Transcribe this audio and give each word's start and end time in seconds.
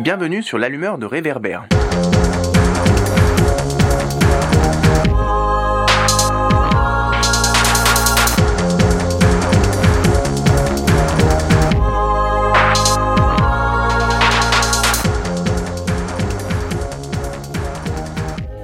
Bienvenue 0.00 0.42
sur 0.42 0.56
l'allumeur 0.56 0.96
de 0.96 1.04
réverbère. 1.04 1.66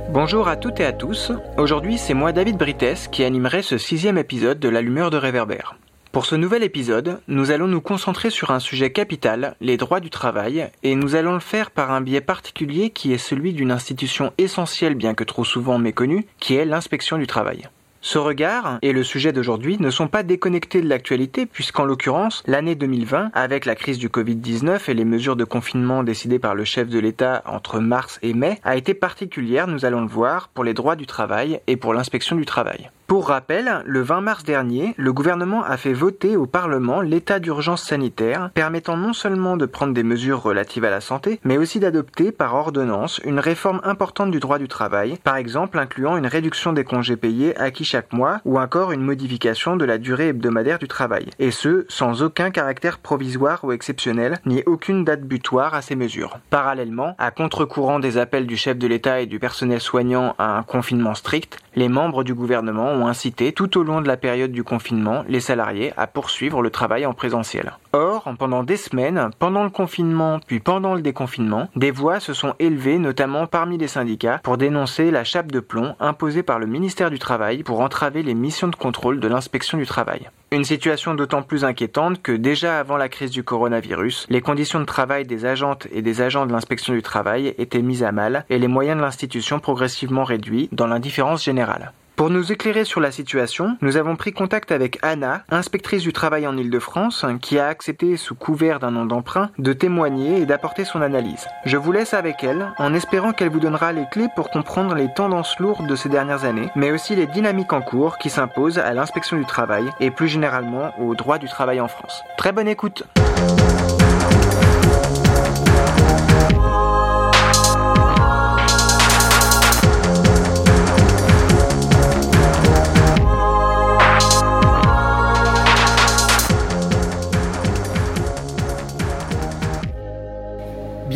Bonjour 0.08 0.48
à 0.48 0.56
toutes 0.56 0.80
et 0.80 0.86
à 0.86 0.94
tous. 0.94 1.32
Aujourd'hui, 1.58 1.98
c'est 1.98 2.14
moi 2.14 2.32
David 2.32 2.56
Brites 2.56 3.10
qui 3.12 3.24
animerai 3.24 3.60
ce 3.60 3.76
sixième 3.76 4.16
épisode 4.16 4.58
de 4.58 4.70
l'allumeur 4.70 5.10
de 5.10 5.18
réverbère. 5.18 5.76
Pour 6.16 6.24
ce 6.24 6.34
nouvel 6.34 6.62
épisode, 6.62 7.20
nous 7.28 7.50
allons 7.50 7.66
nous 7.66 7.82
concentrer 7.82 8.30
sur 8.30 8.50
un 8.50 8.58
sujet 8.58 8.90
capital, 8.90 9.54
les 9.60 9.76
droits 9.76 10.00
du 10.00 10.08
travail, 10.08 10.70
et 10.82 10.94
nous 10.94 11.14
allons 11.14 11.34
le 11.34 11.40
faire 11.40 11.70
par 11.70 11.90
un 11.90 12.00
biais 12.00 12.22
particulier 12.22 12.88
qui 12.88 13.12
est 13.12 13.18
celui 13.18 13.52
d'une 13.52 13.70
institution 13.70 14.32
essentielle 14.38 14.94
bien 14.94 15.12
que 15.12 15.24
trop 15.24 15.44
souvent 15.44 15.76
méconnue, 15.76 16.24
qui 16.40 16.54
est 16.54 16.64
l'inspection 16.64 17.18
du 17.18 17.26
travail. 17.26 17.68
Ce 18.00 18.16
regard 18.16 18.78
et 18.80 18.94
le 18.94 19.02
sujet 19.02 19.34
d'aujourd'hui 19.34 19.76
ne 19.78 19.90
sont 19.90 20.08
pas 20.08 20.22
déconnectés 20.22 20.80
de 20.80 20.88
l'actualité 20.88 21.44
puisqu'en 21.44 21.84
l'occurrence, 21.84 22.42
l'année 22.46 22.76
2020, 22.76 23.32
avec 23.34 23.66
la 23.66 23.74
crise 23.74 23.98
du 23.98 24.08
Covid-19 24.08 24.90
et 24.90 24.94
les 24.94 25.04
mesures 25.04 25.36
de 25.36 25.44
confinement 25.44 26.02
décidées 26.02 26.38
par 26.38 26.54
le 26.54 26.64
chef 26.64 26.88
de 26.88 26.98
l'État 26.98 27.42
entre 27.44 27.78
mars 27.78 28.18
et 28.22 28.32
mai, 28.32 28.58
a 28.64 28.78
été 28.78 28.94
particulière, 28.94 29.66
nous 29.66 29.84
allons 29.84 30.00
le 30.00 30.08
voir, 30.08 30.48
pour 30.48 30.64
les 30.64 30.72
droits 30.72 30.96
du 30.96 31.04
travail 31.04 31.60
et 31.66 31.76
pour 31.76 31.92
l'inspection 31.92 32.36
du 32.36 32.46
travail. 32.46 32.88
Pour 33.06 33.28
rappel, 33.28 33.84
le 33.86 34.02
20 34.02 34.20
mars 34.20 34.42
dernier, 34.42 34.92
le 34.96 35.12
gouvernement 35.12 35.62
a 35.62 35.76
fait 35.76 35.92
voter 35.92 36.36
au 36.36 36.46
Parlement 36.46 37.00
l'état 37.00 37.38
d'urgence 37.38 37.84
sanitaire, 37.84 38.50
permettant 38.52 38.96
non 38.96 39.12
seulement 39.12 39.56
de 39.56 39.64
prendre 39.64 39.94
des 39.94 40.02
mesures 40.02 40.42
relatives 40.42 40.84
à 40.84 40.90
la 40.90 41.00
santé, 41.00 41.38
mais 41.44 41.56
aussi 41.56 41.78
d'adopter 41.78 42.32
par 42.32 42.56
ordonnance 42.56 43.20
une 43.24 43.38
réforme 43.38 43.80
importante 43.84 44.32
du 44.32 44.40
droit 44.40 44.58
du 44.58 44.66
travail, 44.66 45.18
par 45.22 45.36
exemple 45.36 45.78
incluant 45.78 46.16
une 46.16 46.26
réduction 46.26 46.72
des 46.72 46.82
congés 46.82 47.16
payés 47.16 47.56
acquis 47.56 47.84
chaque 47.84 48.12
mois 48.12 48.40
ou 48.44 48.58
encore 48.58 48.90
une 48.90 49.02
modification 49.02 49.76
de 49.76 49.84
la 49.84 49.98
durée 49.98 50.28
hebdomadaire 50.28 50.80
du 50.80 50.88
travail, 50.88 51.30
et 51.38 51.52
ce, 51.52 51.86
sans 51.88 52.24
aucun 52.24 52.50
caractère 52.50 52.98
provisoire 52.98 53.62
ou 53.62 53.70
exceptionnel, 53.70 54.40
ni 54.46 54.64
aucune 54.66 55.04
date 55.04 55.22
butoir 55.22 55.74
à 55.74 55.80
ces 55.82 55.94
mesures. 55.94 56.40
Parallèlement, 56.50 57.14
à 57.18 57.30
contre-courant 57.30 58.00
des 58.00 58.18
appels 58.18 58.48
du 58.48 58.56
chef 58.56 58.76
de 58.76 58.88
l'État 58.88 59.20
et 59.20 59.26
du 59.26 59.38
personnel 59.38 59.80
soignant 59.80 60.34
à 60.38 60.58
un 60.58 60.64
confinement 60.64 61.14
strict, 61.14 61.58
les 61.76 61.88
membres 61.88 62.24
du 62.24 62.34
gouvernement 62.34 62.95
ont 62.96 63.06
incité 63.06 63.52
tout 63.52 63.78
au 63.78 63.82
long 63.82 64.00
de 64.00 64.08
la 64.08 64.16
période 64.16 64.52
du 64.52 64.64
confinement 64.64 65.24
les 65.28 65.40
salariés 65.40 65.92
à 65.96 66.06
poursuivre 66.06 66.62
le 66.62 66.70
travail 66.70 67.06
en 67.06 67.12
présentiel. 67.12 67.72
Or, 67.92 68.28
pendant 68.38 68.62
des 68.62 68.76
semaines, 68.76 69.30
pendant 69.38 69.64
le 69.64 69.70
confinement 69.70 70.40
puis 70.46 70.60
pendant 70.60 70.94
le 70.94 71.02
déconfinement, 71.02 71.68
des 71.76 71.90
voix 71.90 72.20
se 72.20 72.32
sont 72.32 72.54
élevées 72.58 72.98
notamment 72.98 73.46
parmi 73.46 73.78
les 73.78 73.88
syndicats 73.88 74.40
pour 74.42 74.58
dénoncer 74.58 75.10
la 75.10 75.24
chape 75.24 75.52
de 75.52 75.60
plomb 75.60 75.94
imposée 76.00 76.42
par 76.42 76.58
le 76.58 76.66
ministère 76.66 77.10
du 77.10 77.18
Travail 77.18 77.62
pour 77.62 77.80
entraver 77.80 78.22
les 78.22 78.34
missions 78.34 78.68
de 78.68 78.76
contrôle 78.76 79.20
de 79.20 79.28
l'inspection 79.28 79.78
du 79.78 79.86
travail. 79.86 80.28
Une 80.52 80.64
situation 80.64 81.14
d'autant 81.14 81.42
plus 81.42 81.64
inquiétante 81.64 82.22
que 82.22 82.32
déjà 82.32 82.78
avant 82.78 82.96
la 82.96 83.08
crise 83.08 83.30
du 83.30 83.42
coronavirus, 83.42 84.26
les 84.30 84.40
conditions 84.40 84.80
de 84.80 84.84
travail 84.84 85.26
des 85.26 85.44
agentes 85.44 85.88
et 85.90 86.02
des 86.02 86.22
agents 86.22 86.46
de 86.46 86.52
l'inspection 86.52 86.94
du 86.94 87.02
travail 87.02 87.54
étaient 87.58 87.82
mises 87.82 88.04
à 88.04 88.12
mal 88.12 88.44
et 88.48 88.58
les 88.58 88.68
moyens 88.68 88.96
de 88.96 89.02
l'institution 89.02 89.58
progressivement 89.58 90.24
réduits 90.24 90.68
dans 90.72 90.86
l'indifférence 90.86 91.44
générale. 91.44 91.92
Pour 92.16 92.30
nous 92.30 92.50
éclairer 92.50 92.86
sur 92.86 93.00
la 93.00 93.10
situation, 93.10 93.76
nous 93.82 93.98
avons 93.98 94.16
pris 94.16 94.32
contact 94.32 94.72
avec 94.72 94.98
Anna, 95.02 95.42
inspectrice 95.50 96.02
du 96.02 96.14
travail 96.14 96.46
en 96.46 96.56
Ile-de-France, 96.56 97.26
qui 97.42 97.58
a 97.58 97.68
accepté, 97.68 98.16
sous 98.16 98.34
couvert 98.34 98.80
d'un 98.80 98.90
nom 98.90 99.04
d'emprunt, 99.04 99.50
de 99.58 99.74
témoigner 99.74 100.40
et 100.40 100.46
d'apporter 100.46 100.86
son 100.86 101.02
analyse. 101.02 101.46
Je 101.66 101.76
vous 101.76 101.92
laisse 101.92 102.14
avec 102.14 102.42
elle, 102.42 102.72
en 102.78 102.94
espérant 102.94 103.34
qu'elle 103.34 103.50
vous 103.50 103.60
donnera 103.60 103.92
les 103.92 104.06
clés 104.10 104.28
pour 104.34 104.48
comprendre 104.48 104.94
les 104.94 105.12
tendances 105.12 105.58
lourdes 105.58 105.86
de 105.86 105.94
ces 105.94 106.08
dernières 106.08 106.44
années, 106.44 106.70
mais 106.74 106.90
aussi 106.90 107.14
les 107.14 107.26
dynamiques 107.26 107.74
en 107.74 107.82
cours 107.82 108.16
qui 108.16 108.30
s'imposent 108.30 108.78
à 108.78 108.94
l'inspection 108.94 109.36
du 109.36 109.44
travail 109.44 109.84
et 110.00 110.10
plus 110.10 110.28
généralement 110.28 110.98
au 110.98 111.14
droit 111.14 111.36
du 111.36 111.48
travail 111.48 111.82
en 111.82 111.88
France. 111.88 112.22
Très 112.38 112.52
bonne 112.52 112.68
écoute! 112.68 113.04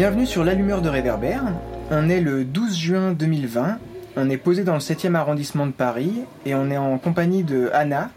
Bienvenue 0.00 0.24
sur 0.24 0.44
l'allumeur 0.44 0.80
de 0.80 0.88
réverbère. 0.88 1.42
On 1.90 2.08
est 2.08 2.22
le 2.22 2.46
12 2.46 2.74
juin 2.74 3.12
2020. 3.12 3.76
On 4.16 4.30
est 4.30 4.38
posé 4.38 4.64
dans 4.64 4.72
le 4.72 4.78
7e 4.80 5.14
arrondissement 5.14 5.66
de 5.66 5.72
Paris 5.72 6.22
et 6.46 6.54
on 6.54 6.70
est 6.70 6.78
en 6.78 6.96
compagnie 6.96 7.44
de 7.44 7.68
Anna, 7.74 8.08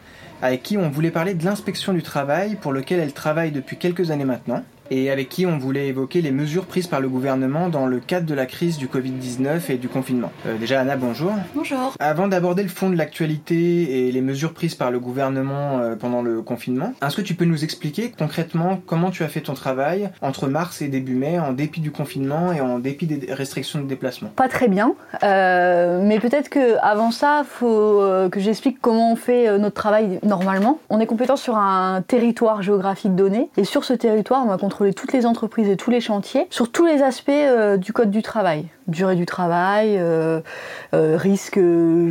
avec 0.41 0.63
qui 0.63 0.77
on 0.77 0.89
voulait 0.89 1.11
parler 1.11 1.33
de 1.33 1.43
l'inspection 1.43 1.91
du 1.91 2.01
travail 2.01 2.55
pour 2.55 2.71
lequel 2.71 3.01
elle 3.01 3.11
travaille 3.11 3.51
depuis 3.51 3.75
quelques 3.75 4.11
années 4.11 4.23
maintenant 4.23 4.63
et 4.91 5.09
avec 5.09 5.29
qui 5.29 5.45
on 5.45 5.57
voulait 5.57 5.87
évoquer 5.87 6.21
les 6.21 6.31
mesures 6.31 6.65
prises 6.65 6.87
par 6.87 7.01
le 7.01 7.09
gouvernement 7.09 7.69
dans 7.69 7.85
le 7.85 7.99
cadre 7.99 8.25
de 8.25 8.33
la 8.33 8.45
crise 8.45 8.77
du 8.77 8.87
Covid-19 8.87 9.71
et 9.71 9.77
du 9.77 9.89
confinement. 9.89 10.31
Euh, 10.45 10.57
déjà 10.57 10.81
Anna, 10.81 10.95
bonjour. 10.95 11.33
Bonjour. 11.55 11.93
Avant 11.99 12.27
d'aborder 12.27 12.63
le 12.63 12.69
fond 12.69 12.89
de 12.89 12.95
l'actualité 12.95 14.07
et 14.07 14.11
les 14.11 14.21
mesures 14.21 14.53
prises 14.53 14.75
par 14.75 14.91
le 14.91 14.99
gouvernement 14.99 15.79
euh, 15.79 15.95
pendant 15.95 16.21
le 16.21 16.41
confinement, 16.41 16.93
est-ce 17.05 17.15
que 17.15 17.21
tu 17.21 17.35
peux 17.35 17.45
nous 17.45 17.63
expliquer 17.63 18.11
concrètement 18.17 18.79
comment 18.85 19.11
tu 19.11 19.23
as 19.23 19.27
fait 19.27 19.41
ton 19.41 19.53
travail 19.53 20.09
entre 20.21 20.47
mars 20.47 20.81
et 20.81 20.87
début 20.87 21.15
mai 21.15 21.39
en 21.39 21.53
dépit 21.53 21.81
du 21.81 21.91
confinement 21.91 22.51
et 22.51 22.61
en 22.61 22.79
dépit 22.79 23.07
des 23.07 23.33
restrictions 23.33 23.79
de 23.79 23.87
déplacement? 23.87 24.29
Pas 24.35 24.47
très 24.47 24.67
bien, 24.67 24.93
euh, 25.23 26.01
mais 26.03 26.19
peut-être 26.19 26.49
que 26.49 26.77
avant 26.81 27.11
ça, 27.11 27.43
faut 27.47 28.01
euh, 28.01 28.29
que 28.29 28.39
j'explique 28.39 28.79
comment 28.81 29.11
on 29.11 29.15
fait 29.15 29.47
euh, 29.47 29.57
notre 29.57 29.75
travail 29.75 30.19
normalement. 30.23 30.79
On 30.89 30.99
est 30.99 31.05
compétent 31.05 31.35
sur 31.35 31.57
un 31.57 32.01
territoire 32.01 32.61
géographique 32.61 33.15
donné 33.15 33.49
et 33.57 33.63
sur 33.63 33.83
ce 33.83 33.93
territoire, 33.93 34.43
on 34.43 34.49
va 34.49 34.57
contrôler 34.57 34.82
toutes 34.91 35.13
les 35.13 35.25
entreprises 35.25 35.69
et 35.69 35.77
tous 35.77 35.91
les 35.91 36.01
chantiers 36.01 36.47
sur 36.49 36.71
tous 36.71 36.85
les 36.85 37.01
aspects 37.01 37.29
euh, 37.29 37.77
du 37.77 37.93
code 37.93 38.11
du 38.11 38.21
travail. 38.21 38.65
Durée 38.87 39.15
du 39.15 39.25
travail, 39.25 39.97
euh, 39.97 40.41
euh, 40.93 41.15
risques 41.17 41.59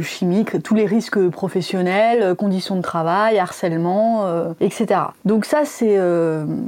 chimiques, 0.03 0.63
tous 0.63 0.75
les 0.75 0.87
risques 0.87 1.29
professionnels, 1.29 2.35
conditions 2.35 2.77
de 2.77 2.83
travail, 2.83 3.39
harcèlement, 3.39 4.27
etc. 4.61 5.01
Donc 5.25 5.45
ça 5.45 5.65
c'est 5.65 5.99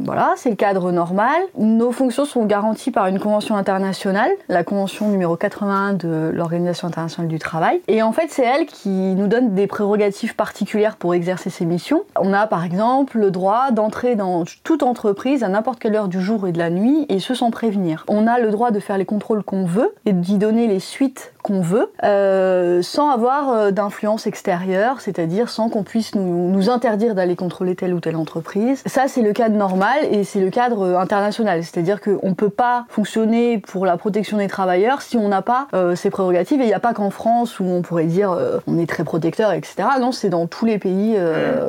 voilà, 0.04 0.34
c'est 0.36 0.50
le 0.50 0.56
cadre 0.56 0.92
normal. 0.92 1.40
Nos 1.58 1.92
fonctions 1.92 2.24
sont 2.24 2.44
garanties 2.44 2.90
par 2.90 3.06
une 3.06 3.18
convention 3.18 3.56
internationale, 3.56 4.30
la 4.48 4.64
convention 4.64 5.08
numéro 5.08 5.36
81 5.36 5.94
de 5.94 6.30
l'Organisation 6.32 6.88
internationale 6.88 7.28
du 7.28 7.38
travail. 7.38 7.80
Et 7.88 8.02
en 8.02 8.12
fait 8.12 8.26
c'est 8.28 8.44
elle 8.44 8.66
qui 8.66 8.88
nous 8.88 9.26
donne 9.26 9.54
des 9.54 9.66
prérogatives 9.66 10.36
particulières 10.36 10.96
pour 10.96 11.14
exercer 11.14 11.50
ces 11.50 11.64
missions. 11.64 12.02
On 12.18 12.32
a 12.32 12.46
par 12.46 12.64
exemple 12.64 13.18
le 13.18 13.30
droit 13.30 13.70
d'entrer 13.70 14.16
dans 14.16 14.44
toute 14.62 14.82
entreprise 14.82 15.42
à 15.42 15.48
n'importe 15.48 15.78
quelle 15.78 15.96
heure 15.96 16.08
du 16.08 16.20
jour 16.20 16.46
et 16.46 16.52
de 16.52 16.58
la 16.58 16.70
nuit 16.70 17.06
et 17.08 17.18
ce 17.18 17.34
sans 17.34 17.50
prévenir. 17.50 18.04
On 18.08 18.26
a 18.26 18.38
le 18.38 18.50
droit 18.50 18.70
de 18.70 18.80
faire 18.80 18.98
les 18.98 19.04
contrôles 19.04 19.42
qu'on 19.42 19.64
veut 19.64 19.93
et 20.06 20.12
d'y 20.12 20.38
donner 20.38 20.66
les 20.66 20.80
suites 20.80 21.33
qu'on 21.44 21.60
veut 21.60 21.92
euh, 22.02 22.80
sans 22.80 23.10
avoir 23.10 23.50
euh, 23.50 23.70
d'influence 23.70 24.26
extérieure, 24.26 25.02
c'est-à-dire 25.02 25.50
sans 25.50 25.68
qu'on 25.68 25.82
puisse 25.82 26.14
nous, 26.14 26.50
nous 26.50 26.70
interdire 26.70 27.14
d'aller 27.14 27.36
contrôler 27.36 27.76
telle 27.76 27.92
ou 27.92 28.00
telle 28.00 28.16
entreprise. 28.16 28.82
Ça 28.86 29.08
c'est 29.08 29.20
le 29.20 29.34
cadre 29.34 29.54
normal 29.54 29.98
et 30.10 30.24
c'est 30.24 30.40
le 30.40 30.48
cadre 30.48 30.86
euh, 30.86 30.98
international, 30.98 31.62
c'est-à-dire 31.62 32.00
qu'on 32.00 32.30
ne 32.30 32.34
peut 32.34 32.48
pas 32.48 32.86
fonctionner 32.88 33.58
pour 33.58 33.84
la 33.84 33.98
protection 33.98 34.38
des 34.38 34.48
travailleurs 34.48 35.02
si 35.02 35.18
on 35.18 35.28
n'a 35.28 35.42
pas 35.42 35.68
euh, 35.74 35.94
ces 35.94 36.08
prérogatives 36.08 36.62
et 36.62 36.64
il 36.64 36.68
n'y 36.68 36.72
a 36.74 36.80
pas 36.80 36.94
qu'en 36.94 37.10
France 37.10 37.60
où 37.60 37.64
on 37.64 37.82
pourrait 37.82 38.06
dire 38.06 38.30
euh, 38.32 38.58
on 38.66 38.78
est 38.78 38.88
très 38.88 39.04
protecteur, 39.04 39.52
etc. 39.52 39.86
Non, 40.00 40.12
c'est 40.12 40.30
dans 40.30 40.46
tous 40.46 40.64
les 40.64 40.78
pays 40.78 41.18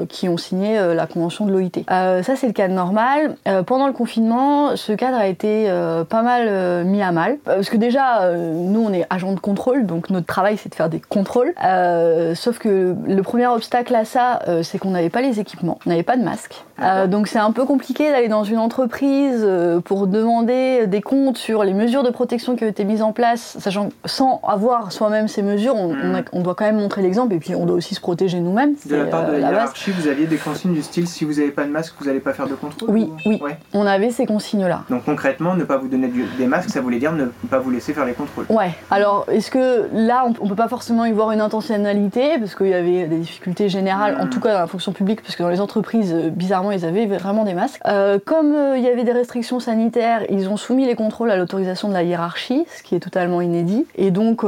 qui 0.07 0.29
ont 0.29 0.37
signé 0.37 0.79
la 0.93 1.07
convention 1.07 1.45
de 1.45 1.51
l'OIT. 1.51 1.83
Ça 1.87 2.35
c'est 2.35 2.47
le 2.47 2.53
cadre 2.53 2.73
normal. 2.73 3.35
Pendant 3.65 3.87
le 3.87 3.93
confinement, 3.93 4.75
ce 4.75 4.93
cadre 4.93 5.17
a 5.17 5.27
été 5.27 5.67
pas 6.09 6.21
mal 6.21 6.85
mis 6.85 7.01
à 7.01 7.11
mal 7.11 7.37
parce 7.43 7.69
que 7.69 7.77
déjà 7.77 8.31
nous 8.33 8.79
on 8.79 8.93
est 8.93 9.05
agents 9.09 9.33
de 9.33 9.39
contrôle, 9.39 9.64
donc 9.73 10.09
notre 10.09 10.25
travail 10.27 10.57
c'est 10.57 10.69
de 10.69 10.75
faire 10.75 10.89
des 10.89 10.99
contrôles. 10.99 11.53
Euh, 11.63 12.35
sauf 12.35 12.59
que 12.59 12.95
le 13.07 13.21
premier 13.23 13.47
obstacle 13.47 13.93
à 13.95 14.05
ça, 14.05 14.39
euh, 14.47 14.63
c'est 14.63 14.77
qu'on 14.77 14.91
n'avait 14.91 15.09
pas 15.09 15.21
les 15.21 15.39
équipements, 15.39 15.79
on 15.85 15.89
n'avait 15.89 16.03
pas 16.03 16.17
de 16.17 16.23
masque. 16.23 16.63
Euh, 16.81 17.07
donc 17.07 17.27
c'est 17.27 17.39
un 17.39 17.51
peu 17.51 17.65
compliqué 17.65 18.09
d'aller 18.11 18.27
dans 18.27 18.43
une 18.43 18.57
entreprise 18.59 19.47
pour 19.85 20.07
demander 20.07 20.87
des 20.87 21.01
comptes 21.01 21.37
sur 21.37 21.63
les 21.63 21.73
mesures 21.73 22.03
de 22.03 22.09
protection 22.09 22.55
qui 22.55 22.63
ont 22.63 22.67
été 22.67 22.83
mises 22.83 23.01
en 23.01 23.11
place, 23.13 23.57
sachant 23.59 23.89
que 23.89 23.93
sans 24.05 24.41
avoir 24.47 24.91
soi-même 24.91 25.27
ces 25.27 25.41
mesures, 25.41 25.75
on, 25.75 25.95
on 25.95 26.15
a- 26.15 26.21
on 26.33 26.41
doit 26.41 26.55
quand 26.55 26.65
même 26.65 26.77
montrer 26.77 27.01
l'exemple 27.01 27.33
et 27.33 27.39
puis 27.39 27.55
on 27.55 27.65
doit 27.65 27.75
aussi 27.77 27.95
se 27.95 28.01
protéger 28.01 28.39
nous-mêmes. 28.39 28.75
De 28.85 28.95
la 28.95 29.05
part 29.05 29.25
de 29.25 29.33
la 29.33 29.39
base. 29.41 29.51
hiérarchie, 29.51 29.91
vous 29.91 30.07
aviez 30.07 30.25
des 30.27 30.37
consignes 30.37 30.73
du 30.73 30.81
style 30.81 31.07
si 31.07 31.23
vous 31.25 31.33
n'avez 31.35 31.51
pas 31.51 31.63
de 31.63 31.69
masque, 31.71 31.95
vous 31.99 32.05
n'allez 32.05 32.19
pas 32.19 32.33
faire 32.33 32.47
de 32.47 32.55
contrôle 32.55 32.89
Oui, 32.89 33.09
ou- 33.25 33.29
oui. 33.29 33.39
Ouais. 33.41 33.57
On 33.73 33.85
avait 33.85 34.11
ces 34.11 34.25
consignes-là. 34.25 34.83
Donc 34.89 35.05
concrètement, 35.05 35.55
ne 35.55 35.63
pas 35.63 35.77
vous 35.77 35.87
donner 35.87 36.11
des 36.37 36.45
masques, 36.47 36.69
ça 36.69 36.81
voulait 36.81 36.99
dire 36.99 37.11
ne 37.13 37.25
pas 37.49 37.59
vous 37.59 37.71
laisser 37.71 37.93
faire 37.93 38.05
les 38.05 38.13
contrôles. 38.13 38.45
Ouais, 38.49 38.71
alors 38.91 39.25
est-ce 39.31 39.49
là, 39.59 40.25
on, 40.25 40.43
ne 40.43 40.49
peut 40.49 40.55
pas 40.55 40.67
forcément 40.67 41.05
y 41.05 41.11
voir 41.11 41.31
une 41.31 41.41
intentionnalité, 41.41 42.37
parce 42.39 42.55
qu'il 42.55 42.67
y 42.67 42.73
avait 42.73 43.07
des 43.07 43.17
difficultés 43.17 43.69
générales, 43.69 44.17
en 44.19 44.27
tout 44.27 44.39
cas 44.39 44.53
dans 44.53 44.59
la 44.59 44.67
fonction 44.67 44.91
publique, 44.91 45.21
parce 45.21 45.35
que 45.35 45.43
dans 45.43 45.49
les 45.49 45.61
entreprises, 45.61 46.13
euh, 46.13 46.29
bizarrement, 46.29 46.71
ils 46.71 46.85
avaient 46.85 47.05
vraiment 47.05 47.43
des 47.43 47.53
masques. 47.53 47.81
Euh, 47.85 48.19
comme 48.23 48.55
il 48.75 48.83
y 48.83 48.87
avait 48.87 49.03
des 49.03 49.11
restrictions 49.11 49.59
sanitaires, 49.59 50.23
ils 50.29 50.49
ont 50.49 50.57
soumis 50.57 50.85
les 50.85 50.95
contrôles 50.95 51.31
à 51.31 51.37
l'autorisation 51.37 51.87
de 51.89 51.93
la 51.93 52.03
hiérarchie, 52.03 52.65
ce 52.75 52.83
qui 52.83 52.95
est 52.95 52.99
totalement 52.99 53.41
inédit. 53.41 53.85
Et 53.95 54.11
donc, 54.11 54.43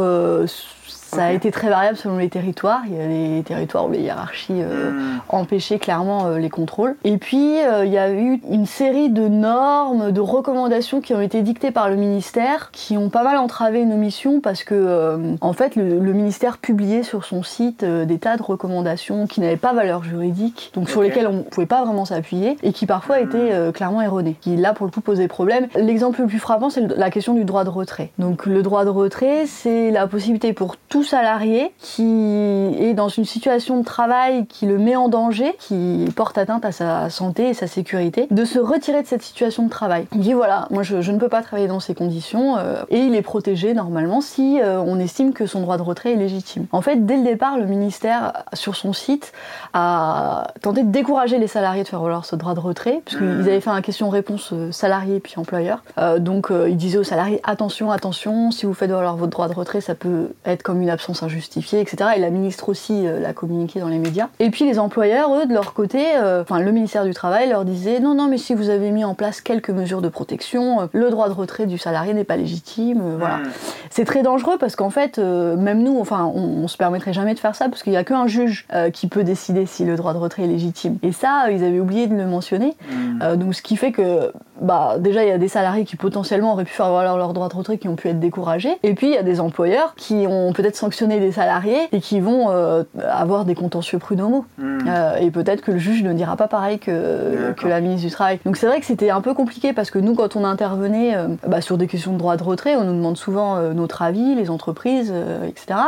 ça 1.07 1.25
a 1.25 1.31
été 1.31 1.51
très 1.51 1.69
variable 1.69 1.97
selon 1.97 2.17
les 2.17 2.29
territoires. 2.29 2.81
Il 2.87 2.95
y 2.95 3.01
a 3.01 3.07
des 3.07 3.43
territoires 3.43 3.87
où 3.87 3.91
les 3.91 3.99
hiérarchies 3.99 4.61
euh, 4.61 4.91
hmm. 4.91 5.19
empêchaient 5.29 5.79
clairement 5.79 6.27
euh, 6.27 6.37
les 6.37 6.49
contrôles. 6.49 6.95
Et 7.03 7.17
puis, 7.17 7.59
euh, 7.59 7.85
il 7.85 7.91
y 7.91 7.97
a 7.97 8.11
eu 8.11 8.41
une 8.49 8.65
série 8.65 9.09
de 9.09 9.27
normes, 9.27 10.11
de 10.11 10.21
recommandations 10.21 10.99
qui 10.99 11.13
ont 11.13 11.21
été 11.21 11.41
dictées 11.43 11.71
par 11.71 11.89
le 11.89 11.95
ministère, 11.95 12.71
qui 12.71 12.97
ont 12.97 13.09
pas 13.09 13.23
mal 13.23 13.37
entravé 13.37 13.85
nos 13.85 13.95
missions 13.95 14.41
parce 14.41 14.63
que, 14.63 15.35
en 15.39 15.53
fait, 15.53 15.75
le, 15.75 16.17
ministère 16.17 16.57
publiait 16.57 17.03
sur 17.03 17.25
son 17.25 17.43
site 17.43 17.85
des 17.85 18.17
tas 18.17 18.37
de 18.37 18.43
recommandations 18.43 19.27
qui 19.27 19.39
n'avaient 19.39 19.55
pas 19.55 19.73
valeur 19.73 20.03
juridique, 20.03 20.71
donc 20.73 20.89
sur 20.89 21.01
lesquelles 21.01 21.27
on 21.27 21.33
ne 21.33 21.41
pouvait 21.43 21.67
pas 21.67 21.83
vraiment 21.83 22.05
s'appuyer, 22.05 22.57
et 22.63 22.73
qui 22.73 22.85
parfois 22.85 23.19
hmm. 23.19 23.23
étaient 23.23 23.71
clairement 23.73 24.01
erronées, 24.01 24.35
qui 24.41 24.55
là, 24.55 24.73
pour 24.73 24.85
le 24.85 24.91
coup, 24.91 25.01
posaient 25.01 25.27
problème. 25.27 25.67
L'exemple 25.75 26.21
le 26.21 26.27
plus 26.27 26.39
frappant, 26.39 26.69
c'est 26.69 26.81
la 26.81 27.09
question 27.11 27.33
du 27.33 27.45
droit 27.45 27.63
de 27.63 27.69
retrait. 27.69 28.11
Donc, 28.17 28.45
le 28.45 28.63
droit 28.63 28.83
de 28.83 28.89
retrait, 28.89 29.45
c'est 29.45 29.91
la 29.91 30.07
possibilité 30.07 30.53
pour 30.53 30.75
tout 30.77 30.96
salarié 31.03 31.71
qui 31.79 32.75
est 32.79 32.93
dans 32.93 33.09
une 33.09 33.25
situation 33.25 33.79
de 33.79 33.85
travail 33.85 34.45
qui 34.47 34.65
le 34.65 34.77
met 34.77 34.95
en 34.95 35.09
danger, 35.09 35.55
qui 35.59 36.05
porte 36.15 36.37
atteinte 36.37 36.65
à 36.65 36.71
sa 36.71 37.09
santé 37.09 37.49
et 37.49 37.53
sa 37.53 37.67
sécurité, 37.67 38.27
de 38.31 38.45
se 38.45 38.59
retirer 38.59 39.01
de 39.01 39.07
cette 39.07 39.21
situation 39.21 39.63
de 39.63 39.69
travail. 39.69 40.07
Il 40.13 40.21
dit 40.21 40.33
voilà, 40.33 40.67
moi 40.69 40.83
je, 40.83 41.11
ne 41.11 41.17
peux 41.17 41.29
pas 41.29 41.41
travailler 41.41 41.67
dans 41.67 41.79
ces 41.79 41.95
conditions 41.95 42.57
euh, 42.57 42.83
et 42.89 42.99
il 42.99 43.15
est 43.15 43.21
protégé 43.21 43.73
normalement 43.73 44.21
si 44.21 44.59
euh, 44.61 44.79
on 44.79 44.99
estime 44.99 45.33
que 45.33 45.45
son 45.45 45.61
droit 45.61 45.77
de 45.77 45.83
retrait 45.83 46.13
est 46.13 46.17
légitime. 46.17 46.65
En 46.71 46.81
fait, 46.81 47.05
dès 47.05 47.17
le 47.17 47.23
départ, 47.23 47.57
le 47.57 47.65
ministère 47.65 48.43
sur 48.53 48.75
son 48.75 48.93
site 48.93 49.33
a 49.73 50.47
tenté 50.61 50.83
de 50.83 50.91
décourager 50.91 51.37
les 51.37 51.47
salariés 51.47 51.83
de 51.83 51.87
faire 51.87 52.01
valoir 52.01 52.25
ce 52.25 52.35
droit 52.35 52.53
de 52.53 52.59
retrait, 52.59 53.01
puisqu'ils 53.05 53.25
mmh. 53.25 53.41
avaient 53.41 53.61
fait 53.61 53.69
un 53.69 53.81
question-réponse 53.81 54.49
euh, 54.53 54.71
salarié 54.71 55.19
puis 55.19 55.33
employeur. 55.37 55.83
donc 56.19 56.51
il 56.67 56.77
disait 56.77 56.97
aux 56.97 57.03
salariés 57.03 57.41
attention, 57.43 57.91
attention, 57.91 58.51
si 58.51 58.65
vous 58.65 58.73
faites 58.73 58.91
valoir 58.91 59.15
votre 59.15 59.31
droit 59.31 59.47
de 59.47 59.53
retrait, 59.53 59.81
ça 59.81 59.95
peut 59.95 60.29
être 60.45 60.63
comme 60.63 60.81
une 60.81 60.86
absence 60.89 61.23
injustifiée, 61.23 61.79
etc. 61.79 62.11
Et 62.15 62.19
la 62.19 62.29
ministre 62.29 62.69
aussi 62.69 63.07
euh, 63.07 63.19
l'a 63.19 63.33
communiqué 63.33 63.79
dans 63.79 63.87
les 63.87 63.97
médias. 63.97 64.27
Et 64.39 64.49
puis 64.49 64.65
les 64.65 64.79
employeurs, 64.79 65.33
eux, 65.35 65.45
de 65.45 65.53
leur 65.53 65.73
côté, 65.73 66.03
euh, 66.15 66.41
enfin 66.41 66.59
le 66.59 66.71
ministère 66.71 67.03
du 67.05 67.13
Travail 67.13 67.49
leur 67.49 67.65
disait 67.65 67.99
non, 67.99 68.13
non, 68.13 68.27
mais 68.27 68.37
si 68.37 68.53
vous 68.53 68.69
avez 68.69 68.91
mis 68.91 69.03
en 69.03 69.13
place 69.13 69.41
quelques 69.41 69.69
mesures 69.69 70.01
de 70.01 70.09
protection, 70.09 70.81
euh, 70.81 70.85
le 70.93 71.09
droit 71.09 71.29
de 71.29 71.33
retrait 71.33 71.65
du 71.65 71.77
salarié 71.77 72.13
n'est 72.13 72.23
pas 72.23 72.37
légitime. 72.37 73.01
voilà. 73.17 73.37
Hmm. 73.37 73.51
C'est 73.89 74.05
très 74.05 74.21
dangereux 74.21 74.57
parce 74.59 74.75
qu'en 74.75 74.89
fait, 74.89 75.17
même 75.17 75.81
nous, 75.81 75.99
enfin, 75.99 76.25
on, 76.25 76.67
se 76.67 76.77
permettrait 76.77 77.13
jamais 77.13 77.33
de 77.33 77.39
faire 77.39 77.55
ça 77.55 77.69
parce 77.69 77.81
qu'il 77.81 77.91
n'y 77.91 77.97
a 77.97 78.03
qu'un 78.03 78.27
juge 78.27 78.67
qui 78.93 79.07
peut 79.07 79.23
décider 79.23 79.65
si 79.65 79.85
le 79.85 79.95
droit 79.95 80.13
de 80.13 80.17
retrait 80.17 80.43
est 80.43 80.47
légitime. 80.47 80.97
Et 81.01 81.11
ça, 81.11 81.49
ils 81.49 81.63
avaient 81.63 81.79
oublié 81.79 82.07
de 82.07 82.15
le 82.15 82.25
mentionner. 82.25 82.75
Hmm. 82.91 83.35
donc 83.35 83.55
ce 83.55 83.61
qui 83.61 83.77
fait 83.77 83.91
que, 83.91 84.31
bah, 84.61 84.97
déjà, 84.99 85.23
il 85.23 85.29
y 85.29 85.31
a 85.31 85.37
des 85.37 85.47
salariés 85.47 85.85
qui 85.85 85.95
potentiellement 85.95 86.53
auraient 86.53 86.65
pu 86.65 86.73
faire 86.73 86.91
valoir 86.91 87.17
leur 87.17 87.33
droit 87.33 87.49
de 87.49 87.55
retrait 87.55 87.77
qui 87.77 87.87
ont 87.87 87.95
pu 87.95 88.09
être 88.09 88.19
découragés. 88.19 88.77
Et 88.83 88.93
puis 88.93 89.07
il 89.07 89.13
y 89.13 89.17
a 89.17 89.23
des 89.23 89.39
employeurs 89.39 89.95
qui 89.95 90.25
ont 90.27 90.53
peut-être 90.53 90.75
sanctionné 90.77 91.19
des 91.19 91.31
salariés 91.31 91.89
et 91.91 91.99
qui 91.99 92.19
vont 92.19 92.49
euh, 92.49 92.83
avoir 93.09 93.45
des 93.45 93.55
contentieux 93.55 93.99
prud'homaux. 93.99 94.45
Hmm. 94.57 94.79
Euh, 94.87 95.17
et 95.17 95.31
peut-être 95.31 95.61
que 95.61 95.71
le 95.71 95.79
juge 95.79 96.03
ne 96.03 96.13
dira 96.13 96.35
pas 96.35 96.47
pareil 96.47 96.79
que, 96.79 97.51
que 97.53 97.67
la 97.67 97.81
ministre 97.81 98.07
du 98.07 98.13
Travail. 98.13 98.39
Donc 98.45 98.57
c'est 98.57 98.67
vrai 98.67 98.79
que 98.79 98.85
c'était 98.85 99.09
un 99.09 99.21
peu 99.21 99.33
compliqué 99.33 99.73
parce 99.73 99.91
que 99.91 99.99
nous, 99.99 100.13
quand 100.13 100.35
on 100.35 100.43
intervenait 100.43 101.15
euh, 101.15 101.27
bah, 101.47 101.61
sur 101.61 101.77
des 101.77 101.87
questions 101.87 102.13
de 102.13 102.17
droit 102.17 102.37
de 102.37 102.43
retrait, 102.43 102.75
on 102.75 102.83
nous 102.83 102.93
demande 102.93 103.17
souvent 103.17 103.59
notre 103.73 104.01
avis, 104.01 104.35
les 104.35 104.49
entreprises, 104.49 105.13
etc. 105.47 105.79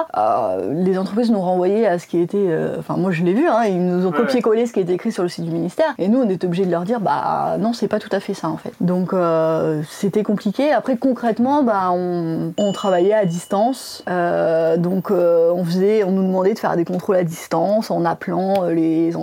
les 0.72 0.98
entreprises 0.98 1.32
nous 1.32 1.42
renvoyaient 1.42 1.86
à 1.86 2.00
ce 2.00 2.08
qui 2.08 2.20
était. 2.20 2.50
Enfin, 2.80 2.98
moi 2.98 3.12
je 3.12 3.24
l'ai 3.24 3.34
vu, 3.34 3.48
hein, 3.48 3.64
ils 3.66 3.86
nous 3.86 4.06
ont 4.06 4.12
copié-collé 4.12 4.66
ce 4.66 4.74
qui 4.74 4.80
était 4.80 4.94
écrit 4.94 5.12
sur 5.12 5.24
le 5.24 5.30
site 5.30 5.46
du 5.46 5.52
ministère. 5.52 5.94
Et 5.98 6.08
nous, 6.08 6.20
on 6.20 6.30
est 6.30 6.44
obligé 6.44 6.66
de 6.66 6.72
leur 6.72 6.84
dire 6.84 7.00
bah 7.00 7.58
non, 7.60 7.74
c'est 7.74 7.88
pas 7.88 8.00
tout 8.00 8.10
à 8.12 8.20
fait 8.20 8.34
ça 8.34 8.50
en 8.50 8.58
fait. 8.58 8.74
Donc 8.82 9.14
c'était 9.90 10.24
compliqué. 10.24 10.72
Après, 10.72 10.98
concrètement, 10.98 11.64
bah, 11.64 11.92
on, 11.92 12.54
on 12.58 12.72
travaillait 12.72 13.14
à 13.14 13.26
distance. 13.26 14.04
Donc 14.80 15.12
euh, 15.12 15.52
on 15.54 15.64
faisait, 15.64 16.04
on 16.04 16.12
nous 16.12 16.24
demandait 16.24 16.54
de 16.54 16.60
faire 16.60 16.76
des 16.76 16.86
contrôles 16.86 17.18
à 17.18 17.24
distance 17.24 17.92
en 17.92 18.06
appelant 18.06 18.64
euh, 18.64 18.74
les 18.74 19.16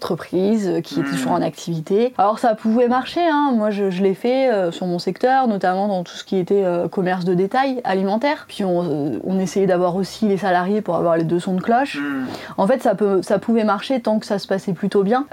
entreprises 0.00 0.80
qui 0.82 0.98
étaient 0.98 1.10
toujours 1.10 1.32
en 1.32 1.40
hmm. 1.40 1.42
activité. 1.42 2.14
Alors 2.16 2.38
ça 2.38 2.54
pouvait 2.54 2.88
marcher, 2.88 3.20
hein. 3.20 3.52
moi 3.54 3.68
je, 3.70 3.84
l'ai 4.02 4.14
fait 4.14 4.50
euh, 4.50 4.72
sur 4.72 4.86
mon 4.86 4.98
secteur, 4.98 5.46
notamment 5.46 5.88
dans 5.88 6.04
tout 6.04 6.14
ce 6.14 6.24
qui 6.24 6.36
était 6.36 6.64
commerce 6.90 7.26
de 7.26 7.34
détail 7.34 7.82
alimentaire. 7.84 8.46
Puis 8.48 8.64
on, 8.64 9.38
essayait 9.40 9.66
d'avoir 9.66 9.96
aussi 9.96 10.28
les 10.28 10.36
salariés 10.36 10.82
pour 10.82 10.96
avoir 10.96 11.16
les 11.16 11.24
deux 11.24 11.40
sons 11.40 11.54
de 11.54 11.60
cloche. 11.60 11.96
Hmm. 11.96 12.26
En 12.56 12.66
fait 12.66 12.82
ça, 12.82 12.94
peut, 12.94 13.22
ça 13.22 13.38
pouvait 13.38 13.64
marcher 13.64 14.00
tant 14.00 14.18
que 14.18 14.26
ça 14.26 14.38
se 14.38 14.46
passait 14.46 14.72
plutôt 14.72 15.02
bien, 15.02 15.26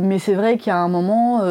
mais 0.00 0.18
c'est 0.18 0.34
vrai 0.34 0.58
a 0.66 0.76
un 0.76 0.88
moment, 0.88 1.42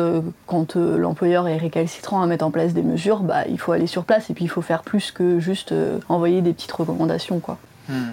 quand 0.47 0.75
l'employeur 0.75 1.47
est 1.47 1.57
récalcitrant 1.57 2.21
à 2.21 2.27
mettre 2.27 2.45
en 2.45 2.51
place 2.51 2.73
des 2.73 2.83
mesures, 2.83 3.19
bah, 3.19 3.43
il 3.49 3.59
faut 3.59 3.71
aller 3.71 3.87
sur 3.87 4.03
place 4.03 4.29
et 4.29 4.33
puis 4.33 4.45
il 4.45 4.49
faut 4.49 4.61
faire 4.61 4.81
plus 4.81 5.11
que 5.11 5.39
juste 5.39 5.73
envoyer 6.09 6.41
des 6.41 6.53
petites 6.53 6.71
recommandations. 6.71 7.39
quoi. 7.39 7.57
Hmm. 7.89 8.11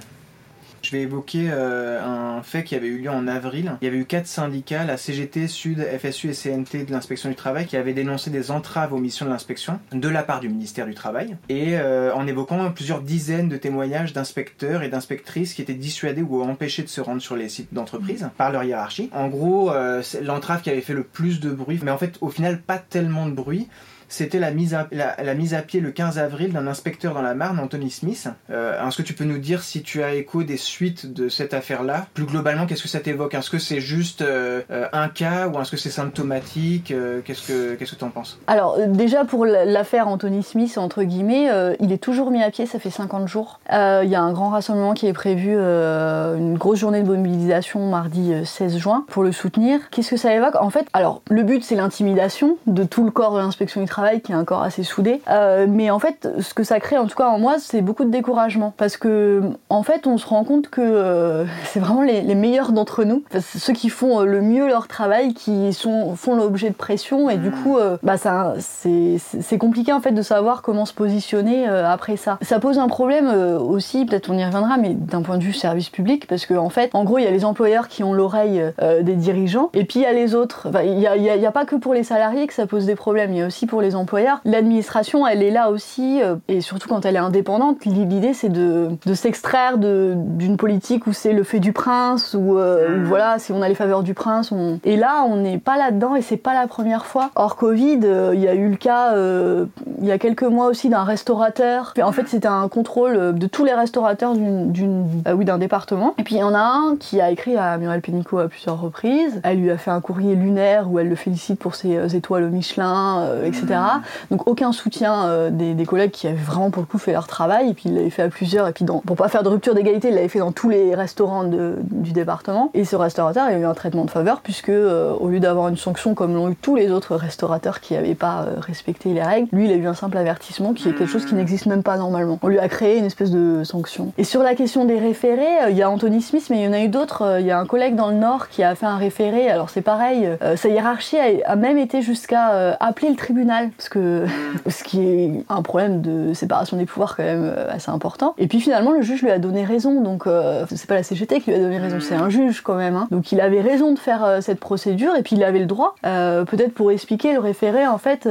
Je 0.82 0.90
vais 0.90 1.02
évoquer 1.02 1.48
euh, 1.50 2.04
un 2.04 2.42
fait 2.42 2.64
qui 2.64 2.74
avait 2.74 2.88
eu 2.88 2.98
lieu 2.98 3.10
en 3.10 3.28
avril. 3.28 3.76
Il 3.80 3.84
y 3.84 3.88
avait 3.88 3.98
eu 3.98 4.04
quatre 4.04 4.26
syndicats, 4.26 4.84
la 4.84 4.96
CGT, 4.96 5.46
Sud, 5.46 5.86
FSU 5.98 6.30
et 6.30 6.34
CNT 6.34 6.84
de 6.84 6.92
l'inspection 6.92 7.28
du 7.28 7.36
travail, 7.36 7.66
qui 7.66 7.76
avaient 7.76 7.92
dénoncé 7.92 8.30
des 8.30 8.50
entraves 8.50 8.92
aux 8.92 8.98
missions 8.98 9.26
de 9.26 9.30
l'inspection 9.30 9.78
de 9.92 10.08
la 10.08 10.22
part 10.22 10.40
du 10.40 10.48
ministère 10.48 10.86
du 10.86 10.94
Travail, 10.94 11.36
et 11.48 11.76
euh, 11.76 12.12
en 12.14 12.26
évoquant 12.26 12.70
plusieurs 12.72 13.00
dizaines 13.00 13.48
de 13.48 13.56
témoignages 13.56 14.12
d'inspecteurs 14.12 14.82
et 14.82 14.88
d'inspectrices 14.88 15.54
qui 15.54 15.62
étaient 15.62 15.74
dissuadés 15.74 16.22
ou 16.22 16.42
empêchés 16.42 16.82
de 16.82 16.88
se 16.88 17.00
rendre 17.00 17.22
sur 17.22 17.36
les 17.36 17.48
sites 17.48 17.72
d'entreprise 17.72 18.28
par 18.36 18.50
leur 18.50 18.64
hiérarchie. 18.64 19.08
En 19.12 19.28
gros, 19.28 19.70
euh, 19.70 20.02
l'entrave 20.22 20.62
qui 20.62 20.70
avait 20.70 20.80
fait 20.80 20.94
le 20.94 21.04
plus 21.04 21.40
de 21.40 21.50
bruit, 21.50 21.78
mais 21.82 21.90
en 21.90 21.98
fait 21.98 22.18
au 22.20 22.28
final 22.28 22.60
pas 22.60 22.78
tellement 22.78 23.26
de 23.26 23.32
bruit 23.32 23.68
c'était 24.12 24.38
la 24.38 24.48
à, 24.48 25.22
la, 25.22 25.34
mise 25.34 25.54
à 25.54 25.62
pied 25.62 25.80
le 25.80 25.90
15 25.90 26.18
avril 26.18 26.52
d'un 26.52 26.66
inspecteur 26.66 27.14
dans 27.14 27.22
la 27.22 27.34
Marne, 27.34 27.58
Anthony 27.58 27.90
Smith. 27.90 28.28
Euh, 28.50 28.86
est-ce 28.86 28.98
que 28.98 29.02
tu 29.02 29.14
peux 29.14 29.24
nous 29.24 29.38
dire 29.38 29.62
si 29.62 29.82
tu 29.82 30.02
as 30.02 30.14
écho 30.14 30.42
des 30.42 30.58
suites 30.58 31.12
de 31.12 31.30
cette 31.30 31.54
affaire-là? 31.54 32.06
Plus 32.12 32.26
globalement, 32.26 32.66
qu'est-ce 32.66 32.82
que 32.82 32.88
ça 32.88 33.00
t'évoque? 33.00 33.32
Est-ce 33.32 33.48
que 33.48 33.58
c'est 33.58 33.80
juste 33.80 34.20
euh, 34.20 34.60
euh, 34.70 34.86
un 34.92 35.08
cas 35.08 35.48
ou 35.48 35.58
est-ce 35.58 35.70
que 35.70 35.78
c'est 35.78 35.90
symptomatique? 35.90 36.94
Qu'est-ce 37.24 37.46
que 37.46 37.74
qu'est-ce 37.74 37.92
que 37.92 37.96
tu 37.98 38.04
en 38.04 38.10
penses? 38.10 38.38
Alors 38.46 38.78
déjà 38.86 39.24
pour 39.24 39.46
l'affaire 39.46 40.08
Anthony 40.08 40.42
Smith, 40.42 40.76
entre 40.76 41.02
guillemets, 41.04 41.48
il 41.80 41.90
est 41.90 41.98
toujours 41.98 42.30
mis 42.30 42.42
à 42.42 42.50
pied, 42.50 42.66
ça 42.66 42.78
fait 42.78 42.90
50 42.90 43.28
jours. 43.28 43.60
Il 43.70 44.08
y 44.08 44.14
a 44.14 44.20
un 44.20 44.32
grand 44.32 44.50
rassemblement 44.50 44.92
qui 44.92 45.06
est 45.06 45.12
prévu, 45.14 45.56
une 45.56 46.58
grosse 46.58 46.78
journée 46.78 47.02
de 47.02 47.08
mobilisation 47.08 47.88
mardi 47.88 48.32
16 48.44 48.76
juin 48.76 49.06
pour 49.08 49.22
le 49.22 49.32
soutenir. 49.32 49.80
Qu'est-ce 49.90 50.10
que 50.10 50.16
ça 50.16 50.34
évoque? 50.34 50.56
En 50.60 50.70
fait, 50.70 50.86
alors 50.92 51.22
le 51.30 51.42
but 51.42 51.64
c'est 51.64 51.76
l'intimidation 51.76 52.58
de 52.66 52.84
tout 52.84 53.04
le 53.04 53.10
corps 53.10 53.34
de 53.34 53.38
l'inspection 53.38 53.80
du 53.80 53.86
travail 53.86 54.01
qui 54.22 54.32
est 54.32 54.36
encore 54.36 54.62
assez 54.62 54.82
soudé. 54.82 55.20
Euh, 55.30 55.66
mais 55.68 55.90
en 55.90 55.98
fait, 55.98 56.28
ce 56.40 56.54
que 56.54 56.64
ça 56.64 56.80
crée, 56.80 56.98
en 56.98 57.06
tout 57.06 57.16
cas 57.16 57.28
en 57.28 57.38
moi, 57.38 57.56
c'est 57.58 57.82
beaucoup 57.82 58.04
de 58.04 58.10
découragement. 58.10 58.74
Parce 58.76 58.96
que, 58.96 59.42
en 59.68 59.82
fait, 59.82 60.06
on 60.06 60.18
se 60.18 60.26
rend 60.26 60.44
compte 60.44 60.68
que 60.68 60.80
euh, 60.80 61.44
c'est 61.64 61.80
vraiment 61.80 62.02
les, 62.02 62.22
meilleurs 62.34 62.72
d'entre 62.72 63.04
nous, 63.04 63.22
ceux 63.40 63.72
qui 63.72 63.88
font 63.88 64.20
euh, 64.20 64.24
le 64.24 64.40
mieux 64.40 64.66
leur 64.66 64.88
travail, 64.88 65.34
qui 65.34 65.72
sont, 65.72 66.16
font 66.16 66.34
l'objet 66.34 66.70
de 66.70 66.74
pression. 66.74 67.30
Et 67.30 67.36
du 67.36 67.50
mmh. 67.50 67.62
coup, 67.62 67.78
bah, 68.02 68.14
c'est 68.58 69.58
compliqué 69.58 69.92
en 69.92 70.00
fait 70.00 70.12
de 70.12 70.22
savoir 70.22 70.62
comment 70.62 70.86
se 70.86 70.94
positionner 70.94 71.66
après 71.66 72.16
ça. 72.16 72.38
Ça 72.42 72.58
pose 72.58 72.78
un 72.78 72.88
problème 72.88 73.28
aussi, 73.28 74.04
peut-être 74.04 74.30
on 74.30 74.38
y 74.38 74.44
reviendra, 74.44 74.76
mais 74.76 74.94
d'un 74.94 75.22
point 75.22 75.38
de 75.38 75.44
vue 75.44 75.52
service 75.52 75.90
public, 75.90 76.26
parce 76.26 76.46
qu'en 76.46 76.64
en 76.64 76.68
fait, 76.70 76.90
en 76.94 77.04
gros, 77.04 77.18
il 77.18 77.24
y 77.24 77.26
a 77.26 77.30
les 77.30 77.44
employeurs 77.44 77.88
qui 77.88 78.02
ont 78.02 78.12
l'oreille 78.12 78.62
des 79.02 79.14
dirigeants, 79.14 79.70
et 79.74 79.84
puis 79.84 80.00
il 80.00 80.02
y 80.02 80.06
a 80.06 80.12
les 80.12 80.34
autres. 80.34 80.68
Il 80.84 80.96
n'y 80.96 81.06
a, 81.06 81.48
a, 81.48 81.52
pas 81.52 81.64
que 81.64 81.76
pour 81.76 81.94
les 81.94 82.02
salariés 82.02 82.46
que 82.46 82.54
ça 82.54 82.66
pose 82.66 82.86
des 82.86 82.94
problèmes, 82.94 83.32
il 83.32 83.38
y 83.38 83.42
a 83.42 83.46
aussi 83.46 83.66
pour 83.66 83.82
les 83.82 83.91
employeurs. 83.94 84.40
L'administration, 84.44 85.26
elle 85.26 85.42
est 85.42 85.50
là 85.50 85.70
aussi, 85.70 86.22
euh, 86.22 86.36
et 86.48 86.60
surtout 86.60 86.88
quand 86.88 87.04
elle 87.04 87.16
est 87.16 87.20
indépendante, 87.20 87.84
l'idée 87.84 88.34
c'est 88.34 88.48
de, 88.48 88.90
s'extraire 89.14 89.78
d'une 89.78 90.56
politique 90.56 91.06
où 91.06 91.12
c'est 91.12 91.32
le 91.32 91.42
fait 91.42 91.60
du 91.60 91.72
prince, 91.72 92.34
ou 92.38 92.58
euh, 92.58 92.98
mmh. 92.98 93.04
voilà, 93.04 93.38
si 93.38 93.52
on 93.52 93.62
a 93.62 93.68
les 93.68 93.74
faveurs 93.74 94.02
du 94.02 94.14
prince. 94.14 94.52
On... 94.52 94.78
Et 94.84 94.96
là, 94.96 95.24
on 95.28 95.36
n'est 95.36 95.58
pas 95.58 95.76
là-dedans, 95.76 96.16
et 96.16 96.22
c'est 96.22 96.36
pas 96.36 96.54
la 96.54 96.66
première 96.66 97.06
fois. 97.06 97.30
Hors 97.34 97.56
Covid, 97.56 98.00
euh, 98.04 98.32
il 98.34 98.40
y 98.40 98.48
a 98.48 98.54
eu 98.54 98.68
le 98.68 98.76
cas, 98.76 99.14
il 99.14 100.06
y 100.06 100.12
a 100.12 100.18
quelques 100.18 100.42
mois 100.42 100.66
aussi, 100.66 100.88
d'un 100.88 101.04
restaurateur. 101.04 101.94
En 102.02 102.12
fait, 102.12 102.28
c'était 102.28 102.48
un 102.48 102.68
contrôle 102.68 103.38
de 103.38 103.46
tous 103.46 103.64
les 103.64 103.74
restaurateurs 103.74 104.34
d'une, 104.34 105.04
oui, 105.34 105.44
d'un 105.44 105.58
département. 105.58 106.14
Et 106.18 106.24
puis 106.24 106.36
il 106.36 106.38
y 106.38 106.42
en 106.42 106.54
a 106.54 106.60
un 106.60 106.96
qui 106.98 107.20
a 107.20 107.30
écrit 107.30 107.56
à 107.56 107.76
Muriel 107.78 108.00
Pénicaud 108.00 108.38
à 108.38 108.48
plusieurs 108.48 108.80
reprises. 108.80 109.40
Elle 109.44 109.58
lui 109.58 109.70
a 109.70 109.78
fait 109.78 109.90
un 109.90 110.00
courrier 110.00 110.34
lunaire 110.34 110.90
où 110.90 110.98
elle 110.98 111.08
le 111.08 111.14
félicite 111.14 111.58
pour 111.58 111.74
ses 111.74 112.16
étoiles 112.16 112.44
au 112.44 112.48
Michelin, 112.48 113.28
etc. 113.44 113.81
Donc 114.30 114.46
aucun 114.46 114.72
soutien 114.72 115.50
des, 115.50 115.86
collègues 115.86 116.10
qui 116.10 116.26
avaient 116.26 116.36
vraiment 116.36 116.70
pour 116.70 116.82
le 116.82 116.86
coup 116.86 116.98
fait 116.98 117.12
leur 117.12 117.26
travail, 117.26 117.70
et 117.70 117.74
puis 117.74 117.84
il 117.86 117.94
l'avait 117.94 118.10
fait 118.10 118.22
à 118.22 118.28
plusieurs, 118.28 118.68
et 118.68 118.72
puis 118.72 118.84
dans, 118.84 119.00
pour 119.00 119.16
pas 119.16 119.28
faire 119.28 119.42
de 119.42 119.48
rupture 119.48 119.74
d'égalité, 119.74 120.08
il 120.08 120.14
l'avait 120.14 120.28
fait 120.28 120.38
dans 120.38 120.52
tous 120.52 120.68
les 120.68 120.94
restaurants 120.94 121.44
du 121.44 122.12
département. 122.12 122.70
Et 122.74 122.84
ce 122.84 122.96
restaurateur 122.96 123.44
a 123.44 123.52
eu 123.54 123.64
un 123.64 123.74
traitement 123.74 124.04
de 124.04 124.10
faveur, 124.10 124.40
puisque 124.40 124.70
au 124.70 125.28
lieu 125.28 125.40
d'avoir 125.40 125.68
une 125.68 125.76
sanction 125.76 126.14
comme 126.14 126.34
l'ont 126.34 126.50
eu 126.50 126.56
tous 126.56 126.76
les 126.76 126.90
autres 126.90 127.16
restaurateurs 127.16 127.80
qui 127.80 127.94
n'avaient 127.94 128.14
pas 128.14 128.46
respecté 128.58 129.12
les 129.12 129.22
règles, 129.22 129.48
lui 129.52 129.66
il 129.66 129.72
a 129.72 129.76
eu 129.76 129.86
un 129.86 129.94
simple 129.94 130.16
avertissement 130.16 130.72
qui 130.72 130.88
est 130.88 130.92
quelque 130.92 131.06
chose 131.06 131.26
qui 131.26 131.34
n'existe 131.34 131.66
même 131.66 131.82
pas 131.82 131.96
normalement. 131.96 132.38
On 132.42 132.48
lui 132.48 132.58
a 132.58 132.68
créé 132.68 132.98
une 132.98 133.04
espèce 133.04 133.30
de 133.30 133.64
sanction. 133.64 134.12
Et 134.18 134.24
sur 134.24 134.42
la 134.42 134.54
question 134.54 134.84
des 134.84 134.98
référés, 134.98 135.70
il 135.70 135.76
y 135.76 135.82
a 135.82 135.90
Anthony 135.90 136.22
Smith, 136.22 136.46
mais 136.50 136.58
il 136.58 136.64
y 136.64 136.68
en 136.68 136.72
a 136.72 136.80
eu 136.80 136.88
d'autres. 136.88 137.38
Il 137.40 137.46
y 137.46 137.50
a 137.50 137.58
un 137.58 137.66
collègue 137.66 137.94
dans 137.94 138.08
le 138.08 138.16
Nord 138.16 138.48
qui 138.48 138.62
a 138.62 138.74
fait 138.74 138.86
un 138.86 138.96
référé. 138.96 139.50
Alors 139.50 139.70
c'est 139.70 139.82
pareil, 139.82 140.28
euh, 140.42 140.56
sa 140.56 140.68
hiérarchie 140.68 141.16
a, 141.18 141.56
même 141.56 141.78
été 141.78 142.02
jusqu'à 142.02 142.52
euh, 142.52 142.74
appeler 142.80 143.10
le 143.10 143.16
tribunal, 143.16 143.61
parce 143.76 143.88
que 143.88 144.26
ce 144.68 144.84
qui 144.84 145.00
est 145.00 145.44
un 145.48 145.62
problème 145.62 146.00
de 146.00 146.34
séparation 146.34 146.76
des 146.76 146.86
pouvoirs 146.86 147.16
quand 147.16 147.22
même 147.22 147.44
euh, 147.44 147.70
assez 147.70 147.90
important. 147.90 148.34
Et 148.38 148.46
puis 148.46 148.60
finalement 148.60 148.92
le 148.92 149.02
juge 149.02 149.22
lui 149.22 149.30
a 149.30 149.38
donné 149.38 149.64
raison, 149.64 150.00
donc 150.00 150.24
c'est 150.68 150.86
pas 150.86 150.94
la 150.94 151.02
CGT 151.02 151.40
qui 151.40 151.50
lui 151.50 151.56
a 151.56 151.60
donné 151.60 151.78
raison, 151.78 151.98
c'est 152.00 152.14
un 152.14 152.28
juge 152.28 152.62
quand 152.62 152.74
même. 152.74 152.96
Hein. 152.96 153.08
Donc 153.10 153.32
il 153.32 153.40
avait 153.40 153.60
raison 153.60 153.92
de 153.92 153.98
faire 153.98 154.38
cette 154.40 154.60
procédure 154.60 155.14
et 155.16 155.22
puis 155.22 155.36
il 155.36 155.44
avait 155.44 155.58
le 155.58 155.66
droit. 155.66 155.94
Peut-être 156.02 156.74
pour 156.74 156.90
expliquer 156.90 157.32
le 157.32 157.38
référé, 157.38 157.86
en 157.86 157.98
fait, 157.98 158.28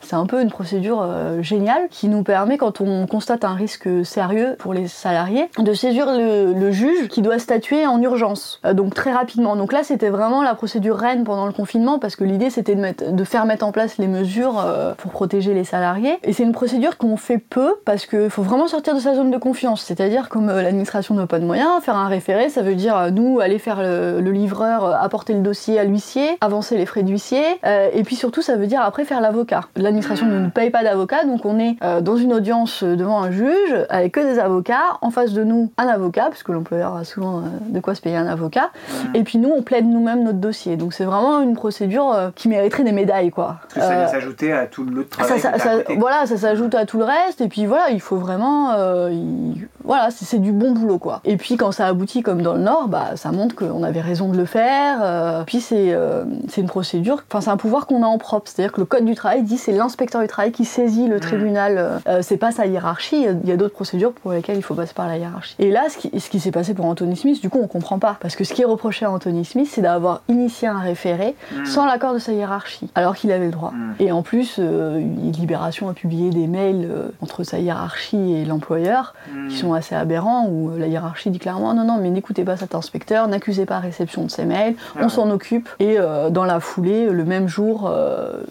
c'est 0.00 0.14
un 0.14 0.26
peu 0.26 0.40
une 0.40 0.50
procédure 0.50 1.06
géniale 1.40 1.88
qui 1.90 2.08
nous 2.08 2.22
permet 2.22 2.58
quand 2.58 2.80
on 2.80 3.06
constate 3.06 3.44
un 3.44 3.54
risque 3.54 3.88
sérieux 4.04 4.56
pour 4.58 4.74
les 4.74 4.88
salariés 4.88 5.48
de 5.58 5.72
saisir 5.72 6.06
le, 6.12 6.52
le 6.52 6.70
juge 6.70 7.08
qui 7.08 7.22
doit 7.22 7.38
statuer 7.38 7.86
en 7.86 8.00
urgence, 8.00 8.60
donc 8.74 8.94
très 8.94 9.12
rapidement. 9.12 9.56
Donc 9.56 9.72
là 9.72 9.82
c'était 9.82 10.10
vraiment 10.10 10.42
la 10.42 10.54
procédure 10.54 10.96
reine 10.96 11.24
pendant 11.24 11.46
le 11.46 11.52
confinement 11.52 11.98
parce 11.98 12.16
que 12.16 12.24
l'idée 12.24 12.50
c'était 12.50 12.74
de, 12.74 13.12
de, 13.12 13.24
faire 13.24 13.46
mettre 13.46 13.64
en 13.64 13.72
place 13.72 13.98
les 13.98 14.06
mesures 14.06 14.58
euh, 14.68 14.94
pour 14.94 15.10
protéger 15.10 15.54
les 15.54 15.64
salariés. 15.64 16.18
Et 16.22 16.32
c'est 16.32 16.42
une 16.42 16.52
procédure 16.52 16.98
qu'on 16.98 17.16
fait 17.16 17.38
peu 17.38 17.74
parce 17.84 18.06
qu'il 18.06 18.30
faut 18.30 18.42
vraiment 18.42 18.68
sortir 18.68 18.94
de 18.94 19.00
sa 19.00 19.14
zone 19.14 19.30
de 19.30 19.36
confiance. 19.36 19.82
C'est-à-dire 19.82 20.28
comme 20.28 20.48
euh, 20.48 20.62
l'administration 20.62 21.14
n'a 21.14 21.26
pas 21.26 21.38
de 21.38 21.44
moyens, 21.44 21.82
faire 21.82 21.96
un 21.96 22.08
référé, 22.08 22.48
ça 22.48 22.62
veut 22.62 22.74
dire 22.74 22.96
euh, 22.96 23.10
nous 23.10 23.40
aller 23.40 23.58
faire 23.58 23.82
le, 23.82 24.20
livreur, 24.30 24.94
apporter 25.02 25.34
le 25.34 25.40
dossier 25.40 25.78
à 25.78 25.84
l'huissier, 25.84 26.36
avancer 26.40 26.76
les 26.76 26.86
frais 26.86 27.02
d'huissier, 27.02 27.42
et 27.64 28.02
puis 28.04 28.14
surtout 28.14 28.42
ça 28.42 28.56
veut 28.56 28.66
dire 28.66 28.82
après 28.82 29.04
faire 29.04 29.20
l'avocat. 29.20 29.62
L'administration 29.74 30.26
ne 30.26 30.38
nous 30.38 30.50
paye 30.50 30.70
pas 30.70 30.82
d'avocat, 30.82 31.24
donc 31.24 31.44
on 31.46 31.58
est 31.58 31.76
dans 32.02 32.16
une 32.16 32.34
audience 32.34 32.84
devant 32.84 33.22
un 33.22 33.30
juge 33.30 33.74
avec 33.88 34.12
que 34.12 34.20
des 34.20 34.38
avocats, 34.38 34.98
en 35.00 35.10
face 35.10 35.32
de 35.32 35.44
nous 35.44 35.72
un 35.78 35.86
avocat, 35.86 36.26
parce 36.26 36.42
que 36.42 36.52
l'employeur 36.52 36.94
a 36.94 37.04
souvent 37.04 37.42
de 37.66 37.80
quoi 37.80 37.94
se 37.94 38.02
payer 38.02 38.16
un 38.16 38.26
avocat, 38.26 38.70
et 39.14 39.24
puis 39.24 39.38
nous 39.38 39.50
on 39.50 39.62
plaide 39.62 39.86
nous-mêmes 39.86 40.22
notre 40.22 40.38
dossier. 40.38 40.76
Donc 40.76 40.92
c'est 40.92 41.04
vraiment 41.04 41.40
une 41.40 41.54
procédure 41.54 42.32
qui 42.34 42.48
mériterait 42.48 42.84
des 42.84 42.92
médailles, 42.92 43.30
quoi. 43.30 43.56
Parce 43.62 43.74
que 43.74 43.80
ça 43.80 43.88
vient 43.88 44.04
euh, 44.04 44.08
s'ajouter 44.08 44.52
à 44.58 44.66
tout 44.66 44.84
l'autre 44.84 45.10
travail. 45.10 45.40
Ça, 45.40 45.50
voilà, 45.96 46.26
ça 46.26 46.36
s'ajoute 46.36 46.74
à 46.74 46.86
tout 46.86 46.98
le 46.98 47.04
reste, 47.04 47.40
et 47.40 47.48
puis 47.48 47.66
voilà, 47.66 47.90
il 47.90 48.00
faut 48.00 48.16
vraiment. 48.16 48.72
Euh, 48.72 49.10
voilà, 49.88 50.10
c'est 50.10 50.38
du 50.38 50.52
bon 50.52 50.70
boulot, 50.70 50.98
quoi. 50.98 51.20
Et 51.24 51.36
puis 51.36 51.56
quand 51.56 51.72
ça 51.72 51.86
aboutit 51.86 52.22
comme 52.22 52.42
dans 52.42 52.54
le 52.54 52.60
Nord, 52.60 52.86
bah, 52.88 53.16
ça 53.16 53.32
montre 53.32 53.56
qu'on 53.56 53.82
avait 53.82 54.00
raison 54.00 54.28
de 54.28 54.36
le 54.36 54.44
faire. 54.44 55.44
puis 55.46 55.60
c'est 55.60 55.96
c'est 56.48 56.60
une 56.60 56.68
procédure, 56.68 57.24
enfin, 57.28 57.40
c'est 57.40 57.50
un 57.50 57.56
pouvoir 57.56 57.86
qu'on 57.86 58.02
a 58.02 58.06
en 58.06 58.18
propre. 58.18 58.48
C'est-à-dire 58.48 58.72
que 58.72 58.80
le 58.80 58.86
Code 58.86 59.04
du 59.04 59.14
travail 59.14 59.42
dit 59.42 59.58
c'est 59.58 59.72
l'inspecteur 59.72 60.20
du 60.20 60.28
travail 60.28 60.52
qui 60.52 60.64
saisit 60.64 61.08
le 61.08 61.16
mmh. 61.16 61.20
tribunal. 61.20 62.00
c'est 62.20 62.36
pas 62.36 62.52
sa 62.52 62.66
hiérarchie, 62.66 63.26
il 63.42 63.48
y 63.48 63.52
a, 63.52 63.56
d'autres 63.56 63.74
procédures 63.74 64.12
pour 64.12 64.32
lesquelles 64.32 64.56
il 64.56 64.62
faut 64.62 64.74
passer 64.74 64.94
par 64.94 65.08
la 65.08 65.16
hiérarchie. 65.16 65.56
Et 65.58 65.70
là, 65.70 65.88
ce 65.88 65.96
qui, 65.96 66.20
ce 66.20 66.30
qui 66.30 66.38
s'est 66.40 66.52
passé 66.52 66.74
pour 66.74 66.84
Anthony 66.84 67.16
Smith, 67.16 67.40
du 67.40 67.50
coup, 67.50 67.58
on 67.62 67.66
comprend 67.66 67.98
pas. 67.98 68.16
Parce 68.20 68.36
que 68.36 68.44
ce 68.44 68.52
qui 68.52 68.62
est 68.62 68.66
reproché 68.66 69.06
à 69.06 69.10
Anthony 69.10 69.44
Smith, 69.44 69.68
c'est 69.70 69.82
d'avoir 69.82 70.22
initié 70.28 70.68
un 70.68 70.78
référé 70.78 71.34
hmm. 71.52 71.64
sans 71.64 71.86
l'accord 71.86 72.14
de 72.14 72.18
sa 72.18 72.32
hiérarchie, 72.32 72.90
alors 72.94 73.16
qu'il 73.16 73.32
avait 73.32 73.46
le 73.46 73.52
droit. 73.52 73.72
Hmm. 73.72 73.94
Et 74.00 74.12
en 74.12 74.22
plus, 74.22 74.56
euh, 74.58 75.00
Libération 75.38 75.88
a 75.88 75.92
publié 75.92 76.30
des 76.30 76.46
mails 76.46 76.88
euh, 76.90 77.08
entre 77.22 77.44
sa 77.44 77.58
hiérarchie 77.58 78.34
et 78.34 78.44
l'employeur 78.44 79.14
qui 79.48 79.56
sont 79.56 79.74
assez 79.78 79.94
aberrants, 79.94 80.46
où 80.48 80.70
la 80.76 80.86
hiérarchie 80.86 81.30
dit 81.30 81.38
clairement 81.38 81.74
non, 81.74 81.84
non, 81.84 81.98
mais 82.00 82.10
n'écoutez 82.10 82.44
pas 82.44 82.56
cet 82.56 82.74
inspecteur, 82.74 83.28
n'accusez 83.28 83.66
pas 83.66 83.78
réception 83.78 84.24
de 84.24 84.30
ses 84.30 84.44
mails, 84.44 84.74
on 85.00 85.08
s'en 85.08 85.30
occupe. 85.30 85.68
Et 85.80 85.96
euh, 85.98 86.30
dans 86.30 86.44
la 86.44 86.60
foulée, 86.60 87.06
le 87.06 87.24
même 87.24 87.48
jour, 87.48 87.90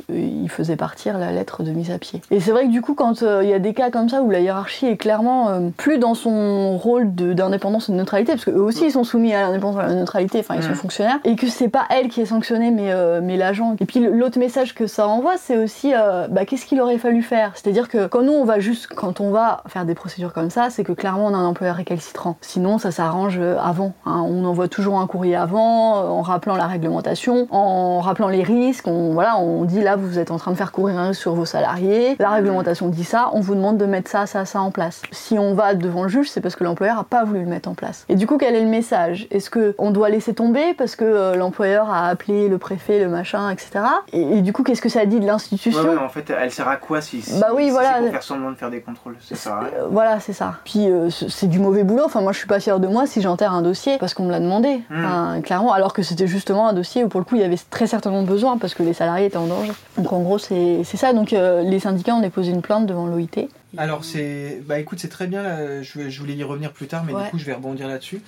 il 0.09 0.49
faisait 0.49 0.75
partir 0.75 1.17
la 1.17 1.31
lettre 1.31 1.63
de 1.63 1.71
mise 1.71 1.91
à 1.91 1.99
pied. 1.99 2.21
Et 2.31 2.39
c'est 2.39 2.51
vrai 2.51 2.65
que 2.65 2.71
du 2.71 2.81
coup, 2.81 2.93
quand 2.93 3.21
il 3.21 3.47
y 3.47 3.53
a 3.53 3.59
des 3.59 3.73
cas 3.73 3.91
comme 3.91 4.09
ça 4.09 4.21
où 4.21 4.31
la 4.31 4.39
hiérarchie 4.39 4.87
est 4.87 4.97
clairement 4.97 5.71
plus 5.77 5.97
dans 5.97 6.15
son 6.15 6.77
rôle 6.77 7.13
d'indépendance 7.13 7.89
et 7.89 7.91
de 7.91 7.97
neutralité, 7.97 8.33
parce 8.33 8.45
qu'eux 8.45 8.61
aussi 8.61 8.85
ils 8.85 8.91
sont 8.91 9.03
soumis 9.03 9.33
à 9.33 9.41
l'indépendance 9.41 9.81
et 9.81 9.85
à 9.85 9.87
la 9.87 9.95
neutralité, 9.95 10.39
enfin 10.39 10.55
ils 10.55 10.63
sont 10.63 10.73
fonctionnaires, 10.73 11.19
et 11.23 11.35
que 11.35 11.47
c'est 11.47 11.69
pas 11.69 11.85
elle 11.89 12.09
qui 12.09 12.21
est 12.21 12.25
sanctionnée, 12.25 12.71
mais, 12.71 12.91
euh, 12.91 13.19
mais 13.21 13.37
l'agent. 13.37 13.75
Et 13.79 13.85
puis 13.85 13.99
l'autre 13.99 14.39
message 14.39 14.73
que 14.73 14.87
ça 14.87 15.07
envoie, 15.07 15.37
c'est 15.37 15.57
aussi 15.57 15.93
euh, 15.93 16.27
bah, 16.29 16.45
qu'est-ce 16.45 16.65
qu'il 16.65 16.79
aurait 16.81 16.97
fallu 16.97 17.21
faire? 17.21 17.51
C'est-à-dire 17.55 17.89
que 17.89 18.07
quand 18.07 18.21
nous, 18.21 18.33
on 18.33 18.45
va 18.45 18.59
juste, 18.59 18.87
quand 18.87 19.19
on 19.19 19.31
va 19.31 19.63
faire 19.67 19.85
des 19.85 19.95
procédures 19.95 20.33
comme 20.33 20.49
ça, 20.49 20.69
c'est 20.69 20.83
que 20.83 20.91
clairement, 20.93 21.06
on 21.15 21.33
a 21.33 21.37
un 21.37 21.45
employeur 21.45 21.75
récalcitrant. 21.75 22.37
Sinon, 22.41 22.77
ça 22.77 22.91
s'arrange 22.91 23.37
euh, 23.39 23.57
avant. 23.59 23.93
Hein. 24.05 24.23
On 24.27 24.45
envoie 24.45 24.67
toujours 24.67 24.99
un 24.99 25.07
courrier 25.07 25.35
avant, 25.35 25.95
en 25.95 26.21
rappelant 26.21 26.55
la 26.55 26.67
réglementation, 26.67 27.47
en 27.51 27.99
rappelant 28.01 28.27
les 28.27 28.43
risques. 28.43 28.87
On, 28.87 29.13
voilà, 29.13 29.37
on 29.37 29.63
dit 29.63 29.81
là, 29.81 29.95
vous 29.95 30.19
êtes 30.19 30.31
en 30.31 30.37
train 30.37 30.51
de 30.51 30.57
faire 30.57 30.71
courir 30.71 30.97
un 30.97 31.09
risque 31.09 31.21
sur 31.21 31.35
vos 31.35 31.45
salariés. 31.45 32.15
La 32.19 32.31
réglementation 32.31 32.89
dit 32.89 33.03
ça, 33.03 33.29
on 33.33 33.39
vous 33.39 33.55
demande 33.55 33.77
de 33.77 33.85
mettre 33.85 34.09
ça, 34.09 34.25
ça, 34.25 34.45
ça 34.45 34.61
en 34.61 34.71
place. 34.71 35.01
Si 35.11 35.39
on 35.39 35.53
va 35.53 35.73
devant 35.73 36.03
le 36.03 36.09
juge, 36.09 36.29
c'est 36.29 36.41
parce 36.41 36.55
que 36.55 36.63
l'employeur 36.63 36.99
a 36.99 37.03
pas 37.03 37.23
voulu 37.23 37.41
le 37.41 37.49
mettre 37.49 37.69
en 37.69 37.73
place. 37.73 38.05
Et 38.09 38.15
du 38.15 38.27
coup, 38.27 38.37
quel 38.37 38.55
est 38.55 38.63
le 38.63 38.69
message? 38.69 39.27
Est-ce 39.31 39.49
qu'on 39.49 39.91
doit 39.91 40.09
laisser 40.09 40.33
tomber 40.33 40.73
parce 40.73 40.95
que 40.95 41.35
l'employeur 41.35 41.89
a 41.89 42.07
appelé 42.07 42.49
le 42.49 42.57
préfet, 42.57 42.99
le 42.99 43.09
machin, 43.09 43.49
etc. 43.49 43.79
Et, 44.13 44.41
du 44.41 44.53
coup, 44.53 44.63
qu'est-ce 44.63 44.81
que 44.81 44.89
ça 44.89 45.05
dit 45.05 45.19
de 45.19 45.25
l'institution? 45.25 45.81
Ouais, 45.81 45.97
En 45.97 46.09
fait, 46.09 46.29
elle 46.29 46.51
sert 46.51 46.67
à 46.67 46.77
quoi 46.77 47.01
si, 47.01 47.23
bah 47.39 47.49
oui, 47.53 47.69
voilà. 47.69 47.99
pour 47.99 48.11
faire 48.11 48.23
semblant 48.23 48.51
de 48.51 48.55
faire 48.55 48.71
des 48.71 48.81
contrôles? 48.81 49.17
Ça 49.21 49.61
euh, 49.61 49.87
Voilà, 49.89 50.19
c'est 50.19 50.33
ça. 50.33 50.55
Puis 50.63 50.87
euh, 51.05 51.09
c'est 51.09 51.47
du 51.47 51.59
mauvais 51.59 51.83
boulot. 51.83 52.03
Enfin, 52.05 52.21
moi, 52.21 52.31
je 52.31 52.37
suis 52.37 52.47
pas 52.47 52.59
fière 52.59 52.79
de 52.79 52.87
moi 52.87 53.07
si 53.07 53.21
j'enterre 53.21 53.53
un 53.53 53.61
dossier 53.61 53.97
parce 53.97 54.13
qu'on 54.13 54.25
me 54.25 54.31
l'a 54.31 54.39
demandé, 54.39 54.81
hmm. 54.89 55.41
clairement. 55.41 55.73
Alors 55.73 55.93
que 55.93 56.01
c'était 56.01 56.27
justement 56.27 56.67
un 56.67 56.73
dossier 56.73 57.03
où 57.03 57.09
pour 57.09 57.19
le 57.19 57.25
coup, 57.25 57.35
il 57.35 57.41
y 57.41 57.45
avait 57.45 57.57
très 57.69 57.87
certainement 57.87 58.23
besoin 58.23 58.57
parce 58.57 58.73
que 58.73 58.83
les 58.83 58.93
salariés 58.93 59.27
étaient 59.27 59.37
en 59.37 59.47
danger. 59.47 59.71
Donc 59.97 60.11
en 60.13 60.21
gros, 60.21 60.37
c'est 60.37 60.83
ça. 60.83 61.13
Donc 61.13 61.33
euh, 61.33 61.61
les 61.61 61.79
syndicats 61.79 62.15
ont 62.15 62.21
déposé 62.21 62.51
une 62.51 62.61
plainte 62.61 62.85
devant 62.85 63.07
l'OIT. 63.07 63.47
Alors 63.77 64.03
c'est, 64.03 64.61
bah 64.65 64.79
écoute, 64.79 64.99
c'est 64.99 65.09
très 65.09 65.27
bien. 65.27 65.43
Là. 65.43 65.81
Je, 65.81 66.09
je, 66.09 66.19
voulais 66.19 66.33
y 66.33 66.43
revenir 66.43 66.71
plus 66.71 66.87
tard, 66.87 67.03
mais 67.05 67.13
du 67.13 67.29
coup, 67.29 67.37
je 67.37 67.45
vais 67.45 67.53
rebondir 67.53 67.87
là-dessus 67.87 68.21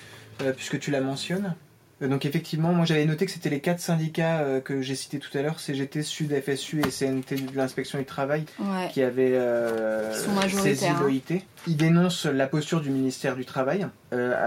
puisque 0.55 0.79
tu 0.79 0.91
la 0.91 1.01
mentionnes. 1.01 1.53
Euh, 2.01 2.07
donc 2.07 2.25
effectivement, 2.25 2.73
moi 2.73 2.85
j'avais 2.85 3.05
noté 3.05 3.25
que 3.25 3.31
c'était 3.31 3.49
les 3.49 3.59
quatre 3.59 3.79
syndicats 3.79 4.39
euh, 4.39 4.61
que 4.61 4.81
j'ai 4.81 4.95
cités 4.95 5.19
tout 5.19 5.35
à 5.37 5.41
l'heure, 5.41 5.59
CGT, 5.59 6.03
Sud, 6.03 6.33
FSU 6.41 6.81
et 6.81 6.89
CNT 6.89 7.35
de 7.35 7.57
l'inspection 7.57 7.99
du 7.99 8.05
travail, 8.05 8.45
qui 8.93 9.01
avaient 9.01 9.33
euh, 9.33 10.13
saisi 10.49 10.87
hein. 10.87 10.97
l'OIT. 11.01 11.41
Ils 11.67 11.77
dénoncent 11.77 12.25
la 12.25 12.47
posture 12.47 12.81
du 12.81 12.89
ministère 12.89 13.35
du 13.35 13.43
Travail. 13.43 13.85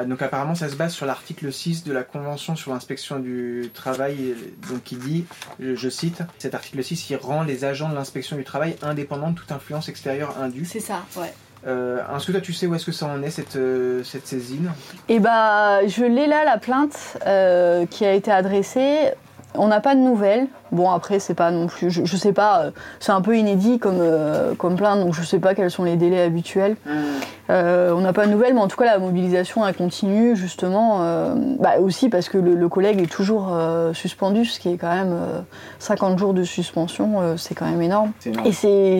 donc 0.07 0.23
apparemment 0.23 0.55
ça 0.55 0.69
se 0.69 0.77
base 0.77 0.95
sur 0.95 1.05
l'article 1.05 1.53
6 1.53 1.85
de 1.85 1.93
la 1.93 2.05
Convention 2.05 2.57
sur 2.57 2.73
l'inspection 2.73 3.19
du 3.19 3.71
travail, 3.75 4.35
donc 4.71 4.83
qui 4.83 4.97
dit, 4.97 5.27
je, 5.61 5.89
cite, 5.91 6.23
cet 6.39 6.55
article 6.55 6.83
6, 6.83 7.11
il 7.11 7.17
rend 7.17 7.43
les 7.43 7.65
agents 7.65 7.91
de 7.91 7.95
l'inspection 7.95 8.37
du 8.37 8.45
travail 8.45 8.77
indépendants 8.81 9.31
de 9.31 9.37
toute 9.37 9.53
influence 9.53 9.89
extérieure 9.91 10.39
indue. 10.41 10.65
C'est 10.65 10.81
ça, 10.81 11.05
ouais. 11.17 11.33
Euh, 11.67 12.01
est-ce 12.17 12.27
que 12.27 12.33
toi 12.33 12.41
tu 12.41 12.53
sais 12.53 12.67
où 12.67 12.75
est-ce 12.75 12.87
que 12.87 12.93
ça 12.93 13.07
en 13.07 13.23
est 13.23 13.31
cette, 13.31 13.57
euh, 13.57 14.03
saisine? 14.03 14.73
Eh 15.09 15.21
bah 15.21 15.87
je 15.87 16.05
l'ai 16.05 16.27
là 16.27 16.45
la 16.45 16.59
plainte 16.59 17.19
euh, 17.27 17.87
qui 17.87 18.05
a 18.05 18.13
été 18.13 18.31
adressée. 18.31 19.13
On 19.55 19.69
n'a 19.69 19.81
pas 19.81 19.95
de 19.95 20.01
nouvelles. 20.01 20.47
Bon, 20.71 20.91
après, 20.91 21.19
c'est 21.19 21.35
pas 21.35 21.51
non 21.51 21.67
plus. 21.67 21.91
Je, 21.91 22.17
sais 22.17 22.33
pas, 22.33 22.63
euh, 22.63 22.71
c'est 22.99 23.13
un 23.13 23.21
peu 23.21 23.37
inédit 23.37 23.79
comme, 23.79 23.99
euh, 24.01 24.55
comme 24.55 24.77
plein, 24.77 24.97
donc 24.97 25.13
je 25.13 25.23
sais 25.23 25.39
pas 25.39 25.55
quels 25.55 25.71
sont 25.71 25.85
les 25.85 25.97
délais 25.97 26.23
habituels. 26.23 26.77
Hmm. 26.87 27.03
Euh, 27.51 27.93
on 27.93 28.01
n'a 28.01 28.15
pas 28.15 28.25
de 28.25 28.31
nouvelles, 28.31 28.55
mais 28.55 28.61
en 28.61 28.69
tout 28.69 28.79
cas, 28.79 28.87
la 28.87 28.99
mobilisation, 28.99 29.67
elle 29.67 29.75
continue, 29.75 30.35
justement. 30.37 31.01
bah, 31.61 31.79
aussi 31.81 32.09
parce 32.09 32.29
que 32.29 32.39
le, 32.39 32.69
collègue 32.69 33.01
est 33.03 33.11
toujours 33.11 33.55
suspendu, 33.93 34.47
ce 34.47 34.59
qui 34.59 34.71
est 34.71 34.79
quand 34.79 34.95
même 34.95 35.15
50 35.79 36.19
jours 36.19 36.33
de 36.33 36.45
suspension, 36.45 37.37
c'est 37.37 37.55
quand 37.55 37.67
même 37.67 37.83
énorme. 37.83 38.13
énorme. 38.25 38.47
Et 38.47 38.53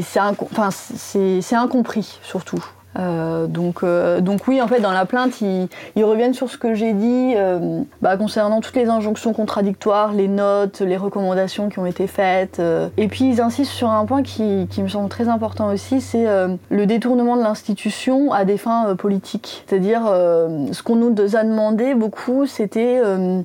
c'est 0.03 1.57
incompris, 1.57 2.19
surtout. 2.23 2.63
Euh, 2.99 3.47
donc, 3.47 3.83
euh, 3.83 4.21
donc 4.21 4.47
oui, 4.49 4.61
en 4.61 4.69
fait, 4.69 4.81
dans 4.81 4.93
la 4.93 5.07
plainte, 5.07 5.41
ils, 5.41 5.69
reviennent 6.05 6.35
sur 6.35 6.51
ce 6.51 6.59
que 6.59 6.75
j'ai 6.75 6.93
dit 6.93 7.35
euh, 7.37 7.81
bah, 8.03 8.17
concernant 8.17 8.61
toutes 8.61 8.77
les 8.77 8.89
injonctions 8.89 9.33
contradictoires, 9.33 10.13
les 10.13 10.29
notes, 10.29 10.81
les 10.81 10.97
recommandations 10.97 11.69
qui 11.69 11.79
ont 11.79 11.87
été 11.87 12.07
faites. 12.07 12.61
et 12.97 13.09
puis 13.09 13.29
ils 13.29 13.41
insistent 13.41 13.73
sur 13.73 13.91
un 13.91 14.05
point 14.05 14.23
qui, 14.23 14.67
qui 14.69 14.83
me 14.83 14.89
semble 14.89 15.09
très 15.09 15.29
important 15.29 15.69
aussi, 15.73 16.01
c'est 16.01 16.27
le 16.71 16.87
détournement 16.87 17.37
de 17.37 17.43
l'institution 17.43 18.33
à 18.33 18.45
des 18.45 18.59
fins 18.59 18.95
politiques. 18.97 19.65
C'est-à-dire, 19.67 20.03
ce 20.07 20.83
qu'on 20.83 20.97
nous 20.97 21.15
a 21.37 21.45
demandé 21.45 21.95
beaucoup, 21.95 22.47
c'était 22.47 23.01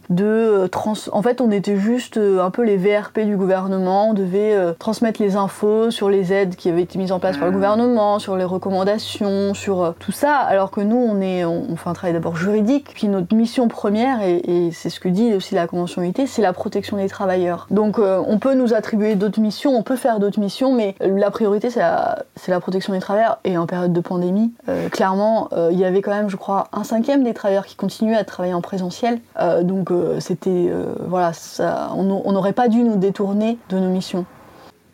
de 0.09 0.67
trans... 0.67 0.93
En 1.11 1.21
fait, 1.21 1.41
on 1.41 1.51
était 1.51 1.77
juste 1.77 2.17
un 2.17 2.49
peu 2.49 2.63
les 2.63 2.77
VRP 2.77 3.19
du 3.21 3.37
gouvernement, 3.37 4.09
on 4.09 4.13
devait 4.13 4.55
transmettre 4.79 5.21
les 5.21 5.35
infos 5.35 5.91
sur 5.91 6.09
les 6.09 6.33
aides 6.33 6.55
qui 6.55 6.69
avaient 6.69 6.83
été 6.83 6.97
mises 6.97 7.11
en 7.11 7.19
place 7.19 7.37
par 7.37 7.45
le 7.45 7.51
mmh. 7.51 7.55
gouvernement, 7.55 8.19
sur 8.19 8.35
les 8.35 8.45
recommandations 8.45 9.36
sur 9.53 9.93
tout 9.99 10.11
ça, 10.11 10.35
alors 10.35 10.71
que 10.71 10.81
nous, 10.81 10.97
on, 10.97 11.75
fait 11.75 11.89
un 11.89 11.93
travail 11.93 12.13
d'abord 12.13 12.35
juridique, 12.35 12.91
puis 12.93 13.07
notre 13.07 13.35
mission 13.35 13.67
première, 13.67 14.21
et, 14.21 14.69
c'est 14.71 14.89
ce 14.89 14.99
que 14.99 15.09
dit 15.09 15.33
aussi 15.33 15.55
la 15.55 15.67
Convention 15.67 16.01
UIT, 16.01 16.27
c'est 16.27 16.41
la 16.41 16.53
protection 16.53 16.97
des 16.97 17.07
travailleurs. 17.07 17.67
Donc 17.71 17.99
on 17.99 18.39
peut 18.39 18.53
nous 18.53 18.73
attribuer 18.73 19.15
d'autres 19.15 19.39
missions, 19.39 19.75
on 19.77 19.83
peut 19.83 19.95
faire 19.95 20.19
d'autres 20.19 20.39
missions, 20.39 20.73
mais 20.73 20.95
la 20.99 21.31
priorité, 21.31 21.69
c'est 21.69 21.79
la, 21.79 22.59
protection 22.59 22.93
des 22.93 22.99
travailleurs. 22.99 23.39
Et 23.43 23.57
en 23.57 23.65
période 23.65 23.93
de 23.93 24.01
pandémie, 24.01 24.53
clairement, 24.91 25.49
il 25.71 25.77
y 25.77 25.85
avait 25.85 26.01
quand 26.01 26.13
même, 26.13 26.29
je 26.29 26.37
crois, 26.37 26.67
un 26.73 26.83
cinquième 26.83 27.23
des 27.23 27.33
travailleurs 27.33 27.65
qui 27.65 27.75
continuaient 27.75 28.17
à 28.17 28.23
travailler 28.23 28.53
en 28.53 28.61
présentiel. 28.61 29.19
donc 29.63 29.89
c'était, 30.19 30.71
voilà, 31.07 31.33
ça, 31.33 31.91
on 31.95 32.31
n'aurait 32.31 32.53
pas 32.53 32.67
dû 32.67 32.83
nous 32.83 32.97
détourner 32.97 33.57
de 33.69 33.79
nos 33.79 33.89
missions. 33.89 34.25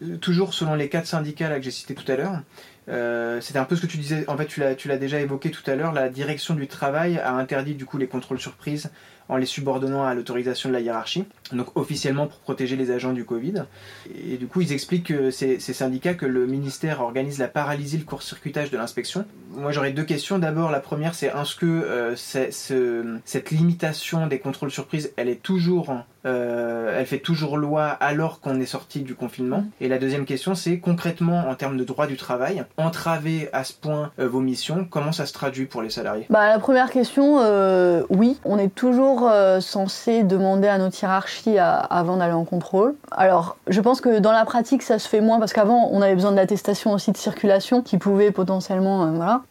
Euh, 0.04 0.18
toujours 0.18 0.54
selon 0.54 0.76
les 0.76 0.90
quatre 0.90 1.08
syndicats 1.08 1.56
que 1.56 1.62
j'ai 1.62 1.72
cités 1.72 1.96
tout 1.96 2.10
à 2.12 2.16
l'heure, 2.16 2.40
euh, 2.90 3.40
c'était 3.42 3.60
un 3.60 3.66
peu 3.66 3.76
ce 3.76 3.82
que 3.82 3.88
tu 3.88 3.98
disais, 3.98 4.26
en 4.28 4.38
fait 4.38 4.46
tu 4.46 4.60
l'as, 4.60 4.98
déjà 4.98 5.20
évoqué 5.20 5.52
tout 5.52 5.70
à 5.70 5.76
l'heure, 5.76 5.94
la 5.94 6.10
direction 6.10 6.54
du 6.54 6.68
travail 6.68 7.18
a 7.18 7.34
interdit 7.34 7.76
du 7.76 7.86
coup 7.86 7.98
les 7.98 8.08
contrôles 8.08 8.40
surprises 8.40 8.90
en 9.30 9.38
les 9.38 9.46
subordonnant 9.46 10.04
à 10.04 10.14
l'autorisation 10.14 10.68
de 10.68 10.74
la 10.74 10.82
hiérarchie, 10.82 11.24
donc 11.54 11.78
officiellement 11.78 12.28
pour 12.28 12.40
protéger 12.40 12.76
les 12.76 12.92
agents 12.92 13.14
du 13.14 13.24
Covid. 13.24 13.64
Et 14.14 14.36
du 14.36 14.48
coup, 14.48 14.60
ils 14.60 14.74
expliquent, 14.74 15.14
ces, 15.32 15.60
syndicats, 15.60 16.14
que 16.14 16.26
le 16.26 16.46
ministère 16.46 17.00
organise 17.00 17.40
la 17.40 17.48
paralysie, 17.48 17.98
le 17.98 18.04
court-circuitage 18.04 18.70
de 18.70 18.78
l'inspection. 18.78 19.26
Moi, 19.52 19.72
j'aurais 19.72 19.94
deux 19.94 20.04
questions. 20.04 20.40
D'abord, 20.40 20.72
la 20.72 20.82
première, 20.82 21.16
c'est 21.16 21.28
est-ce 21.28 21.56
que 21.56 21.66
euh, 21.66 22.16
cette 23.26 23.52
limitation 23.52 24.28
des 24.28 24.40
contrôles 24.40 24.72
surprises, 24.72 25.14
elle 25.16 25.30
est 25.30 25.42
toujours 25.42 26.04
euh, 26.26 26.98
elle 26.98 27.06
fait 27.06 27.20
toujours 27.20 27.58
loi 27.58 27.86
alors 27.86 28.40
qu'on 28.40 28.60
est 28.60 28.66
sorti 28.66 29.02
du 29.02 29.16
confinement? 29.16 29.66
Et 29.82 29.88
la 29.88 29.98
deuxième 29.98 30.26
question, 30.26 30.56
c'est 30.56 30.80
concrètement 30.80 31.50
en 31.50 31.56
termes 31.56 31.78
de 31.78 31.84
droit 31.84 32.08
du 32.08 32.16
travail, 32.16 32.64
entraver 32.78 33.50
à 33.54 33.64
ce 33.64 33.74
point 33.74 34.12
euh, 34.20 34.28
vos 34.28 34.40
missions, 34.40 34.88
comment 34.90 35.12
ça 35.12 35.26
se 35.26 35.34
traduit 35.34 35.66
pour 35.66 35.82
les 35.82 35.90
salariés? 35.90 36.26
Bah 36.30 36.48
la 36.48 36.60
première 36.60 36.90
question, 36.90 37.40
oui, 38.10 38.38
on 38.46 38.58
est 38.58 38.74
toujours 38.74 39.28
euh, 39.30 39.60
censé 39.60 40.24
demander 40.24 40.68
à 40.68 40.78
notre 40.78 41.02
hiérarchie 41.02 41.58
avant 41.58 42.18
d'aller 42.18 42.34
en 42.34 42.46
contrôle. 42.46 42.96
Alors, 43.12 43.58
je 43.68 43.82
pense 43.82 44.02
que 44.02 44.20
dans 44.20 44.32
la 44.32 44.46
pratique, 44.46 44.82
ça 44.82 45.00
se 45.00 45.08
fait 45.08 45.22
moins 45.22 45.40
parce 45.40 45.54
qu'avant, 45.54 45.90
on 45.92 46.02
avait 46.02 46.16
besoin 46.16 46.32
de 46.32 46.36
l'attestation 46.36 46.92
aussi 46.92 47.12
de 47.12 47.18
circulation 47.18 47.82
qui 47.82 47.98
pouvait 47.98 48.32
potentiellement. 48.32 49.04
Euh, 49.04 49.12
voilà. 49.14 49.42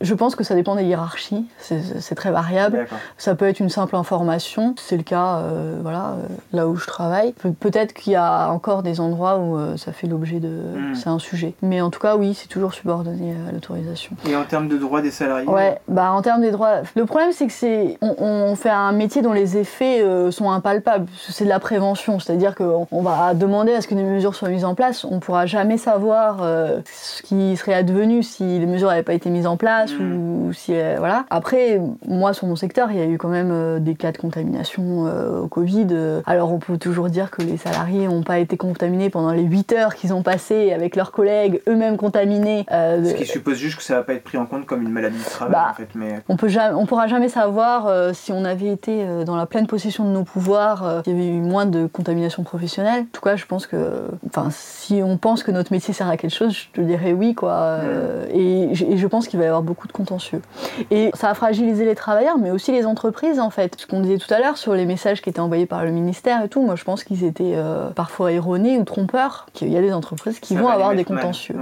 je 0.00 0.14
pense 0.14 0.36
que 0.36 0.44
ça 0.44 0.54
dépend 0.54 0.76
des 0.76 0.84
hiérarchies, 0.84 1.46
c'est 1.58 2.14
très 2.14 2.30
variable. 2.30 2.86
Ça 3.18 3.34
peut 3.34 3.46
être 3.46 3.60
une 3.60 3.68
simple 3.68 3.96
information, 3.96 4.74
c'est 4.78 4.96
le 4.96 5.02
cas 5.02 5.38
euh, 5.38 5.78
voilà, 5.82 6.16
là 6.52 6.66
où 6.68 6.76
je 6.76 6.86
travaille. 6.86 7.34
Peut-être 7.60 7.92
qu'il 7.92 8.12
y 8.12 8.16
a 8.16 8.50
encore 8.50 8.82
des 8.82 9.00
endroits 9.00 9.38
où 9.38 9.76
ça 9.76 9.92
fait 9.92 10.06
l'objet 10.06 10.40
de. 10.40 10.48
Hmm. 10.48 10.94
C'est 10.94 11.08
un 11.08 11.18
sujet. 11.18 11.54
Mais 11.62 11.80
en 11.80 11.90
tout 11.90 12.00
cas, 12.00 12.16
oui, 12.16 12.34
c'est 12.34 12.48
toujours 12.48 12.69
subordonné 12.70 13.34
à 13.48 13.52
l'autorisation. 13.52 14.16
Et 14.28 14.36
en 14.36 14.44
termes 14.44 14.68
de 14.68 14.76
droits 14.76 15.02
des 15.02 15.10
salariés 15.10 15.48
Ouais, 15.48 15.78
bah 15.88 16.12
en 16.12 16.22
termes 16.22 16.40
des 16.40 16.50
droits. 16.50 16.82
Le 16.94 17.06
problème, 17.06 17.32
c'est 17.32 17.46
que 17.46 17.52
c'est. 17.52 17.98
On, 18.00 18.14
on 18.18 18.56
fait 18.56 18.70
un 18.70 18.92
métier 18.92 19.22
dont 19.22 19.32
les 19.32 19.56
effets 19.56 20.02
euh, 20.02 20.30
sont 20.30 20.50
impalpables. 20.50 21.06
C'est 21.28 21.44
de 21.44 21.48
la 21.48 21.60
prévention, 21.60 22.18
c'est-à-dire 22.18 22.54
qu'on 22.54 23.02
va 23.02 23.34
demander 23.34 23.72
à 23.72 23.80
ce 23.80 23.88
que 23.88 23.94
des 23.94 24.02
mesures 24.02 24.34
soient 24.34 24.48
mises 24.48 24.64
en 24.64 24.74
place. 24.74 25.04
On 25.04 25.16
ne 25.16 25.20
pourra 25.20 25.46
jamais 25.46 25.78
savoir 25.78 26.38
euh, 26.42 26.80
ce 26.84 27.22
qui 27.22 27.56
serait 27.56 27.74
advenu 27.74 28.22
si 28.22 28.58
les 28.58 28.66
mesures 28.66 28.88
n'avaient 28.88 29.02
pas 29.02 29.14
été 29.14 29.30
mises 29.30 29.46
en 29.46 29.56
place 29.56 29.92
ou, 29.98 30.02
mm. 30.48 30.52
si 30.52 30.72
euh, 30.74 30.96
voilà. 30.98 31.24
Après, 31.30 31.80
moi 32.06 32.32
sur 32.32 32.46
mon 32.46 32.56
secteur, 32.56 32.90
il 32.90 32.98
y 32.98 33.02
a 33.02 33.06
eu 33.06 33.18
quand 33.18 33.28
même 33.28 33.80
des 33.80 33.94
cas 33.94 34.12
de 34.12 34.18
contamination 34.18 35.06
au 35.42 35.48
Covid. 35.48 35.88
Alors 36.26 36.52
on 36.52 36.58
peut 36.58 36.78
toujours 36.78 37.08
dire 37.08 37.30
que 37.30 37.42
les 37.42 37.56
salariés 37.56 38.06
n'ont 38.06 38.22
pas 38.22 38.38
été 38.38 38.56
contaminés 38.56 39.10
pendant 39.10 39.32
les 39.32 39.42
8 39.42 39.72
heures 39.72 39.94
qu'ils 39.94 40.12
ont 40.12 40.22
passées 40.22 40.72
avec 40.72 40.96
leurs 40.96 41.12
collègues, 41.12 41.62
eux-mêmes 41.68 41.96
contaminés. 41.96 42.59
Ce 42.68 43.14
qui 43.14 43.26
suppose 43.26 43.56
juste 43.56 43.76
que 43.76 43.82
ça 43.82 43.96
va 43.96 44.02
pas 44.02 44.14
être 44.14 44.24
pris 44.24 44.38
en 44.38 44.46
compte 44.46 44.66
comme 44.66 44.82
une 44.82 44.90
maladie 44.90 45.18
de 45.18 45.24
travail 45.24 45.52
bah, 45.52 45.68
en 45.70 45.74
fait. 45.74 45.88
Mais 45.94 46.20
on 46.28 46.36
peut 46.36 46.48
on 46.74 46.86
pourra 46.86 47.06
jamais 47.06 47.28
savoir 47.28 48.14
si 48.14 48.32
on 48.32 48.44
avait 48.44 48.68
été 48.68 49.04
euh, 49.10 49.24
dans 49.24 49.36
la 49.36 49.46
pleine 49.46 49.66
possession 49.66 50.04
de 50.04 50.10
nos 50.10 50.24
pouvoirs, 50.24 50.84
euh, 50.84 51.02
il 51.06 51.12
y 51.12 51.16
avait 51.16 51.28
eu 51.28 51.40
moins 51.40 51.66
de 51.66 51.86
contamination 51.86 52.42
professionnelle. 52.42 53.02
En 53.02 53.12
tout 53.12 53.20
cas, 53.20 53.36
je 53.36 53.46
pense 53.46 53.66
que, 53.66 54.04
enfin, 54.26 54.48
si 54.50 55.00
on 55.02 55.16
pense 55.16 55.42
que 55.42 55.50
notre 55.50 55.72
métier 55.72 55.94
sert 55.94 56.08
à 56.08 56.16
quelque 56.16 56.34
chose, 56.34 56.52
je 56.52 56.68
te 56.72 56.80
dirais 56.80 57.12
oui, 57.12 57.34
quoi. 57.34 57.52
Euh, 57.52 58.26
et, 58.32 58.74
je 58.74 59.06
pense 59.06 59.28
qu'il 59.28 59.38
va 59.38 59.44
y 59.44 59.48
avoir 59.48 59.62
beaucoup 59.62 59.86
de 59.86 59.92
contentieux. 59.92 60.42
Et 60.90 61.10
ça 61.14 61.30
a 61.30 61.34
fragilisé 61.34 61.84
les 61.84 61.94
travailleurs, 61.94 62.38
mais 62.38 62.50
aussi 62.50 62.72
les 62.72 62.86
entreprises, 62.86 63.40
en 63.40 63.50
fait. 63.50 63.74
Ce 63.78 63.86
qu'on 63.86 64.00
disait 64.00 64.18
tout 64.18 64.32
à 64.32 64.38
l'heure 64.38 64.56
sur 64.56 64.74
les 64.74 64.86
messages 64.86 65.22
qui 65.22 65.30
étaient 65.30 65.40
envoyés 65.40 65.66
par 65.66 65.84
le 65.84 65.90
ministère 65.90 66.42
et 66.44 66.48
tout, 66.48 66.62
moi, 66.62 66.76
je 66.76 66.84
pense 66.84 67.04
qu'ils 67.04 67.24
étaient 67.24 67.56
parfois 67.94 68.32
erronés 68.32 68.78
ou 68.78 68.84
trompeurs. 68.84 69.46
Qu'il 69.52 69.68
y 69.68 69.76
a 69.76 69.80
des 69.80 69.92
entreprises 69.92 70.40
qui 70.40 70.56
vont 70.56 70.68
avoir 70.68 70.94
des 70.94 71.04
contentieux. 71.04 71.56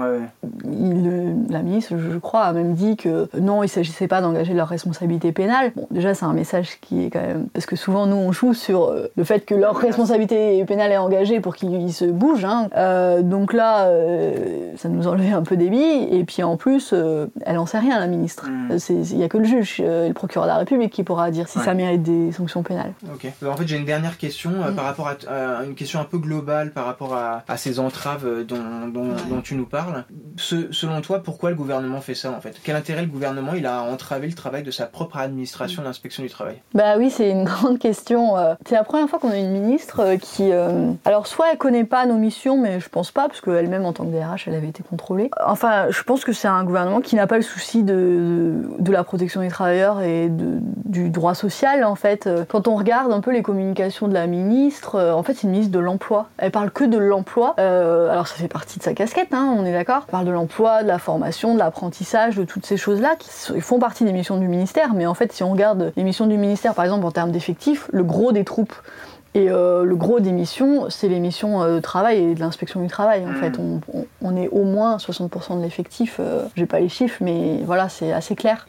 La 1.50 1.62
ministre, 1.62 1.94
je 1.96 2.18
crois, 2.18 2.42
a 2.42 2.52
même 2.52 2.74
dit 2.74 2.96
que 2.96 3.28
non, 3.38 3.62
il 3.62 3.66
ne 3.66 3.70
s'agissait 3.70 4.08
pas 4.08 4.20
d'engager 4.20 4.54
leur 4.54 4.68
responsabilité 4.68 5.32
pénale. 5.32 5.72
Bon, 5.74 5.86
déjà, 5.90 6.14
c'est 6.14 6.24
un 6.24 6.32
message 6.32 6.78
qui 6.80 7.04
est 7.04 7.10
quand 7.10 7.20
même 7.20 7.48
parce 7.52 7.66
que 7.66 7.76
souvent 7.76 8.06
nous 8.06 8.16
on 8.16 8.32
joue 8.32 8.54
sur 8.54 8.84
euh, 8.84 9.08
le 9.16 9.24
fait 9.24 9.44
que 9.44 9.54
leur 9.54 9.76
responsabilité 9.76 10.64
pénale 10.64 10.92
est 10.92 10.98
engagée 10.98 11.40
pour 11.40 11.56
qu'ils 11.56 11.92
se 11.92 12.04
bougent. 12.04 12.44
Hein. 12.44 12.68
Euh, 12.76 13.22
donc 13.22 13.52
là, 13.52 13.86
euh, 13.86 14.72
ça 14.76 14.88
nous 14.88 15.06
enlevait 15.06 15.32
un 15.32 15.42
peu 15.42 15.56
des 15.56 15.70
billes. 15.70 16.08
Et 16.10 16.24
puis 16.24 16.42
en 16.42 16.56
plus, 16.56 16.94
elle 17.44 17.58
en 17.58 17.66
sait 17.66 17.78
rien 17.78 17.98
la 17.98 18.06
ministre. 18.06 18.48
Hmm. 18.48 18.76
Il 18.88 19.16
n'y 19.16 19.24
a 19.24 19.28
que 19.28 19.38
le 19.38 19.44
juge, 19.44 19.80
et 19.80 20.08
le 20.08 20.14
procureur 20.14 20.46
de 20.46 20.52
la 20.52 20.58
République 20.58 20.92
qui 20.92 21.02
pourra 21.02 21.30
dire 21.30 21.48
si 21.48 21.58
ça 21.58 21.74
mérite 21.74 22.02
des 22.02 22.32
sanctions 22.32 22.62
pénales. 22.62 22.92
Ok. 23.12 23.30
En 23.46 23.56
fait, 23.56 23.66
j'ai 23.66 23.76
une 23.76 23.84
dernière 23.84 24.18
question 24.18 24.50
hmm. 24.50 24.74
par 24.74 24.84
rapport 24.84 25.08
à, 25.08 25.64
une 25.64 25.74
question 25.74 26.00
un 26.00 26.04
peu 26.04 26.18
globale 26.18 26.70
par 26.70 26.84
rapport 26.84 27.14
à, 27.14 27.42
ces 27.56 27.80
entraves 27.80 28.44
dont, 28.44 28.88
dont, 28.88 29.40
tu 29.42 29.54
nous 29.54 29.66
parles. 29.66 30.04
Selon 30.78 31.00
toi, 31.00 31.22
pourquoi 31.22 31.50
le 31.50 31.56
gouvernement 31.56 32.00
fait 32.00 32.14
ça 32.14 32.30
en 32.30 32.40
fait? 32.40 32.56
Quel 32.62 32.76
intérêt 32.76 33.02
le 33.02 33.08
gouvernement 33.08 33.52
il 33.54 33.66
a 33.66 33.80
à 33.80 33.82
entraver 33.82 34.28
le 34.28 34.34
travail 34.34 34.62
de 34.62 34.70
sa 34.70 34.86
propre 34.86 35.18
administration 35.18 35.82
d'inspection 35.82 36.22
du 36.22 36.30
travail? 36.30 36.62
Bah 36.74 36.96
oui, 36.96 37.10
c'est 37.10 37.30
une 37.30 37.44
grande 37.52 37.78
question. 37.78 38.36
Euh. 38.36 38.54
C'est 38.66 38.76
la 38.76 38.84
première 38.84 39.08
fois 39.08 39.18
qu'on 39.18 39.30
a 39.30 39.36
une 39.36 39.50
ministre 39.50 40.00
euh, 40.00 40.16
qui. 40.16 40.52
Euh, 40.52 40.92
alors, 41.04 41.26
soit 41.26 41.46
elle 41.52 41.58
connaît 41.58 41.84
pas 41.84 42.06
nos 42.06 42.16
missions, 42.16 42.56
mais 42.56 42.80
je 42.80 42.88
pense 42.88 43.10
pas, 43.10 43.28
parce 43.28 43.40
qu'elle-même, 43.40 43.84
en 43.84 43.92
tant 43.92 44.04
que 44.04 44.10
DRH, 44.10 44.46
elle 44.46 44.54
avait 44.54 44.68
été 44.68 44.82
contrôlée. 44.88 45.30
Enfin, 45.44 45.86
je 45.90 46.02
pense 46.02 46.24
que 46.24 46.32
c'est 46.32 46.48
un 46.48 46.64
gouvernement 46.64 47.00
qui 47.00 47.16
n'a 47.16 47.26
pas 47.26 47.36
le 47.36 47.42
souci 47.42 47.82
de, 47.82 48.52
de 48.78 48.92
la 48.92 49.02
protection 49.02 49.40
des 49.40 49.48
travailleurs 49.48 50.00
et 50.02 50.28
de, 50.28 50.60
du 50.88 51.10
droit 51.10 51.34
social, 51.34 51.84
en 51.84 51.94
fait. 51.94 52.28
Quand 52.48 52.68
on 52.68 52.76
regarde 52.76 53.12
un 53.12 53.20
peu 53.20 53.32
les 53.32 53.42
communications 53.42 54.08
de 54.08 54.14
la 54.14 54.26
ministre, 54.26 54.98
en 54.98 55.22
fait, 55.22 55.34
c'est 55.34 55.44
une 55.44 55.50
ministre 55.50 55.72
de 55.72 55.78
l'emploi. 55.78 56.28
Elle 56.38 56.50
parle 56.50 56.70
que 56.70 56.84
de 56.84 56.98
l'emploi. 56.98 57.54
alors, 57.58 58.26
ça 58.26 58.36
fait 58.36 58.48
partie 58.48 58.78
de 58.78 58.84
sa 58.84 58.94
casquette, 58.94 59.32
hein, 59.32 59.54
on 59.56 59.64
est 59.64 59.72
d'accord. 59.72 60.04
Elle 60.06 60.12
parle 60.12 60.26
de 60.26 60.32
l'emploi, 60.32 60.82
de 60.82 60.88
la 60.88 60.98
formation, 60.98 61.54
de 61.54 61.58
l'apprentissage, 61.58 62.36
de 62.36 62.44
toutes 62.44 62.66
ces 62.66 62.76
choses-là 62.76 63.16
qui 63.18 63.60
font 63.60 63.78
partie 63.78 64.04
des 64.04 64.12
missions 64.12 64.38
du 64.38 64.48
ministère. 64.48 64.94
Mais 64.94 65.06
en 65.06 65.14
fait, 65.14 65.32
si 65.32 65.42
on 65.42 65.52
regarde 65.52 65.92
les 65.96 66.04
missions 66.04 66.26
du 66.26 66.38
ministère, 66.38 66.74
par 66.74 66.84
exemple, 66.84 67.04
en 67.06 67.10
termes 67.10 67.32
d'effectifs, 67.32 67.88
le 67.92 68.04
gros 68.04 68.32
des 68.32 68.44
troupes 68.44 68.74
et 69.34 69.50
euh, 69.50 69.84
le 69.84 69.94
gros 69.96 70.20
des 70.20 70.32
missions, 70.32 70.88
c'est 70.90 71.08
les 71.08 71.20
missions 71.20 71.62
euh, 71.62 71.76
de 71.76 71.80
travail 71.80 72.18
et 72.18 72.34
de 72.34 72.40
l'inspection 72.40 72.80
du 72.80 72.88
travail. 72.88 73.24
En 73.26 73.34
fait, 73.34 73.58
mm. 73.58 73.80
on, 74.22 74.36
est 74.36 74.48
au 74.48 74.64
moins 74.64 74.96
60% 74.96 75.58
de 75.58 75.62
l'effectif. 75.62 76.16
Euh, 76.18 76.46
j'ai 76.56 76.66
pas 76.66 76.80
les 76.80 76.88
chiffres, 76.88 77.18
mais 77.20 77.62
voilà, 77.64 77.88
c'est 77.88 78.12
assez 78.12 78.34
clair. 78.34 78.66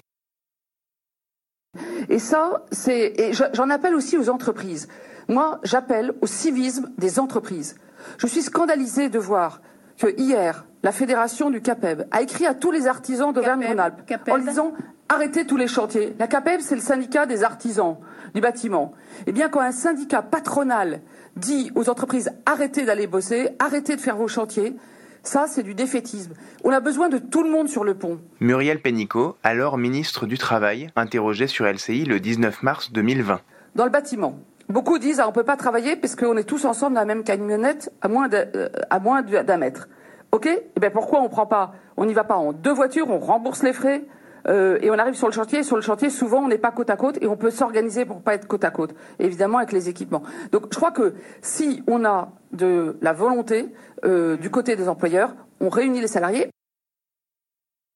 Et 2.10 2.20
ça, 2.20 2.64
c'est. 2.72 3.14
Et 3.20 3.34
j'en 3.34 3.70
appelle 3.70 3.96
aussi 3.96 4.18
aux 4.18 4.30
entreprises. 4.30 4.88
Moi, 5.28 5.60
j'appelle 5.64 6.14
au 6.22 6.28
civisme 6.28 6.90
des 6.98 7.20
entreprises. 7.20 7.76
Je 8.18 8.28
suis 8.28 8.42
scandalisée 8.42 9.10
de 9.10 9.20
voir 9.20 9.62
que 9.98 10.08
hier, 10.18 10.66
la 10.82 10.92
fédération 10.92 11.50
du 11.50 11.62
CAPEB 11.62 12.08
a 12.12 12.22
écrit 12.22 12.46
à 12.46 12.54
tous 12.54 12.72
les 12.72 12.88
artisans 12.88 13.34
d'Auvergne-Rhône-Alpes 13.34 14.12
en 14.30 14.38
disant 14.38 14.74
arrêtez 15.10 15.46
tous 15.46 15.58
les 15.58 15.68
chantiers. 15.68 16.16
La 16.18 16.28
CAPEB, 16.28 16.62
c'est 16.62 16.76
le 16.76 16.82
syndicat 16.82 17.26
des 17.26 17.44
artisans 17.44 17.98
du 18.34 18.42
bâtiment. 18.42 18.94
Eh 19.28 19.32
bien, 19.32 19.50
quand 19.50 19.60
un 19.60 19.72
syndicat 19.72 20.22
patronal 20.22 21.02
dit 21.36 21.72
aux 21.76 21.90
entreprises 21.90 22.32
arrêtez 22.46 22.86
d'aller 22.86 23.08
bosser, 23.08 23.50
arrêtez 23.60 23.96
de 23.96 24.02
faire 24.02 24.16
vos 24.16 24.28
chantiers, 24.28 24.76
ça, 25.24 25.46
c'est 25.48 25.64
du 25.64 25.74
défaitisme. 25.74 26.34
On 26.64 26.72
a 26.72 26.80
besoin 26.80 27.10
de 27.10 27.18
tout 27.18 27.44
le 27.44 27.52
monde 27.52 27.68
sur 27.68 27.84
le 27.84 27.94
pont. 27.94 28.20
Muriel 28.40 28.82
Pénicaud, 28.82 29.36
alors 29.44 29.78
ministre 29.78 30.26
du 30.26 30.38
Travail, 30.38 30.90
interrogée 30.96 31.48
sur 31.48 31.66
LCI 31.66 32.06
le 32.06 32.20
19 32.20 32.64
mars 32.64 32.92
2020. 32.92 33.42
Dans 33.76 33.86
le 33.86 33.92
bâtiment, 33.92 34.40
beaucoup 34.70 34.98
disent 34.98 35.20
ah, 35.20 35.26
on 35.26 35.30
ne 35.30 35.36
peut 35.36 35.44
pas 35.44 35.58
travailler 35.58 35.96
parce 35.96 36.16
qu'on 36.16 36.38
est 36.38 36.44
tous 36.44 36.66
ensemble 36.66 36.96
dans 36.96 37.02
la 37.02 37.06
même 37.06 37.24
camionnette 37.24 37.92
à 38.02 38.08
moins 38.08 38.30
euh, 38.34 39.44
d'un 39.44 39.58
mètre. 39.58 39.90
Ok 40.32 40.48
Eh 40.48 40.80
bien 40.80 40.92
pourquoi 40.92 41.22
on 41.22 41.30
prend 41.30 41.46
pas? 41.46 41.74
On 41.98 42.06
n'y 42.06 42.14
va 42.14 42.24
pas 42.24 42.36
en 42.36 42.54
deux 42.54 42.74
voitures, 42.74 43.10
on 43.10 43.20
rembourse 43.20 43.64
les 43.64 43.74
frais, 43.74 44.04
euh, 44.48 44.78
et 44.82 44.90
on 44.90 44.98
arrive 44.98 45.16
sur 45.16 45.28
le 45.28 45.34
chantier. 45.34 45.64
sur 45.64 45.76
le 45.76 45.82
chantier, 45.82 46.10
souvent, 46.10 46.40
on 46.40 46.48
n'est 46.48 46.58
pas 46.58 46.72
côte 46.72 46.90
à 46.90 46.96
côte 46.96 47.18
et 47.22 47.28
on 47.28 47.38
peut 47.38 47.52
s'organiser 47.52 48.06
pour 48.06 48.22
pas 48.22 48.36
être 48.36 48.48
côte 48.48 48.64
à 48.64 48.72
côte. 48.72 48.96
Évidemment, 49.20 49.58
avec 49.58 49.72
les 49.72 49.90
équipements. 49.90 50.24
Donc, 50.52 50.68
je 50.72 50.76
crois 50.76 50.92
que 50.92 51.14
si 51.42 51.84
on 51.88 52.06
a 52.06 52.30
de 52.52 52.98
la 53.02 53.14
volonté 53.14 53.68
euh, 54.06 54.38
du 54.38 54.50
côté 54.50 54.76
des 54.76 54.88
employeurs, 54.90 55.34
on 55.60 55.70
réunit 55.70 56.02
les 56.02 56.08
salariés. 56.08 56.50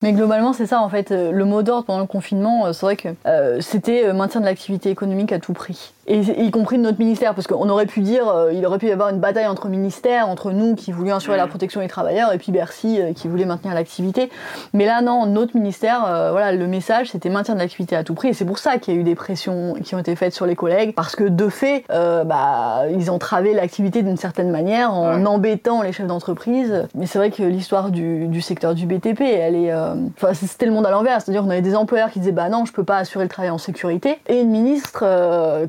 Mais 0.01 0.12
globalement, 0.12 0.51
c'est 0.51 0.65
ça 0.65 0.82
en 0.82 0.89
fait. 0.89 1.12
Le 1.12 1.45
mot 1.45 1.63
d'ordre 1.63 1.86
pendant 1.86 2.01
le 2.01 2.08
confinement, 2.08 2.65
euh, 2.65 2.73
c'est 2.73 2.86
vrai 2.86 2.97
que 2.97 3.62
c'était 3.62 4.12
maintien 4.12 4.41
de 4.41 4.45
l'activité 4.45 4.89
économique 4.89 5.32
à 5.32 5.39
tout 5.39 5.53
prix. 5.53 5.93
Et 6.05 6.19
y 6.19 6.51
compris 6.51 6.77
de 6.77 6.83
notre 6.83 6.99
ministère, 6.99 7.33
parce 7.33 7.47
qu'on 7.47 7.69
aurait 7.69 7.85
pu 7.85 8.01
dire, 8.01 8.27
euh, 8.27 8.51
il 8.51 8.65
aurait 8.65 8.77
pu 8.77 8.87
y 8.87 8.91
avoir 8.91 9.09
une 9.09 9.19
bataille 9.19 9.47
entre 9.47 9.69
ministères, 9.69 10.27
entre 10.27 10.51
nous 10.51 10.75
qui 10.75 10.91
voulions 10.91 11.15
assurer 11.15 11.37
la 11.37 11.47
protection 11.47 11.79
des 11.79 11.87
travailleurs 11.87 12.33
et 12.33 12.37
puis 12.37 12.51
Bercy 12.51 12.99
euh, 12.99 13.13
qui 13.13 13.29
voulait 13.29 13.45
maintenir 13.45 13.73
l'activité. 13.73 14.29
Mais 14.73 14.85
là, 14.85 15.01
non, 15.01 15.25
notre 15.25 15.55
ministère, 15.55 16.03
euh, 16.05 16.31
voilà, 16.31 16.51
le 16.51 16.67
message 16.67 17.11
c'était 17.11 17.29
maintien 17.29 17.53
de 17.53 17.59
l'activité 17.59 17.95
à 17.95 18.03
tout 18.03 18.15
prix, 18.15 18.29
et 18.29 18.33
c'est 18.33 18.45
pour 18.45 18.57
ça 18.57 18.77
qu'il 18.77 18.93
y 18.93 18.97
a 18.97 18.99
eu 18.99 19.03
des 19.03 19.15
pressions 19.15 19.75
qui 19.81 19.95
ont 19.95 19.99
été 19.99 20.15
faites 20.15 20.33
sur 20.33 20.45
les 20.45 20.55
collègues, 20.55 20.93
parce 20.93 21.15
que 21.15 21.23
de 21.23 21.47
fait, 21.47 21.85
bah, 21.89 22.83
ils 22.89 23.09
entravaient 23.09 23.53
l'activité 23.53 24.03
d'une 24.03 24.17
certaine 24.17 24.49
manière 24.49 24.93
en 24.93 25.25
embêtant 25.25 25.81
les 25.81 25.91
chefs 25.91 26.07
d'entreprise. 26.07 26.87
Mais 26.95 27.05
c'est 27.05 27.17
vrai 27.17 27.31
que 27.31 27.43
l'histoire 27.43 27.91
du, 27.91 28.27
du, 28.27 28.41
secteur 28.41 28.75
du 28.75 28.85
BTP, 28.85 29.21
elle 29.21 29.55
est, 29.55 29.73
enfin, 29.73 30.33
c'était 30.33 30.65
le 30.65 30.71
monde 30.71 30.85
à 30.85 30.91
l'envers, 30.91 31.21
c'est-à-dire 31.21 31.43
qu'on 31.43 31.49
avait 31.49 31.61
des 31.61 31.75
employeurs 31.75 32.09
qui 32.11 32.19
disaient, 32.19 32.31
bah 32.31 32.49
non, 32.49 32.65
je 32.65 32.73
peux 32.73 32.83
pas 32.83 32.97
assurer 32.97 33.23
le 33.23 33.29
travail 33.29 33.51
en 33.51 33.57
sécurité, 33.57 34.19
et 34.27 34.41
une 34.41 34.49
ministre 34.49 35.05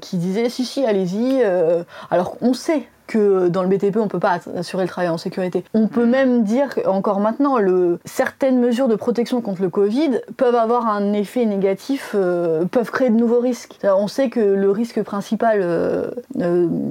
qui 0.01 0.17
disait 0.25 0.49
si 0.49 0.65
si 0.65 0.85
allez-y 0.85 1.41
euh, 1.43 1.83
alors 2.11 2.39
qu'on 2.39 2.55
sait 2.55 2.89
que 3.07 3.49
dans 3.49 3.63
le 3.63 3.69
BTP, 3.69 3.99
on 3.99 4.09
peut 4.09 4.19
pas 4.19 4.41
assurer 4.57 4.85
le 4.85 4.89
travail 4.89 5.11
en 5.11 5.19
sécurité. 5.19 5.63
On 5.75 5.89
peut 5.89 6.07
même 6.07 6.43
dire 6.43 6.71
encore 6.87 7.21
maintenant, 7.21 7.59
le, 7.59 7.99
certaines 8.07 8.59
mesures 8.59 8.89
de 8.89 8.95
protection 8.95 9.43
contre 9.43 9.61
le 9.61 9.69
Covid 9.69 10.21
peuvent 10.39 10.55
avoir 10.55 10.89
un 10.89 11.13
effet 11.13 11.45
négatif, 11.45 12.13
euh, 12.15 12.65
peuvent 12.65 12.91
créer 12.91 13.11
de 13.11 13.17
nouveaux 13.17 13.41
risques. 13.41 13.79
On 13.85 14.09
sait 14.09 14.31
que 14.31 14.41
le 14.41 14.71
risque 14.71 15.03
principal, 15.03 15.59
euh, 15.61 16.09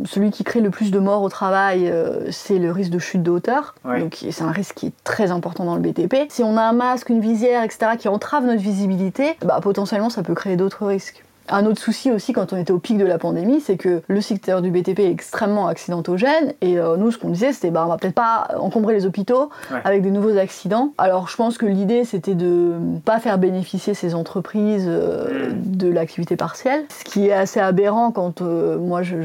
celui 0.06 0.30
qui 0.30 0.44
crée 0.44 0.62
le 0.62 0.70
plus 0.70 0.92
de 0.92 1.00
morts 1.00 1.24
au 1.24 1.30
travail, 1.30 1.92
c'est 2.30 2.60
le 2.60 2.72
risque 2.72 2.92
de 2.92 3.00
chute 3.00 3.24
de 3.24 3.32
hauteur. 3.32 3.74
Donc 3.84 4.24
c'est 4.30 4.44
un 4.44 4.52
risque 4.52 4.76
qui 4.76 4.86
est 4.88 5.04
très 5.04 5.32
important 5.32 5.66
dans 5.66 5.76
le 5.76 5.82
BTP. 5.82 6.28
Si 6.30 6.44
on 6.44 6.58
a 6.58 6.62
un 6.62 6.74
masque, 6.74 7.10
une 7.10 7.22
visière, 7.22 7.64
etc., 7.64 7.94
qui 7.98 8.08
entrave 8.08 8.46
notre 8.46 8.62
visibilité, 8.62 9.36
bah, 9.44 9.60
potentiellement 9.64 10.12
ça 10.12 10.22
peut 10.22 10.36
créer 10.36 10.58
d'autres 10.58 10.86
risques. 10.86 11.24
Un 11.50 11.66
autre 11.66 11.82
souci 11.82 12.12
aussi 12.12 12.32
quand 12.32 12.54
on 12.54 12.58
était 12.58 12.72
au 12.72 12.80
pic 12.80 12.98
de 12.98 13.06
la 13.06 13.18
pandémie, 13.18 13.60
c'est 13.60 13.78
que 13.78 14.02
le 14.08 14.22
secteur 14.22 14.62
du 14.62 14.72
BTP 14.72 15.00
est 15.00 15.12
extrêmement 15.12 15.68
accidentogène 15.68 16.54
et 16.62 16.80
euh, 16.80 16.96
nous 16.96 17.12
ce 17.12 17.18
qu'on 17.18 17.30
disait 17.30 17.52
c'était 17.52 17.70
bah 17.70 17.84
on 17.86 17.90
va 17.90 17.98
peut-être 17.98 18.16
pas 18.16 18.48
encombrer 18.58 18.94
les 18.94 19.06
hôpitaux 19.06 19.50
avec 19.84 20.02
des 20.02 20.12
nouveaux 20.12 20.38
accidents. 20.38 20.94
Alors 20.98 21.28
je 21.28 21.36
pense 21.36 21.58
que 21.58 21.66
l'idée 21.66 22.06
c'était 22.06 22.36
de 22.36 22.76
pas 23.04 23.20
faire 23.20 23.38
bénéficier 23.38 23.94
ces 23.94 24.16
entreprises 24.16 24.86
euh, 24.88 25.52
mm. 25.52 25.76
de 25.76 25.90
l'activité 25.90 26.38
partielle, 26.38 26.86
ce 26.90 27.04
qui 27.04 27.28
est 27.28 27.34
assez 27.34 27.60
aberrant 27.60 28.12
quand 28.12 28.42
euh, 28.42 28.78
moi 28.78 29.04
je, 29.04 29.18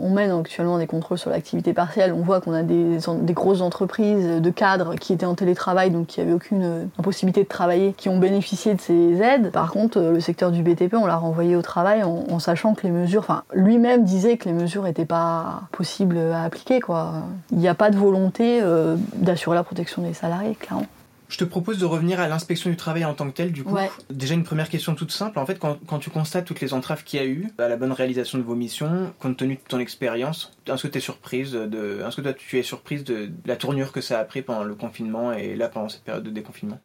on 0.00 0.10
mène 0.10 0.30
actuellement 0.30 0.78
des 0.78 0.86
contrôles 0.86 1.18
sur 1.18 1.30
l'activité 1.30 1.72
partielle, 1.72 2.12
on 2.12 2.22
voit 2.22 2.40
qu'on 2.40 2.52
a 2.52 2.62
des, 2.62 2.98
des, 3.22 3.32
grosses 3.32 3.62
entreprises 3.62 4.40
de 4.40 4.50
cadres 4.50 4.94
qui 4.96 5.12
étaient 5.12 5.26
en 5.26 5.34
télétravail 5.34 5.90
donc 5.90 6.08
qui 6.08 6.20
avaient 6.20 6.32
aucune 6.32 6.88
impossibilité 6.98 7.42
de 7.42 7.48
travailler, 7.48 7.94
qui 7.96 8.08
ont 8.08 8.18
bénéficié 8.18 8.74
de 8.74 8.80
ces 8.80 9.22
aides. 9.22 9.50
Par 9.50 9.72
contre 9.72 9.98
le 9.98 10.20
secteur 10.20 10.50
du 10.50 10.62
BTP 10.62 10.94
on 10.94 11.06
l'a 11.06 11.16
renvoyé 11.16 11.53
au 11.56 11.62
travail 11.62 12.02
en, 12.02 12.38
sachant 12.38 12.74
que 12.74 12.82
les 12.82 12.92
mesures, 12.92 13.20
enfin 13.20 13.44
lui-même 13.52 14.04
disait 14.04 14.36
que 14.36 14.48
les 14.48 14.54
mesures 14.54 14.82
n'étaient 14.82 15.04
pas 15.04 15.62
possibles 15.72 16.18
à 16.18 16.44
appliquer. 16.44 16.80
Quoi. 16.80 17.14
Il 17.50 17.58
n'y 17.58 17.68
a 17.68 17.74
pas 17.74 17.90
de 17.90 17.96
volonté 17.96 18.60
euh, 18.62 18.96
d'assurer 19.14 19.54
la 19.54 19.64
protection 19.64 20.02
des 20.02 20.14
salariés, 20.14 20.54
clairement. 20.54 20.86
Je 21.28 21.38
te 21.38 21.44
propose 21.44 21.78
de 21.78 21.84
revenir 21.84 22.20
à 22.20 22.28
l'inspection 22.28 22.70
du 22.70 22.76
travail 22.76 23.04
en 23.04 23.14
tant 23.14 23.26
que 23.26 23.34
telle, 23.34 23.50
du 23.50 23.64
coup. 23.64 23.76
Déjà 24.10 24.34
une 24.34 24.44
première 24.44 24.68
question 24.68 24.94
toute 24.94 25.10
simple. 25.10 25.38
En 25.38 25.46
fait, 25.46 25.58
quand, 25.58 25.78
quand 25.86 25.98
tu 25.98 26.10
constates 26.10 26.44
toutes 26.44 26.60
les 26.60 26.74
entraves 26.74 27.02
qu'il 27.02 27.18
y 27.18 27.22
a 27.22 27.26
eu 27.26 27.48
à 27.58 27.66
la 27.66 27.76
bonne 27.76 27.92
réalisation 27.92 28.38
de 28.38 28.44
vos 28.44 28.54
missions, 28.54 29.12
compte 29.18 29.36
tenu 29.38 29.54
de 29.54 29.60
ton 29.66 29.78
expérience, 29.78 30.56
est-ce 30.66 30.82
que 30.82 30.88
tu 30.88 30.98
es 30.98 31.00
surprise 31.00 31.52
de, 31.52 32.02
est-ce 32.06 32.16
que 32.16 32.20
toi 32.20 32.32
tu 32.34 32.58
es 32.58 32.62
surprise 32.62 33.04
de 33.04 33.30
la 33.46 33.56
tournure 33.56 33.90
que 33.90 34.00
ça 34.00 34.20
a 34.20 34.24
pris 34.24 34.42
pendant 34.42 34.64
le 34.64 34.74
confinement 34.74 35.32
et 35.32 35.56
là 35.56 35.68
pendant 35.68 35.88
cette 35.88 36.04
période 36.04 36.24
de 36.24 36.30
déconfinement? 36.30 36.78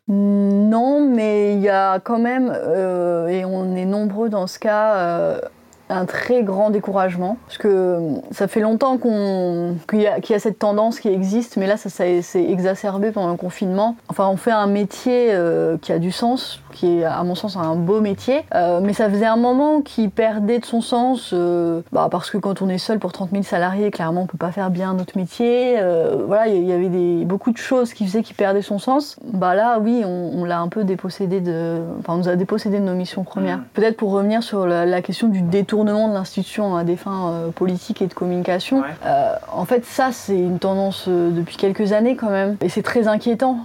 Non, 0.70 1.02
mais 1.04 1.56
il 1.56 1.62
y 1.62 1.70
a 1.70 2.00
quand 2.00 2.20
même, 2.20 2.54
euh, 2.56 3.28
et 3.28 3.44
on 3.44 3.76
est 3.76 3.86
nombreux 3.86 4.30
dans 4.30 4.46
ce 4.46 4.60
cas, 4.60 4.98
euh, 4.98 5.42
un 5.90 6.06
très 6.06 6.44
grand 6.44 6.70
découragement. 6.70 7.38
Parce 7.48 7.58
que 7.58 8.00
ça 8.32 8.48
fait 8.48 8.60
longtemps 8.60 8.98
qu'on, 8.98 9.76
qu'il, 9.90 10.02
y 10.02 10.08
a, 10.08 10.20
qu'il 10.20 10.34
y 10.34 10.36
a 10.36 10.40
cette 10.40 10.60
tendance 10.60 11.00
qui 11.00 11.10
existe, 11.10 11.58
mais 11.58 11.68
là, 11.68 11.78
ça, 11.78 11.90
s'est 11.90 12.44
exacerbé 12.44 13.12
pendant 13.12 13.32
le 13.32 13.38
confinement. 13.38 13.96
Enfin, 14.08 14.28
on 14.28 14.38
fait 14.38 14.52
un 14.52 14.68
métier 14.68 15.30
euh, 15.32 15.78
qui 15.82 15.92
a 15.92 16.00
du 16.00 16.12
sens, 16.12 16.62
qui 16.72 17.00
est, 17.00 17.04
à 17.04 17.24
mon 17.24 17.36
sens, 17.36 17.58
un 17.58 17.76
beau 17.76 18.02
métier. 18.02 18.42
Euh, 18.54 18.80
mais 18.82 18.94
ça 18.94 19.10
faisait 19.10 19.26
un 19.26 19.38
moment 19.38 19.82
qui 19.82 20.08
perdait 20.08 20.60
de 20.60 20.66
son 20.66 20.82
sens, 20.82 21.32
euh, 21.34 21.82
bah, 21.92 22.08
parce 22.12 22.30
que 22.30 22.38
quand 22.38 22.62
on 22.62 22.70
est 22.70 22.78
seul 22.78 23.00
pour 23.00 23.12
30 23.12 23.32
000 23.32 23.44
salariés, 23.44 23.90
clairement, 23.92 24.22
on 24.22 24.28
peut 24.28 24.38
pas 24.38 24.52
faire 24.52 24.70
bien 24.70 24.94
notre 24.94 25.18
métier. 25.18 25.78
voilà, 26.28 26.48
il 26.48 26.64
y, 26.64 26.72
avait 26.72 26.90
des, 26.90 27.26
beaucoup 27.26 27.52
de 27.52 27.58
choses 27.58 27.94
qui 27.94 28.06
faisaient 28.06 28.22
qu'il 28.22 28.36
perdait 28.36 28.62
son 28.62 28.78
sens. 28.78 29.18
Bah 29.24 29.56
là, 29.56 29.80
oui, 29.80 30.04
on, 30.06 30.46
l'a 30.46 30.60
un 30.60 30.68
peu 30.68 30.84
dépossédé 30.84 31.42
de... 31.42 31.80
Enfin, 32.00 32.14
on 32.14 32.18
nous 32.18 32.30
a 32.30 32.36
dépossédé 32.36 32.80
de 32.80 32.84
nos 32.84 32.96
missions 32.96 33.24
premières. 33.24 33.58
Mmh. 33.58 33.66
Peut-être 33.74 33.98
pour 33.98 34.12
revenir 34.12 34.44
sur 34.44 34.66
la, 34.66 34.86
la 34.86 35.02
question 35.02 35.28
du 35.28 35.42
détour 35.42 35.79
de 35.84 36.14
l'institution 36.14 36.76
à 36.76 36.84
des 36.84 36.96
fins 36.96 37.32
euh, 37.32 37.50
politiques 37.50 38.02
et 38.02 38.08
de 38.08 38.14
communication. 38.14 38.84
Euh, 39.06 39.34
en 39.52 39.66
fait, 39.66 39.86
ça, 39.86 40.10
c'est 40.12 40.38
une 40.38 40.60
tendance 40.60 41.06
euh, 41.08 41.30
depuis 41.32 41.58
quelques 41.58 41.94
années 41.94 42.16
quand 42.16 42.30
même. 42.30 42.58
Et 42.62 42.70
c'est 42.70 42.82
très 42.82 43.08
inquiétant 43.08 43.58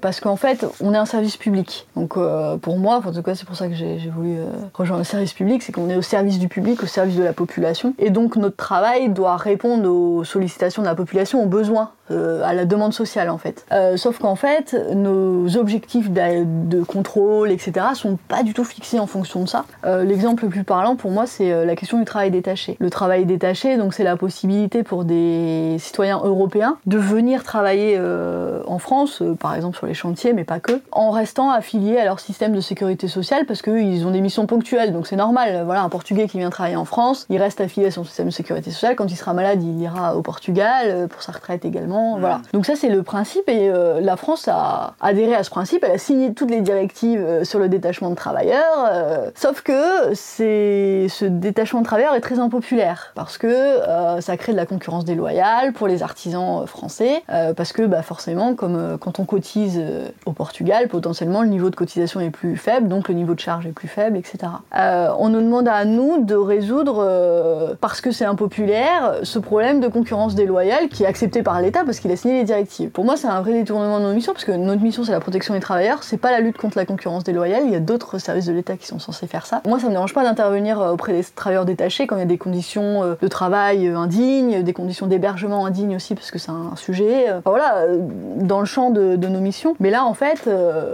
parce 0.00 0.20
qu'en 0.20 0.36
fait, 0.36 0.66
on 0.80 0.94
est 0.94 0.96
un 0.96 1.06
service 1.06 1.36
public. 1.36 1.86
Donc 1.96 2.16
pour 2.60 2.78
moi, 2.78 3.00
en 3.04 3.12
tout 3.12 3.22
cas, 3.22 3.34
c'est 3.34 3.46
pour 3.46 3.56
ça 3.56 3.68
que 3.68 3.74
j'ai 3.74 3.98
voulu 4.14 4.38
rejoindre 4.74 5.00
le 5.00 5.04
service 5.04 5.32
public, 5.32 5.62
c'est 5.62 5.72
qu'on 5.72 5.88
est 5.90 5.96
au 5.96 6.02
service 6.02 6.38
du 6.38 6.48
public, 6.48 6.82
au 6.82 6.86
service 6.86 7.16
de 7.16 7.22
la 7.22 7.32
population. 7.32 7.94
Et 7.98 8.10
donc 8.10 8.36
notre 8.36 8.56
travail 8.56 9.08
doit 9.08 9.36
répondre 9.36 9.88
aux 9.88 10.24
sollicitations 10.24 10.82
de 10.82 10.86
la 10.86 10.94
population, 10.94 11.42
aux 11.42 11.46
besoins 11.46 11.90
à 12.10 12.54
la 12.54 12.64
demande 12.64 12.92
sociale 12.92 13.30
en 13.30 13.38
fait. 13.38 13.66
sauf 13.96 14.18
qu'en 14.18 14.36
fait, 14.36 14.76
nos 14.94 15.56
objectifs 15.56 16.10
de, 16.10 16.82
contrôle, 16.82 17.50
etc., 17.50 17.86
sont 17.94 18.18
pas 18.28 18.42
du 18.42 18.54
tout 18.54 18.64
fixés 18.64 18.98
en 18.98 19.06
fonction 19.06 19.42
de 19.42 19.48
ça. 19.48 19.64
L'exemple 19.84 20.44
le 20.44 20.48
plus 20.50 20.64
parlant 20.64 20.96
pour 20.96 21.10
moi, 21.10 21.26
c'est 21.26 21.52
euh, 21.52 21.64
la 21.64 21.76
question 21.76 21.98
du 21.98 22.04
travail 22.04 22.30
détaché. 22.30 22.76
Le 22.78 22.90
travail 22.90 23.24
détaché, 23.24 23.76
donc 23.76 23.94
c'est 23.94 24.04
la 24.04 24.16
possibilité 24.16 24.82
pour 24.82 25.04
des 25.04 25.76
citoyens 25.78 26.20
européens 26.22 26.78
de 26.86 26.98
venir 26.98 27.44
travailler 27.44 27.96
euh, 27.98 28.62
en 28.66 28.78
France, 28.78 29.22
euh, 29.22 29.34
par 29.34 29.54
exemple 29.54 29.76
sur 29.76 29.86
les 29.86 29.94
chantiers, 29.94 30.32
mais 30.32 30.44
pas 30.44 30.60
que, 30.60 30.80
en 30.92 31.10
restant 31.10 31.50
affiliés 31.50 31.98
à 31.98 32.04
leur 32.04 32.20
système 32.20 32.52
de 32.52 32.60
sécurité 32.60 33.08
sociale 33.08 33.46
parce 33.46 33.62
qu'ils 33.62 34.06
ont 34.06 34.10
des 34.10 34.20
missions 34.20 34.46
ponctuelles, 34.46 34.92
donc 34.92 35.06
c'est 35.06 35.16
normal. 35.16 35.62
Voilà, 35.64 35.82
un 35.82 35.88
Portugais 35.88 36.28
qui 36.28 36.38
vient 36.38 36.50
travailler 36.50 36.76
en 36.76 36.84
France, 36.84 37.26
il 37.30 37.38
reste 37.38 37.60
affilié 37.60 37.88
à 37.88 37.90
son 37.90 38.04
système 38.04 38.26
de 38.26 38.32
sécurité 38.32 38.70
sociale. 38.70 38.96
Quand 38.96 39.10
il 39.10 39.16
sera 39.16 39.32
malade, 39.32 39.62
il 39.62 39.80
ira 39.80 40.16
au 40.16 40.22
Portugal 40.22 41.08
pour 41.08 41.22
sa 41.22 41.32
retraite 41.32 41.64
également. 41.64 41.97
Mmh. 42.16 42.20
Voilà. 42.20 42.40
Donc 42.52 42.66
ça 42.66 42.76
c'est 42.76 42.88
le 42.88 43.02
principe 43.02 43.48
et 43.48 43.70
la 44.00 44.16
France 44.16 44.48
a 44.48 44.94
adhéré 45.00 45.34
à 45.34 45.42
ce 45.42 45.50
principe. 45.50 45.84
Elle 45.84 45.92
a 45.92 45.98
signé 45.98 46.32
toutes 46.34 46.50
les 46.50 46.60
directives 46.60 47.44
sur 47.44 47.58
le 47.58 47.68
détachement 47.68 48.10
de 48.10 48.14
travailleurs. 48.14 49.32
sauf 49.34 49.62
que 49.62 50.14
ce 50.14 51.24
détachement 51.24 51.80
de 51.80 51.84
travailleurs 51.84 52.14
est 52.14 52.20
très 52.20 52.38
impopulaire 52.38 53.12
parce 53.14 53.38
que 53.38 53.46
euh, 53.46 54.20
ça 54.20 54.36
crée 54.36 54.52
de 54.52 54.56
la 54.56 54.66
concurrence 54.66 55.04
déloyale 55.04 55.72
pour 55.72 55.88
les 55.88 56.02
artisans 56.02 56.62
euh, 56.62 56.66
français 56.66 57.22
euh, 57.30 57.54
parce 57.54 57.72
que 57.72 57.82
bah, 57.82 58.02
forcément 58.02 58.54
comme 58.54 58.98
quand 59.00 59.18
on 59.18 59.24
cotise 59.24 59.82
au 60.26 60.32
Portugal 60.32 60.88
potentiellement 60.88 61.42
le 61.42 61.48
niveau 61.48 61.70
de 61.70 61.76
cotisation 61.76 62.20
est 62.20 62.30
plus 62.30 62.56
faible 62.56 62.88
donc 62.88 63.08
le 63.08 63.14
niveau 63.14 63.34
de 63.34 63.40
charge 63.40 63.66
est 63.66 63.72
plus 63.72 63.88
faible 63.88 64.16
etc. 64.16 64.52
on 65.18 65.28
nous 65.28 65.40
demande 65.40 65.68
à 65.68 65.84
nous 65.84 66.24
de 66.24 66.34
résoudre 66.34 67.76
parce 67.80 68.00
que 68.00 68.10
c'est 68.10 68.24
impopulaire 68.24 69.16
ce 69.22 69.38
problème 69.38 69.80
de 69.80 69.88
concurrence 69.88 70.34
déloyale 70.34 70.88
qui 70.88 71.04
est 71.04 71.06
accepté 71.06 71.42
par 71.42 71.60
l'État 71.60 71.84
parce 71.88 72.00
qu'il 72.00 72.12
a 72.12 72.16
signé 72.16 72.38
les 72.38 72.44
directives. 72.44 72.90
Pour 72.90 73.04
moi 73.04 73.16
c'est 73.16 73.28
un 73.28 73.40
vrai 73.40 73.52
détournement 73.52 73.98
de 73.98 74.04
nos 74.04 74.12
missions 74.12 74.32
parce 74.32 74.44
que 74.44 74.52
notre 74.52 74.82
mission 74.82 75.04
c'est 75.04 75.12
la 75.12 75.20
protection 75.20 75.54
des 75.54 75.60
travailleurs 75.60 76.02
c'est 76.02 76.16
pas 76.16 76.30
la 76.30 76.40
lutte 76.40 76.58
contre 76.58 76.78
la 76.78 76.84
concurrence 76.84 77.24
déloyale 77.24 77.62
il 77.64 77.72
y 77.72 77.76
a 77.76 77.80
d'autres 77.80 78.18
services 78.18 78.46
de 78.46 78.52
l'État 78.52 78.76
qui 78.76 78.86
sont 78.86 78.98
censés 78.98 79.26
faire 79.26 79.46
ça. 79.46 79.62
Moi 79.66 79.78
ça 79.78 79.86
me 79.86 79.92
dérange 79.92 80.14
pas 80.14 80.22
d'intervenir 80.22 80.80
auprès 80.80 81.12
des 81.12 81.24
travailleurs 81.24 81.64
détachés 81.64 82.06
quand 82.06 82.16
il 82.16 82.20
y 82.20 82.22
a 82.22 82.26
des 82.26 82.38
conditions 82.38 83.02
euh, 83.02 83.14
de 83.20 83.28
travail 83.28 83.86
euh, 83.86 83.96
indignes, 83.96 84.62
des 84.62 84.72
conditions 84.72 85.06
d'hébergement 85.06 85.66
indignes 85.66 85.96
aussi 85.96 86.14
parce 86.14 86.30
que 86.30 86.38
c'est 86.38 86.50
un 86.50 86.76
sujet. 86.76 87.28
Euh, 87.28 87.38
enfin, 87.38 87.50
voilà, 87.50 87.86
dans 88.36 88.60
le 88.60 88.66
champ 88.66 88.90
de, 88.90 89.16
nos 89.28 89.40
missions. 89.40 89.74
Mais 89.78 89.90
là, 89.90 90.04
en 90.04 90.14
fait, 90.14 90.48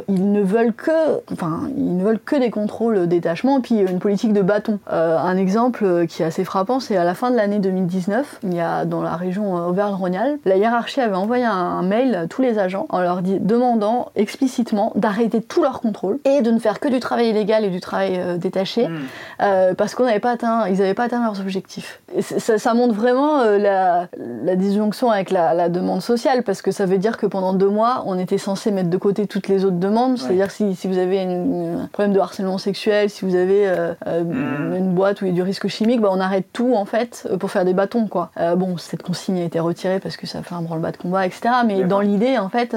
ils 0.08 0.32
ne 0.32 0.42
veulent 0.42 0.72
que, 0.72 0.90
enfin, 1.32 1.68
ils 1.76 1.96
ne 1.96 2.02
veulent 2.02 2.18
que 2.18 2.34
des 2.34 2.50
contrôles 2.50 3.06
détachement, 3.06 3.60
puis 3.60 3.76
une 3.76 4.00
politique 4.00 4.32
de 4.32 4.42
bâton. 4.42 4.80
un 4.88 5.36
exemple 5.36 6.06
qui 6.08 6.22
est 6.22 6.26
assez 6.26 6.42
frappant, 6.42 6.80
c'est 6.80 6.96
à 6.96 7.04
la 7.04 7.14
fin 7.14 7.30
de 7.30 7.36
l'année 7.36 7.60
2019, 7.60 8.40
il 8.42 8.54
y 8.54 8.60
a 8.60 8.84
dans 8.84 9.02
la 9.02 9.14
région 9.14 9.54
Auvergne-Rhône-Alpes, 9.54 10.40
la 10.44 10.56
hiérarchie 10.56 10.83
avait 11.04 11.14
envoyé 11.14 11.44
un, 11.44 11.82
mail 11.82 12.14
à 12.14 12.26
tous 12.26 12.42
les 12.42 12.58
agents 12.58 12.86
en 12.88 13.00
leur 13.00 13.20
demandant 13.22 14.10
explicitement 14.16 14.92
d'arrêter 14.94 15.42
tous 15.42 15.62
leurs 15.62 15.80
contrôles 15.80 16.18
et 16.24 16.40
de 16.40 16.50
ne 16.50 16.58
faire 16.58 16.80
que 16.80 16.88
du 16.88 17.00
travail 17.00 17.30
illégal 17.30 17.64
et 17.64 17.70
du 17.70 17.80
travail 17.80 18.38
détaché, 18.38 18.88
mmh. 18.88 19.74
parce 19.76 19.94
qu'on 19.94 20.06
avait 20.06 20.20
pas 20.20 20.32
atteint, 20.32 20.66
ils 20.68 20.78
n'avaient 20.78 20.94
pas 20.94 21.04
atteint 21.04 21.22
leurs 21.22 21.40
objectifs. 21.40 22.00
ça, 22.20 22.74
montre 22.74 22.94
vraiment 22.94 23.40
euh, 23.40 23.58
la, 23.58 24.56
disjonction 24.56 25.10
avec 25.10 25.30
la, 25.30 25.68
demande 25.68 26.02
sociale, 26.02 26.42
parce 26.42 26.62
que 26.62 26.70
ça 26.70 26.86
veut 26.86 26.98
dire 26.98 27.16
que 27.16 27.26
pendant 27.26 27.52
deux 27.52 27.68
mois, 27.68 28.04
on 28.06 28.18
était 28.18 28.38
censé 28.38 28.70
mettre 28.70 28.90
de 28.90 28.96
côté 28.96 29.26
toutes 29.26 29.48
les 29.48 29.64
autres 29.64 29.78
demandes. 29.78 30.18
C'est-à-dire 30.18 30.50
si, 30.50 30.74
si 30.74 30.88
vous 30.88 30.98
avez 30.98 31.20
un 31.22 31.88
problème 31.92 32.12
de 32.12 32.20
harcèlement 32.20 32.58
sexuel, 32.58 33.10
si 33.10 33.24
vous 33.24 33.34
avez 33.34 33.66
euh, 33.66 33.94
euh, 34.06 34.22
mmh. 34.22 34.76
une 34.76 34.94
boîte 34.94 35.22
où 35.22 35.24
il 35.24 35.28
y 35.28 35.32
a 35.32 35.34
du 35.34 35.42
risque 35.42 35.68
chimique, 35.68 36.00
bah, 36.00 36.08
on 36.12 36.20
arrête 36.20 36.46
tout 36.52 36.74
en 36.74 36.84
fait 36.84 37.28
pour 37.40 37.50
faire 37.50 37.64
des 37.64 37.74
bâtons. 37.74 38.06
Quoi. 38.06 38.30
bon, 38.56 38.76
cette 38.76 39.02
consigne 39.02 39.40
a 39.40 39.44
été 39.44 39.60
retirée 39.60 39.98
parce 39.98 40.16
que 40.16 40.26
ça 40.26 40.42
fait 40.42 40.54
un 40.54 40.64
le 40.73 40.73
bas 40.80 40.92
de 40.92 40.96
combat, 40.96 41.26
etc. 41.26 41.50
Mais 41.66 41.84
dans 41.84 42.00
l'idée, 42.00 42.38
en 42.38 42.48
fait, 42.48 42.74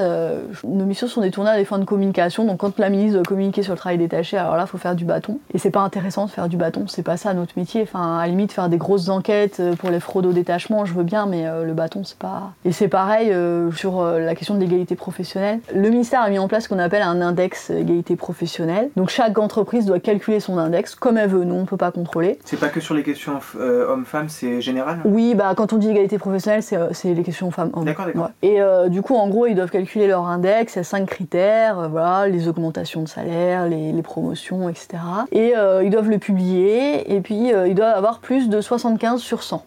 nos 0.64 0.86
missions 0.86 1.08
sont 1.08 1.22
détournées 1.22 1.52
à 1.52 1.58
des 1.58 1.66
fins 1.66 1.80
de 1.80 1.86
communication. 1.86 2.46
Donc 2.46 2.58
quand 2.58 2.78
la 2.80 2.90
ministre 2.90 3.16
doit 3.16 3.26
communiquer 3.26 3.64
sur 3.64 3.74
le 3.74 3.78
travail 3.78 3.98
détaché, 3.98 4.38
alors 4.38 4.56
là, 4.56 4.64
il 4.66 4.70
faut 4.70 4.78
faire 4.78 4.96
du 4.96 5.06
bâton. 5.06 5.40
Et 5.54 5.58
c'est 5.58 5.72
pas 5.72 5.82
intéressant 5.82 6.26
de 6.26 6.32
faire 6.32 6.48
du 6.48 6.58
bâton, 6.58 6.86
c'est 6.88 7.04
pas 7.04 7.18
ça 7.18 7.34
notre 7.34 7.54
métier. 7.58 7.84
Enfin, 7.84 8.18
à 8.18 8.22
la 8.22 8.28
limite, 8.28 8.52
faire 8.52 8.70
des 8.70 8.78
grosses 8.78 9.10
enquêtes 9.10 9.62
pour 9.80 9.90
les 9.90 10.00
fraudes 10.00 10.26
au 10.26 10.34
détachement, 10.34 10.86
je 10.86 10.94
veux 10.94 11.04
bien, 11.04 11.26
mais 11.26 11.46
le 11.64 11.74
bâton, 11.74 12.04
c'est 12.04 12.18
pas. 12.18 12.52
Et 12.66 12.72
c'est 12.72 12.88
pareil 12.88 13.34
sur 13.76 14.04
la 14.04 14.36
question 14.36 14.56
de 14.56 14.60
l'égalité 14.60 14.96
professionnelle. 14.96 15.60
Le 15.74 15.90
ministère 15.90 16.22
a 16.22 16.30
mis 16.30 16.40
en 16.40 16.48
place 16.48 16.66
ce 16.66 16.70
qu'on 16.70 16.80
appelle 16.80 17.02
un 17.02 17.22
index 17.22 17.70
égalité 17.70 18.16
professionnelle. 18.16 18.90
Donc 18.96 19.10
chaque 19.10 19.38
entreprise 19.38 19.86
doit 19.86 20.00
calculer 20.00 20.40
son 20.40 20.58
index 20.58 20.96
comme 20.96 21.18
elle 21.18 21.30
veut. 21.30 21.44
Nous, 21.44 21.56
on 21.56 21.66
peut 21.66 21.78
pas 21.78 21.92
contrôler. 21.92 22.40
C'est 22.46 22.60
pas 22.60 22.70
que 22.70 22.80
sur 22.80 22.94
les 22.94 23.04
questions 23.04 23.40
euh, 23.60 23.88
hommes-femmes, 23.88 24.30
c'est 24.30 24.62
général? 24.62 25.00
Oui, 25.06 25.36
bah 25.36 25.54
quand 25.56 25.74
on 25.74 25.78
dit 25.78 25.90
égalité 25.90 26.18
professionnelle, 26.18 26.64
c'est 26.64 26.78
euh, 26.78 26.90
les 27.04 27.24
questions 27.24 27.52
femmes-hommes. 27.52 27.87
D'accord, 27.88 28.06
d'accord. 28.06 28.30
Et 28.42 28.62
euh, 28.62 28.90
du 28.90 29.02
coup, 29.02 29.16
en 29.16 29.28
gros, 29.28 29.46
ils 29.46 29.56
doivent 29.56 29.72
calculer 29.72 30.08
leur 30.08 30.26
index. 30.26 30.76
Il 30.76 30.78
y 30.78 30.80
a 30.80 30.84
cinq 30.84 31.06
critères, 31.06 31.90
voilà, 31.90 32.28
les 32.28 32.48
augmentations 32.48 33.02
de 33.02 33.08
salaire, 33.08 33.68
les, 33.68 34.02
promotions, 34.02 34.70
etc. 34.70 34.88
Et 35.32 35.54
ils 35.84 35.90
doivent 35.90 36.10
le 36.10 36.18
publier. 36.18 37.14
Et 37.14 37.20
puis, 37.20 37.52
ils 37.68 37.76
doivent 37.76 37.98
avoir 37.98 38.20
plus 38.20 38.48
de 38.48 38.62
75 38.62 39.20
sur 39.20 39.44
100. 39.44 39.66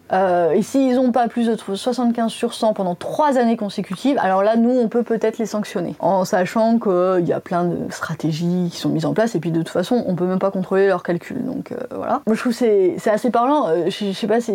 et 0.53 0.61
s'ils 0.61 0.95
n'ont 0.95 1.11
pas 1.11 1.27
plus 1.27 1.47
de 1.47 1.55
75 1.55 2.31
sur 2.31 2.53
100 2.53 2.73
pendant 2.73 2.95
trois 2.95 3.37
années 3.37 3.57
consécutives, 3.57 4.17
alors 4.19 4.41
là, 4.41 4.55
nous, 4.55 4.71
on 4.71 4.87
peut 4.87 5.03
peut-être 5.03 5.37
les 5.37 5.45
sanctionner. 5.45 5.95
En 5.99 6.25
sachant 6.25 6.79
qu'il 6.79 7.27
y 7.27 7.33
a 7.33 7.39
plein 7.39 7.65
de 7.65 7.91
stratégies 7.91 8.69
qui 8.71 8.77
sont 8.77 8.89
mises 8.89 9.05
en 9.05 9.13
place. 9.13 9.35
Et 9.35 9.39
puis, 9.39 9.51
de 9.51 9.59
toute 9.59 9.69
façon, 9.69 10.03
on 10.07 10.15
peut 10.15 10.25
même 10.25 10.39
pas 10.39 10.51
contrôler 10.51 10.87
leurs 10.87 11.03
calculs. 11.03 11.43
Donc, 11.43 11.73
voilà. 11.93 12.21
Moi, 12.25 12.35
je 12.35 12.39
trouve 12.39 12.57
que 12.57 12.97
c'est 12.97 13.09
assez 13.09 13.29
parlant. 13.29 13.67
je, 13.87 14.11
sais 14.11 14.27
pas 14.27 14.41
si, 14.41 14.53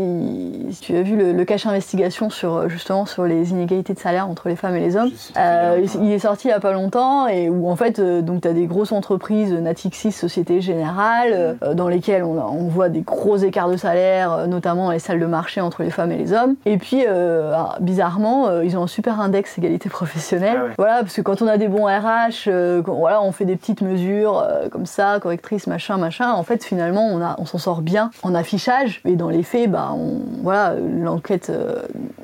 tu 0.81 0.97
as 0.97 1.03
vu 1.03 1.17
le, 1.17 1.45
cache 1.45 1.67
investigation 1.67 2.29
sur 2.29 2.69
justement 2.69 3.07
sur 3.07 3.25
les 3.25 3.46
inégalités 3.51 3.95
de 3.95 3.99
salaire 3.99 4.29
entre 4.29 4.49
les 4.49 4.57
femmes 4.57 4.77
et 4.77 4.81
les 4.81 4.97
hommes. 4.97 5.11
Euh, 5.37 5.85
il 6.01 6.13
est 6.13 6.19
sorti 6.19 6.49
il 6.49 6.51
y 6.51 6.55
a 6.55 6.61
pas 6.61 6.73
longtemps 6.73 7.27
et 7.27 7.49
où 7.49 7.69
en 7.69 7.77
fait 7.77 7.99
euh, 7.99 8.23
donc 8.23 8.43
tu 8.43 8.49
as 8.49 8.53
des 8.53 8.67
grosses 8.67 8.93
entreprises 8.93 9.53
Natixis 9.53 10.13
Société 10.13 10.61
Générale 10.61 11.57
euh, 11.63 11.75
dans 11.75 11.89
lesquelles 11.89 12.25
on, 12.25 12.39
on, 12.41 12.69
voit 12.69 12.89
des 12.89 13.01
gros 13.01 13.37
écarts 13.37 13.71
de 13.71 13.77
salaire 13.77 14.47
notamment 14.49 14.91
les 14.91 14.99
salles 14.99 15.21
de 15.21 15.27
marché 15.27 15.61
entre 15.61 15.83
les 15.83 15.91
femmes 15.91 16.13
et 16.13 16.17
les 16.17 16.33
hommes 16.33 16.57
et 16.65 16.79
puis 16.79 17.05
ah, 17.07 17.77
bizarrement 17.81 18.61
ils 18.61 18.77
ont 18.77 18.83
un 18.83 18.87
super 18.87 19.21
index 19.21 19.57
égalité 19.59 19.89
professionnelle. 19.89 20.59
Ah 20.71 20.75
voilà 20.79 21.01
parce 21.01 21.15
que 21.15 21.23
quand 21.23 21.43
on 21.43 21.47
a 21.47 21.59
des 21.59 21.69
bons 21.69 21.87
RH 21.87 22.49
voilà 22.87 23.23
on 23.23 23.33
fait 23.33 23.45
des 23.45 23.57
petites 23.57 23.83
mesures 23.83 24.47
comme 24.71 24.87
ça 24.87 25.19
correctrice 25.21 25.67
machin 25.67 25.97
machin 25.97 26.33
en 26.33 26.43
fait 26.43 26.65
finalement 26.65 27.07
on 27.07 27.21
a 27.21 27.37
on 27.39 27.47
s'en 27.47 27.59
sort 27.59 27.83
bien 27.83 28.11
en 28.23 28.35
affichage 28.35 29.01
et 29.05 29.17
dans 29.17 29.31
les 29.31 29.43
faits 29.43 29.71
bah 29.71 29.91
on, 29.95 30.21
voilà 30.43 30.75
l'enquête 30.75 31.53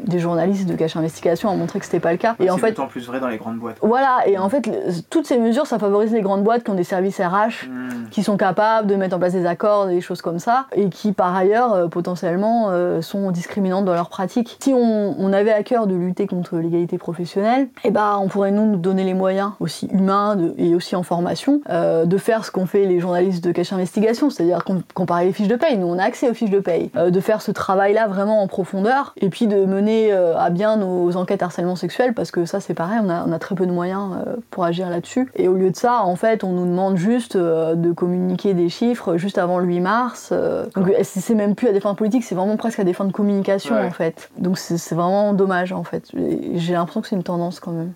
des 0.04 0.18
journalistes 0.18 0.68
de 0.68 0.74
cache 0.74 0.96
ont 1.44 1.57
montré 1.57 1.79
que 1.79 1.85
c'était 1.85 2.01
pas 2.01 2.12
le 2.12 2.18
cas. 2.18 2.37
Et 2.40 2.51
en 2.51 2.59
fait, 2.59 2.79
plus 2.88 3.07
vrai 3.07 3.20
dans 3.20 3.29
les 3.29 3.38
grandes 3.38 3.59
boîtes. 3.59 3.79
Voilà, 3.83 4.20
et 4.27 4.38
en 4.38 4.48
fait, 4.48 4.68
toutes 5.11 5.27
ces 5.27 5.38
mesures, 5.38 5.66
ça 5.66 5.79
favorise 5.79 6.12
les 6.12 6.20
grandes 6.20 6.44
boîtes 6.44 6.64
qui 6.64 6.70
ont 6.70 6.75
des 6.75 6.85
services 6.85 7.20
RH, 7.20 7.66
hmm. 7.68 8.09
qui 8.11 8.22
sont 8.22 8.37
capables 8.37 8.87
de 8.87 8.94
mettre 8.96 9.16
en 9.16 9.18
place 9.18 9.33
des 9.33 9.46
accords, 9.46 9.87
des 9.87 10.01
choses 10.01 10.22
comme 10.22 10.38
ça, 10.38 10.66
et 10.75 10.88
qui 10.88 11.12
par 11.12 11.35
ailleurs 11.35 11.72
euh, 11.72 11.88
potentiellement 11.88 12.68
euh, 12.70 13.01
sont 13.03 13.31
discriminantes 13.31 13.85
dans 13.85 13.94
leurs 13.94 14.09
pratiques. 14.09 14.57
Si 14.61 14.72
on, 14.75 15.33
avait 15.33 15.53
à 15.53 15.62
cœur 15.62 15.87
de 15.87 15.94
lutter 15.94 16.27
contre 16.27 16.59
l'égalité 16.59 16.98
professionnelle, 16.98 17.68
eh 17.85 17.90
ben, 17.90 18.18
on 18.20 18.29
pourrait 18.29 18.51
nous 18.51 18.77
donner 18.77 19.03
les 19.03 19.14
moyens 19.14 19.53
aussi 19.61 19.87
humains 19.87 20.37
et 20.59 20.75
aussi 20.75 20.94
en 20.94 21.03
formation 21.03 21.62
euh, 21.70 22.05
de 22.05 22.18
faire 22.18 22.44
ce 22.44 22.51
qu'ont 22.51 22.66
fait 22.66 22.85
les 22.85 23.01
journalistes 23.01 23.42
de 23.42 23.51
cache 23.51 23.72
investigation, 23.72 24.29
c'est-à-dire 24.29 24.62
comparer 24.92 25.25
les 25.25 25.33
fiches 25.33 25.48
de 25.48 25.57
paye. 25.57 25.79
Nous, 25.79 25.87
on 25.87 25.98
a 25.98 26.05
accès 26.05 26.29
aux 26.29 26.35
fiches 26.35 26.51
de 26.51 26.61
paye, 26.61 26.90
de 26.94 27.20
faire 27.20 27.40
ce 27.40 27.51
travail-là 27.51 28.09
vraiment 28.09 28.42
en 28.42 28.46
profondeur, 28.46 29.14
et 29.16 29.31
puis 29.31 29.46
de 29.46 29.64
mener 29.64 30.12
à 30.12 30.51
bien 30.51 30.77
nos 30.77 31.01
enquêtes 31.16 31.42
harcèlement 31.42 31.76
sexuel 31.76 32.14
parce 32.14 32.30
que 32.30 32.44
ça 32.44 32.60
c'est 32.60 32.74
pareil, 32.74 32.98
on 33.02 33.08
a, 33.08 33.38
très 33.38 33.54
peu 33.54 33.66
de 33.66 33.72
moyens 33.72 34.16
euh, 34.26 34.36
pour 34.50 34.64
agir 34.64 34.88
là-dessus. 34.88 35.28
Et 35.36 35.48
au 35.48 35.54
lieu 35.54 35.70
de 35.70 35.76
ça, 35.76 36.02
en 36.04 36.14
fait, 36.16 36.44
on 36.44 36.52
nous 36.52 36.66
demande 36.66 36.96
juste 36.96 37.36
euh, 37.36 37.74
de 37.74 37.92
communiquer 37.92 38.54
des 38.54 38.68
chiffres 38.68 39.16
juste 39.16 39.38
avant 39.38 39.58
le 39.58 39.66
8 39.66 39.80
mars. 39.80 40.32
donc 40.74 40.92
c'est 41.02 41.34
même 41.34 41.54
plus 41.54 41.68
à 41.68 41.72
des 41.72 41.80
fins 41.80 41.94
politiques, 41.94 42.24
c'est 42.24 42.34
vraiment 42.34 42.56
presque 42.56 42.78
à 42.78 42.84
des 42.84 42.92
fins 42.92 43.04
de 43.04 43.12
communication 43.12 43.76
en 43.76 43.90
fait. 43.90 44.30
Donc 44.38 44.58
c'est 44.58 44.94
vraiment 44.94 45.32
dommage 45.32 45.72
en 45.72 45.84
fait. 45.84 46.10
J'ai 46.54 46.72
l'impression 46.72 47.00
que 47.00 47.08
c'est 47.08 47.16
une 47.16 47.22
tendance 47.22 47.60
quand 47.60 47.72
même. 47.72 47.92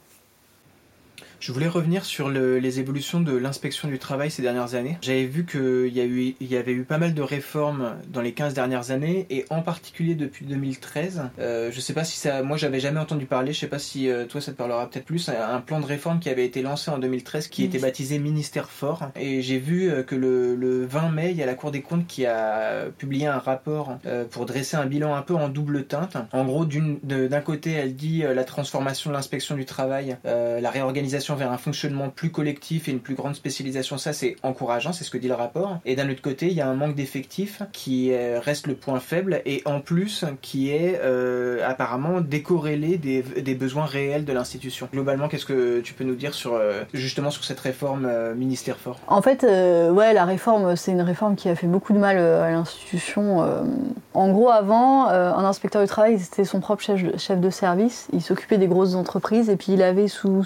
Je 1.39 1.53
voulais 1.53 1.69
revenir 1.69 2.05
sur 2.05 2.29
les 2.29 2.81
évolutions 2.81 3.21
de 3.21 3.37
l'inspection 3.37 3.89
du 3.89 3.99
travail 3.99 4.31
ces 4.31 4.43
dernières 4.43 4.75
années. 4.75 4.99
J'avais 5.03 5.27
vu 5.27 5.45
qu'il 5.45 5.97
y, 5.97 6.37
il 6.41 6.47
y 6.47 6.57
avait 6.57 6.73
eu 6.73 6.83
pas 6.83 6.99
mal 6.99 7.15
de 7.15 7.23
réformes 7.23 7.97
dans 8.09 8.21
les 8.21 8.33
15 8.33 8.55
dernières 8.55 8.91
années, 8.91 9.27
et 9.31 9.45
en 9.51 9.63
particulier 9.63 10.15
depuis 10.15 10.47
2013. 10.47 11.23
Euh, 11.39 11.71
je 11.71 11.81
sais 11.81 11.93
pas 11.93 12.05
si 12.05 12.19
ça. 12.19 12.43
Moi, 12.43 12.57
j'avais 12.57 12.81
jamais 12.81 13.01
entendu 13.01 13.27
parler, 13.27 13.53
je 13.53 13.61
sais 13.61 13.67
pas 13.67 13.79
si 13.79 14.09
euh, 14.09 14.25
toi 14.25 14.41
ça 14.41 14.53
te 14.53 14.57
parlera 14.57 14.89
peut-être 14.89 15.05
plus. 15.05 15.29
Un, 15.29 15.61
plan 15.61 15.81
de 15.81 15.87
réforme 15.87 16.21
qui 16.21 16.29
avait 16.29 16.45
été 16.45 16.63
lancé 16.63 16.91
en 16.91 16.99
2013 16.99 17.49
qui 17.49 17.65
était 17.65 17.79
baptisé 17.79 18.19
Ministère 18.19 18.71
Fort. 18.71 19.11
Et 19.17 19.43
j'ai 19.43 19.59
vu 19.59 19.91
euh, 19.91 20.03
que 20.03 20.15
le, 20.15 20.87
20 20.87 21.11
mai, 21.11 21.31
il 21.33 21.37
y 21.37 21.43
a 21.43 21.47
la 21.47 21.55
Cour 21.55 21.71
des 21.71 21.83
comptes 21.83 22.07
qui 22.07 22.27
a 22.27 22.87
publié 22.99 23.27
un 23.27 23.39
rapport 23.39 23.99
euh, 24.07 24.25
pour 24.25 24.47
dresser 24.47 24.77
un 24.77 24.87
bilan 24.87 25.15
un 25.15 25.23
peu 25.23 25.35
en 25.35 25.49
double 25.49 25.87
teinte. 25.87 26.17
En 26.33 26.45
gros, 26.45 26.65
d'un 26.65 27.41
côté, 27.41 27.73
elle 27.73 27.95
dit 27.95 28.23
la 28.23 28.45
transformation 28.45 29.11
de 29.11 29.17
l'inspection 29.17 29.57
du 29.57 29.65
travail, 29.65 30.17
la 30.25 30.71
réorganisation 30.71 31.26
vers 31.35 31.53
un 31.53 31.59
fonctionnement 31.59 32.11
plus 32.11 32.31
collectif 32.31 32.89
et 32.89 32.93
une 32.93 33.01
plus 33.01 33.15
grande 33.15 33.35
spécialisation, 33.35 33.99
ça 33.99 34.13
c'est 34.13 34.37
encourageant, 34.43 34.93
c'est 34.93 35.05
ce 35.05 35.11
que 35.11 35.19
dit 35.19 35.29
le 35.29 35.35
rapport. 35.35 35.79
Et 35.85 35.97
d'un 35.97 36.09
autre 36.11 36.23
côté, 36.23 36.47
il 36.47 36.55
y 36.55 36.61
a 36.61 36.69
un 36.69 36.75
manque 36.75 36.95
d'effectifs 36.95 37.63
qui 37.73 38.15
reste 38.15 38.67
le 38.67 38.75
point 38.75 39.01
faible 39.01 39.43
et 39.45 39.63
en 39.65 39.81
plus 39.81 40.25
qui 40.43 40.71
est 40.71 41.01
euh, 41.03 41.67
apparemment 41.67 42.21
décorrélé 42.21 42.99
des, 42.99 43.55
besoins 43.55 43.87
réels 43.87 44.25
de 44.25 44.33
l'institution. 44.33 44.89
Globalement, 44.93 45.29
qu'est-ce 45.29 45.47
que 45.47 45.81
tu 45.81 45.95
peux 45.95 46.05
nous 46.05 46.15
dire 46.15 46.35
sur 46.35 46.55
euh, 46.55 46.83
justement 46.93 47.31
sur 47.31 47.45
cette 47.45 47.61
réforme 47.61 48.07
euh, 48.07 48.35
ministère 48.35 48.77
fort? 48.77 48.99
En 49.07 49.23
fait, 49.23 49.43
ouais, 49.45 50.13
la 50.13 50.25
réforme, 50.25 50.77
c'est 50.77 50.93
une 50.93 51.01
réforme 51.01 51.37
qui 51.37 51.49
a 51.49 51.55
fait 51.55 51.67
beaucoup 51.67 51.93
de 51.93 51.99
mal 51.99 52.19
à 52.19 52.51
l'institution. 52.51 53.45
En 54.15 54.31
gros, 54.31 54.51
avant, 54.51 55.09
un 55.09 55.45
inspecteur 55.45 55.83
du 55.83 55.89
travail, 55.89 56.19
c'était 56.19 56.45
son 56.45 56.61
propre 56.61 56.83
chef 56.83 57.41
de 57.41 57.51
service. 57.51 58.09
Il 58.13 58.23
s'occupait 58.23 58.59
des 58.59 58.69
grosses 58.69 58.95
entreprises 58.95 59.51
et 59.51 59.57
puis 59.57 59.73
il 59.73 59.83
avait 59.83 60.09
sous 60.09 60.45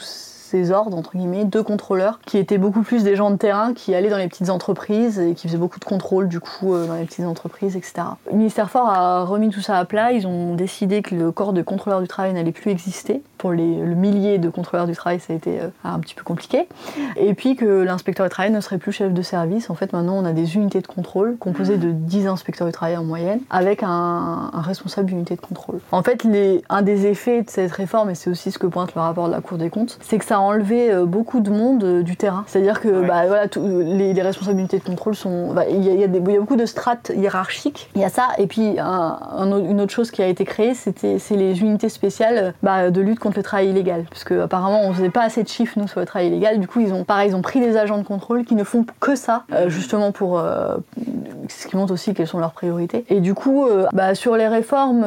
ordres, 0.70 0.96
entre 0.96 1.16
guillemets, 1.16 1.44
deux 1.44 1.62
contrôleurs 1.62 2.20
qui 2.26 2.38
étaient 2.38 2.58
beaucoup 2.58 2.82
plus 2.82 3.02
des 3.02 3.16
gens 3.16 3.30
de 3.30 3.36
terrain 3.36 3.74
qui 3.74 3.94
allaient 3.94 4.10
dans 4.10 4.18
les 4.18 4.28
petites 4.28 4.50
entreprises 4.50 5.18
et 5.18 5.34
qui 5.34 5.48
faisaient 5.48 5.58
beaucoup 5.58 5.80
de 5.80 5.84
contrôle 5.84 6.28
du 6.28 6.40
coup 6.40 6.74
euh, 6.74 6.86
dans 6.86 6.94
les 6.94 7.04
petites 7.04 7.24
entreprises, 7.24 7.76
etc. 7.76 8.02
Le 8.30 8.36
ministère 8.36 8.70
Fort 8.70 8.88
a 8.88 9.24
remis 9.24 9.50
tout 9.50 9.60
ça 9.60 9.76
à 9.76 9.84
plat. 9.84 10.12
Ils 10.12 10.26
ont 10.26 10.54
décidé 10.54 11.02
que 11.02 11.14
le 11.14 11.32
corps 11.32 11.52
de 11.52 11.62
contrôleur 11.62 12.00
du 12.00 12.08
travail 12.08 12.32
n'allait 12.32 12.52
plus 12.52 12.70
exister. 12.70 13.22
Pour 13.38 13.52
les, 13.52 13.76
le 13.76 13.94
millier 13.94 14.38
de 14.38 14.50
contrôleurs 14.50 14.86
du 14.86 14.94
travail, 14.94 15.18
ça 15.18 15.32
a 15.32 15.36
été 15.36 15.60
euh, 15.60 15.68
un 15.84 15.98
petit 15.98 16.14
peu 16.14 16.22
compliqué. 16.22 16.68
Et 17.16 17.34
puis 17.34 17.56
que 17.56 17.82
l'inspecteur 17.82 18.26
du 18.26 18.30
travail 18.30 18.50
ne 18.50 18.60
serait 18.60 18.78
plus 18.78 18.92
chef 18.92 19.12
de 19.12 19.22
service. 19.22 19.70
En 19.70 19.74
fait, 19.74 19.92
maintenant, 19.92 20.18
on 20.18 20.24
a 20.24 20.32
des 20.32 20.56
unités 20.56 20.80
de 20.80 20.86
contrôle 20.86 21.36
composées 21.38 21.78
de 21.78 21.90
10 21.90 22.26
inspecteurs 22.26 22.66
du 22.66 22.72
travail 22.72 22.96
en 22.96 23.04
moyenne, 23.04 23.40
avec 23.50 23.82
un, 23.82 24.50
responsable 24.54 25.08
d'unité 25.08 25.36
de 25.36 25.40
contrôle. 25.40 25.80
En 25.92 26.02
fait, 26.02 26.24
les, 26.24 26.62
un 26.68 26.82
des 26.82 27.06
effets 27.06 27.42
de 27.42 27.50
cette 27.50 27.72
réforme, 27.72 28.10
et 28.10 28.14
c'est 28.14 28.30
aussi 28.30 28.50
ce 28.50 28.58
que 28.58 28.66
pointe 28.66 28.94
le 28.94 29.00
rapport 29.00 29.26
de 29.28 29.32
la 29.32 29.40
Cour 29.40 29.58
des 29.58 29.70
comptes, 29.70 29.98
c'est 30.02 30.18
que 30.18 30.24
ça 30.24 30.39
enlever 30.40 30.90
euh, 30.92 31.06
beaucoup 31.06 31.40
de 31.40 31.50
monde 31.50 31.84
euh, 31.84 32.02
du 32.02 32.16
terrain. 32.16 32.44
C'est-à-dire 32.46 32.80
que 32.80 33.06
bah, 33.06 33.26
voilà, 33.26 33.46
les, 33.56 34.12
les, 34.12 34.22
responsabilités 34.22 34.78
de 34.78 34.84
contrôle 34.84 35.14
sont. 35.14 35.52
Bah, 35.52 35.64
il 35.68 35.82
y, 35.82 36.04
a 36.04 36.08
beaucoup 36.08 36.56
de 36.56 36.66
strates 36.66 37.12
hiérarchiques. 37.14 37.90
Il 37.94 38.00
y 38.00 38.04
a 38.04 38.08
ça. 38.08 38.28
Et 38.38 38.46
puis 38.46 38.76
une 38.78 39.80
autre 39.80 39.92
chose 39.92 40.10
qui 40.10 40.22
a 40.22 40.26
été 40.26 40.44
créée, 40.44 40.74
c'était 40.74 41.18
c'est 41.18 41.36
les 41.36 41.60
unités 41.60 41.88
spéciales 41.88 42.54
bah, 42.62 42.90
de 42.90 43.00
lutte 43.00 43.18
contre 43.18 43.36
le 43.36 43.42
travail 43.42 43.70
illégal. 43.70 44.04
Parce 44.08 44.24
que 44.24 44.42
apparemment 44.42 44.82
on 44.84 44.92
faisait 44.92 45.10
pas 45.10 45.22
assez 45.22 45.42
de 45.42 45.48
chiffres 45.48 45.78
nous 45.78 45.88
sur 45.88 46.00
le 46.00 46.06
travail 46.06 46.28
illégal. 46.28 46.58
Du 46.58 46.66
coup 46.66 46.80
ils 46.80 46.92
ont 46.92 47.04
pareil 47.04 47.30
ils 47.30 47.36
ont 47.36 47.42
pris 47.42 47.60
des 47.60 47.76
agents 47.76 47.98
de 47.98 48.06
contrôle 48.06 48.44
qui 48.44 48.54
ne 48.54 48.64
font 48.64 48.84
que 49.00 49.14
ça 49.14 49.44
euh, 49.52 49.68
justement 49.68 50.12
pour 50.12 50.42
ce 51.48 51.66
qui 51.66 51.76
montre 51.76 51.92
aussi 51.92 52.14
quelles 52.14 52.26
sont 52.26 52.38
leurs 52.38 52.52
priorités. 52.52 53.04
Et 53.08 53.20
du 53.20 53.34
coup 53.34 53.66
bah, 53.92 54.14
sur 54.14 54.36
les 54.36 54.48
réformes, 54.48 55.04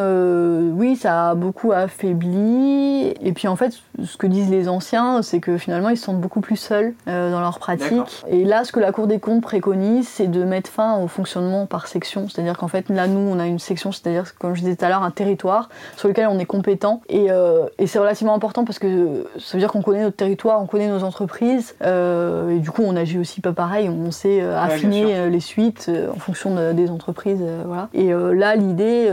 oui 0.75 0.95
ça 0.95 1.29
a 1.29 1.35
beaucoup 1.35 1.71
affaibli. 1.71 3.13
Et 3.21 3.33
puis 3.33 3.47
en 3.47 3.55
fait 3.55 3.73
ce 4.03 4.17
que 4.17 4.27
disent 4.27 4.49
les 4.49 4.69
anciens 4.69 5.21
c'est 5.23 5.39
que 5.39 5.57
finalement 5.57 5.89
ils 5.89 5.97
se 5.97 6.03
sentent 6.03 6.21
beaucoup 6.21 6.41
plus 6.41 6.57
seuls 6.57 6.93
euh, 7.07 7.31
dans 7.31 7.39
leur 7.39 7.59
pratique. 7.59 8.23
Et 8.27 8.43
là, 8.43 8.63
ce 8.63 8.71
que 8.71 8.79
la 8.79 8.91
Cour 8.91 9.07
des 9.07 9.19
comptes 9.19 9.41
préconise, 9.41 10.07
c'est 10.07 10.27
de 10.27 10.43
mettre 10.43 10.69
fin 10.69 10.97
au 10.97 11.07
fonctionnement 11.07 11.65
par 11.65 11.87
section. 11.87 12.27
C'est-à-dire 12.29 12.57
qu'en 12.57 12.67
fait, 12.67 12.89
là, 12.89 13.07
nous, 13.07 13.19
on 13.19 13.39
a 13.39 13.47
une 13.47 13.59
section, 13.59 13.91
c'est-à-dire, 13.91 14.35
comme 14.37 14.55
je 14.55 14.61
disais 14.61 14.75
tout 14.75 14.85
à 14.85 14.89
l'heure, 14.89 15.03
un 15.03 15.11
territoire 15.11 15.69
sur 15.97 16.07
lequel 16.07 16.27
on 16.27 16.39
est 16.39 16.45
compétent. 16.45 17.01
Et, 17.09 17.31
euh, 17.31 17.65
et 17.79 17.87
c'est 17.87 17.99
relativement 17.99 18.35
important 18.35 18.65
parce 18.65 18.79
que 18.79 19.25
ça 19.39 19.53
veut 19.53 19.59
dire 19.59 19.71
qu'on 19.71 19.81
connaît 19.81 20.03
notre 20.03 20.17
territoire, 20.17 20.61
on 20.61 20.65
connaît 20.65 20.87
nos 20.87 21.03
entreprises. 21.03 21.75
Euh, 21.83 22.49
et 22.49 22.59
du 22.59 22.71
coup, 22.71 22.83
on 22.85 22.95
agit 22.95 23.19
aussi 23.19 23.41
pas 23.41 23.53
pareil. 23.53 23.89
On 23.89 24.11
sait 24.11 24.41
affiner 24.41 25.29
les 25.29 25.39
suites 25.39 25.89
en 26.13 26.19
fonction 26.19 26.73
des 26.73 26.89
entreprises. 26.89 27.43
voilà. 27.65 27.89
Et 27.93 28.11
là, 28.11 28.55
l'idée, 28.55 29.09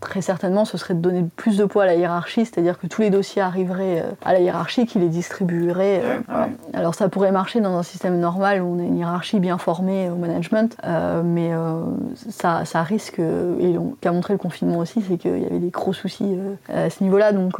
très 0.00 0.22
certainement, 0.22 0.64
ce 0.64 0.76
serait 0.78 0.94
de 0.94 1.00
donner 1.00 1.24
plus 1.36 1.56
de 1.56 1.64
poids 1.64 1.84
à 1.84 1.86
la 1.86 1.94
hiérarchie, 1.94 2.44
c'est-à-dire 2.44 2.78
que 2.78 2.86
tous 2.86 3.02
les 3.02 3.10
dossiers 3.10 3.42
arriveraient 3.42 4.04
à 4.24 4.32
la 4.32 4.40
hiérarchie 4.40 4.86
qui 4.86 4.98
les 4.98 5.08
distribue 5.08 5.51
euh, 5.52 6.18
voilà. 6.28 6.48
Alors 6.74 6.94
ça 6.94 7.08
pourrait 7.08 7.32
marcher 7.32 7.60
dans 7.60 7.76
un 7.76 7.82
système 7.82 8.18
normal 8.18 8.62
où 8.62 8.74
on 8.74 8.78
a 8.78 8.82
une 8.82 8.98
hiérarchie 8.98 9.40
bien 9.40 9.58
formée 9.58 10.08
au 10.10 10.16
management, 10.16 10.76
euh, 10.84 11.22
mais 11.24 11.50
euh, 11.52 11.82
ça, 12.30 12.64
ça 12.64 12.82
risque, 12.82 13.18
et 13.18 13.76
qu'a 14.00 14.12
montré 14.12 14.34
le 14.34 14.38
confinement 14.38 14.78
aussi, 14.78 15.02
c'est 15.08 15.16
qu'il 15.16 15.38
y 15.42 15.46
avait 15.46 15.58
des 15.58 15.70
gros 15.70 15.92
soucis 15.92 16.36
à 16.72 16.90
ce 16.90 17.02
niveau-là, 17.02 17.32
donc 17.32 17.54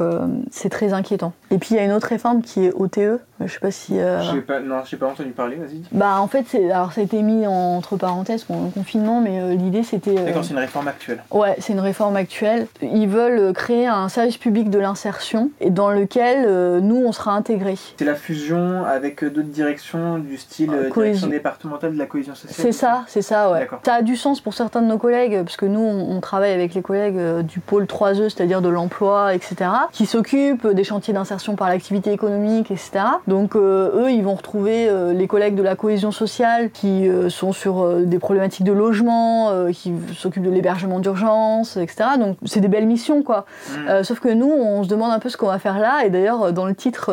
c'est 0.51 0.69
très 0.69 0.93
inquiétant. 0.93 1.33
Et 1.51 1.57
puis 1.57 1.69
il 1.71 1.77
y 1.77 1.79
a 1.79 1.83
une 1.83 1.91
autre 1.91 2.07
réforme 2.07 2.41
qui 2.41 2.65
est 2.65 2.73
OTE, 2.73 3.19
je 3.39 3.51
sais 3.51 3.59
pas 3.59 3.71
si... 3.71 3.97
Je 3.99 4.39
pas, 4.39 4.59
non, 4.59 4.81
j'ai 4.85 4.97
pas 4.97 5.07
entendu 5.07 5.29
parler, 5.31 5.55
vas-y. 5.57 5.81
bah 5.91 6.19
en 6.19 6.27
fait, 6.27 6.45
c'est, 6.47 6.71
alors 6.71 6.91
ça 6.93 7.01
a 7.01 7.03
été 7.03 7.21
mis 7.21 7.45
en- 7.47 7.51
entre 7.77 7.95
parenthèses 7.97 8.43
pendant 8.43 8.65
le 8.65 8.71
confinement, 8.71 9.21
mais 9.21 9.55
l'idée 9.55 9.83
c'était... 9.83 10.15
D'accord, 10.15 10.43
c'est 10.43 10.53
une 10.53 10.59
réforme 10.59 10.87
actuelle. 10.87 11.23
Ouais, 11.31 11.55
c'est 11.59 11.73
une 11.73 11.79
réforme 11.79 12.15
actuelle. 12.15 12.67
Ils 12.81 13.07
veulent 13.07 13.53
créer 13.53 13.87
un 13.87 14.09
service 14.09 14.37
public 14.37 14.69
de 14.69 14.79
l'insertion 14.79 15.49
et 15.59 15.69
dans 15.69 15.89
lequel 15.89 16.45
euh, 16.47 16.79
nous 16.79 16.95
on 17.05 17.11
sera 17.11 17.31
intégrés. 17.33 17.77
C'est 17.97 18.05
la 18.05 18.15
fusion 18.15 18.85
avec 18.85 19.23
euh, 19.23 19.29
d'autres 19.29 19.47
directions 19.49 20.17
du 20.17 20.37
style 20.37 20.69
euh, 20.71 20.89
Cohésion. 20.89 21.27
direction 21.27 21.27
départementale 21.27 21.93
de 21.93 21.97
la 21.97 22.05
cohésion 22.05 22.35
sociale. 22.35 22.55
C'est 22.55 22.71
ça, 22.71 23.03
c'est 23.07 23.21
ça, 23.21 23.51
ouais. 23.51 23.67
Ça 23.85 23.95
a 23.95 24.01
du 24.01 24.15
sens 24.15 24.41
pour 24.41 24.53
certains 24.53 24.81
de 24.81 24.87
nos 24.87 24.97
collègues, 24.97 25.41
parce 25.43 25.57
que 25.57 25.65
nous, 25.65 25.81
on, 25.81 26.15
on 26.15 26.21
travaille 26.21 26.51
avec 26.51 26.73
les 26.73 26.81
collègues 26.81 27.17
euh, 27.17 27.41
du 27.41 27.59
pôle 27.59 27.85
3E, 27.85 28.29
c'est-à-dire 28.29 28.61
de 28.61 28.69
l'emploi, 28.69 29.33
etc., 29.33 29.55
qui 29.91 30.05
s'occupent 30.05 30.67
des 30.67 30.83
chantiers 30.83 31.13
d'insertion 31.13 31.55
par 31.55 31.69
l'activité 31.69 32.11
économique, 32.11 32.71
etc. 32.71 32.91
Donc, 33.27 33.55
euh, 33.55 33.91
eux, 34.05 34.11
ils 34.11 34.23
vont 34.23 34.35
retrouver 34.35 34.87
euh, 34.89 35.13
les 35.13 35.27
collègues 35.27 35.55
de 35.55 35.63
la 35.63 35.75
cohésion 35.75 36.11
sociale 36.11 36.71
qui 36.71 37.07
euh, 37.07 37.29
sont 37.29 37.51
sur 37.53 37.81
euh, 37.81 38.03
des 38.05 38.19
problématiques 38.19 38.65
de 38.65 38.71
logement, 38.71 39.49
euh, 39.49 39.71
qui 39.71 39.93
s'occupent 40.15 40.43
de 40.43 40.49
l'hébergement 40.49 40.99
d'urgence, 40.99 41.77
etc. 41.77 42.11
Donc, 42.19 42.37
c'est 42.45 42.59
des 42.59 42.67
belles 42.67 42.87
missions, 42.87 43.23
quoi. 43.23 43.45
Mm. 43.69 43.89
Euh, 43.89 44.03
sauf 44.03 44.19
que 44.19 44.29
nous, 44.29 44.51
on 44.51 44.83
se 44.83 44.87
demande 44.89 45.11
un 45.11 45.19
peu 45.19 45.29
ce 45.29 45.37
qu'on 45.37 45.47
va 45.47 45.59
faire 45.59 45.79
là, 45.79 46.05
et 46.05 46.09
d'ailleurs, 46.09 46.53
dans 46.53 46.65
le 46.65 46.75
titre, 46.75 47.11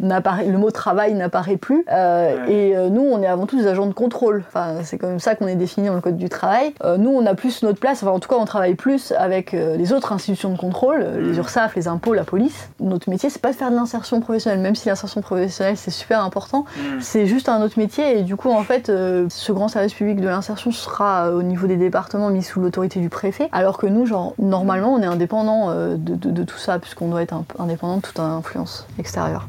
le 0.00 0.56
mot 0.58 0.70
travail 0.70 1.14
n'apparaît 1.14 1.56
plus. 1.56 1.84
Euh, 1.90 2.10
Ouais. 2.46 2.52
Et 2.52 2.76
euh, 2.76 2.88
nous, 2.88 3.00
on 3.02 3.22
est 3.22 3.26
avant 3.26 3.46
tout 3.46 3.56
des 3.56 3.66
agents 3.66 3.86
de 3.86 3.92
contrôle. 3.92 4.44
Enfin, 4.48 4.76
c'est 4.84 4.98
comme 4.98 5.18
ça 5.20 5.34
qu'on 5.34 5.46
est 5.46 5.54
défini 5.54 5.86
dans 5.88 5.94
le 5.94 6.00
code 6.00 6.16
du 6.16 6.28
travail. 6.28 6.72
Euh, 6.84 6.96
nous, 6.96 7.10
on 7.10 7.24
a 7.26 7.34
plus 7.34 7.62
notre 7.62 7.78
place, 7.80 8.02
enfin, 8.02 8.12
en 8.12 8.18
tout 8.20 8.28
cas, 8.28 8.36
on 8.38 8.44
travaille 8.44 8.74
plus 8.74 9.12
avec 9.12 9.52
les 9.52 9.92
autres 9.92 10.12
institutions 10.12 10.50
de 10.52 10.58
contrôle, 10.58 11.02
euh, 11.02 11.20
les 11.20 11.32
Mm. 11.36 11.38
URSAF, 11.38 11.74
les 11.76 11.88
impôts, 11.88 12.14
la 12.14 12.24
police. 12.24 12.68
Notre 12.80 13.08
métier, 13.10 13.30
c'est 13.30 13.40
pas 13.42 13.50
de 13.52 13.56
faire 13.56 13.70
de 13.70 13.76
l'insertion 13.76 14.20
professionnelle, 14.20 14.60
même 14.60 14.74
si 14.74 14.88
l'insertion 14.88 15.20
professionnelle, 15.22 15.76
c'est 15.76 15.90
super 15.90 16.22
important. 16.24 16.64
Mm. 16.76 17.00
C'est 17.00 17.26
juste 17.26 17.48
un 17.48 17.62
autre 17.62 17.78
métier 17.78 18.18
et 18.18 18.22
du 18.22 18.36
coup 18.36 18.50
en 18.50 18.62
fait 18.62 18.86
ce 18.86 19.52
grand 19.52 19.68
service 19.68 19.94
public 19.94 20.20
de 20.20 20.28
l'insertion 20.28 20.70
sera 20.72 21.30
au 21.32 21.42
niveau 21.42 21.66
des 21.66 21.76
départements 21.76 22.30
mis 22.30 22.42
sous 22.42 22.60
l'autorité 22.60 23.00
du 23.00 23.08
préfet 23.08 23.48
alors 23.52 23.78
que 23.78 23.86
nous 23.86 24.06
genre 24.06 24.34
normalement 24.38 24.92
on 24.94 25.02
est 25.02 25.06
indépendant 25.06 25.72
de, 25.74 25.96
de- 25.96 26.30
de 26.30 26.42
tout 26.44 26.58
ça 26.58 26.78
puisqu'on 26.78 27.08
doit 27.08 27.22
être 27.22 27.34
indépendant 27.58 27.96
de 27.96 28.02
toute 28.02 28.18
influence 28.20 28.86
extérieure. 28.98 29.48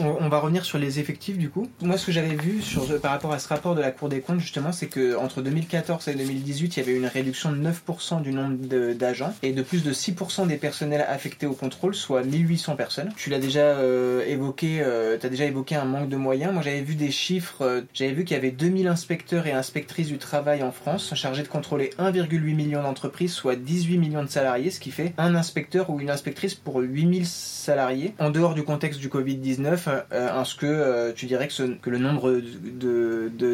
On, 0.00 0.28
va 0.28 0.38
revenir 0.38 0.64
sur 0.64 0.78
les 0.78 1.00
effectifs 1.00 1.38
du 1.38 1.50
coup. 1.50 1.68
Moi, 1.80 1.96
ce 1.96 2.06
que 2.06 2.12
j'avais 2.12 2.36
vu 2.36 2.62
par 3.02 3.12
rapport 3.12 3.32
à 3.32 3.38
ce 3.38 3.48
rapport 3.48 3.74
de 3.74 3.80
la 3.80 3.90
Cour 3.90 4.08
des 4.08 4.20
comptes, 4.20 4.40
justement, 4.40 4.72
c'est 4.72 4.86
que 4.86 5.16
entre 5.16 5.42
2014 5.42 6.08
et 6.08 6.14
2018, 6.14 6.76
il 6.76 6.80
y 6.80 6.82
avait 6.82 6.96
une 6.96 7.06
réduction 7.06 7.52
de 7.52 7.56
9% 7.56 8.22
du 8.22 8.32
nombre 8.32 8.56
d'agents 8.94 9.34
et 9.42 9.52
de 9.52 9.62
plus 9.62 9.82
de 9.82 9.92
6% 9.92 10.46
des 10.46 10.56
personnels 10.56 11.04
affectés 11.08 11.46
au 11.46 11.54
contrôle, 11.54 11.94
soit 11.94 12.22
1800 12.22 12.76
personnes. 12.76 13.12
Tu 13.16 13.30
l'as 13.30 13.38
déjà 13.38 13.60
euh, 13.60 14.24
évoqué, 14.26 14.84
tu 15.20 15.26
as 15.26 15.30
déjà 15.30 15.44
évoqué 15.44 15.74
un 15.74 15.84
manque 15.84 16.08
de 16.08 16.16
moyens. 16.16 16.52
Moi, 16.52 16.62
j'avais 16.62 16.82
vu 16.82 16.94
des 16.94 17.10
chiffres, 17.10 17.62
euh, 17.62 17.80
j'avais 17.94 18.12
vu 18.12 18.24
qu'il 18.24 18.36
y 18.36 18.38
avait 18.38 18.50
2000 18.50 18.88
inspecteurs 18.88 19.46
et 19.46 19.52
inspectrices 19.52 20.08
du 20.08 20.18
travail 20.18 20.62
en 20.62 20.72
France 20.72 21.14
chargés 21.14 21.42
de 21.42 21.48
contrôler 21.48 21.90
1,8 21.98 22.54
million 22.54 22.82
d'entreprises, 22.82 23.32
soit 23.32 23.56
18 23.56 23.98
millions 23.98 24.22
de 24.22 24.28
salariés, 24.28 24.70
ce 24.70 24.80
qui 24.80 24.90
fait 24.90 25.12
un 25.18 25.34
inspecteur 25.34 25.90
ou 25.90 26.00
une 26.00 26.10
inspectrice 26.10 26.54
pour 26.54 26.78
8000 26.78 27.26
salariés. 27.26 28.14
En 28.18 28.30
dehors 28.30 28.54
du 28.54 28.62
contexte 28.62 29.00
du 29.00 29.08
Covid-19, 29.08 29.87
euh, 30.12 30.42
est-ce 30.42 30.54
que 30.54 30.66
euh, 30.66 31.12
tu 31.14 31.26
dirais 31.26 31.46
que, 31.46 31.52
ce- 31.52 31.62
que 31.80 31.90
le 31.90 31.98
nombre 31.98 32.30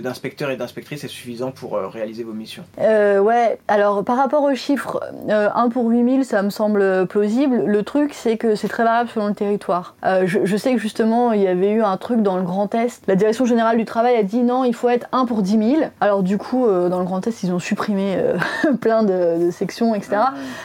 d'inspecteurs 0.01 0.51
et 0.51 0.57
d'inspectrices 0.57 1.05
est 1.05 1.09
suffisant 1.09 1.51
pour 1.51 1.77
euh, 1.77 1.89
réaliser 1.89 2.25
vos 2.25 2.33
missions? 2.33 2.65
Euh, 2.81 3.19
ouais, 3.21 3.59
alors 3.69 4.05
par 4.05 4.17
rapport 4.17 4.43
aux 4.43 4.55
chiffres, 4.55 5.01
euh, 5.29 5.49
1 5.55 5.69
pour 5.69 5.89
8000 5.89 6.25
ça 6.25 6.43
me 6.43 6.51
semble 6.51 7.07
plausible. 7.07 7.65
Le 7.67 7.83
truc 7.83 8.13
c'est 8.15 8.37
que 8.37 8.55
c'est 8.55 8.69
très 8.69 8.85
variable 8.85 9.11
selon 9.13 9.29
le 9.29 9.35
territoire. 9.35 9.95
Je, 10.25 10.41
je 10.45 10.57
sais 10.57 10.73
que 10.75 10.81
justement 10.81 11.33
il 11.33 11.41
y 11.43 11.47
avait 11.49 11.71
eu 11.71 11.83
un 11.83 11.97
truc 11.97 12.23
dans 12.23 12.37
le 12.37 12.43
Grand 12.43 12.75
Est. 12.75 13.03
La 13.07 13.17
direction 13.17 13.45
générale 13.45 13.77
du 13.77 13.85
travail 13.85 14.17
a 14.17 14.23
dit 14.23 14.43
non, 14.43 14.65
il 14.65 14.75
faut 14.75 14.89
être 14.89 15.07
1 15.13 15.27
pour 15.27 15.43
10 15.43 15.59
000. 15.79 15.83
Alors 16.01 16.23
du 16.23 16.39
coup 16.39 16.67
dans 16.67 16.99
le 16.99 17.05
Grand 17.05 17.27
Est 17.27 17.43
ils 17.43 17.53
ont 17.53 17.59
supprimé 17.59 18.17
plein 18.81 19.03
de, 19.03 19.47
de 19.47 19.51
sections, 19.51 19.95
etc. 19.95 20.17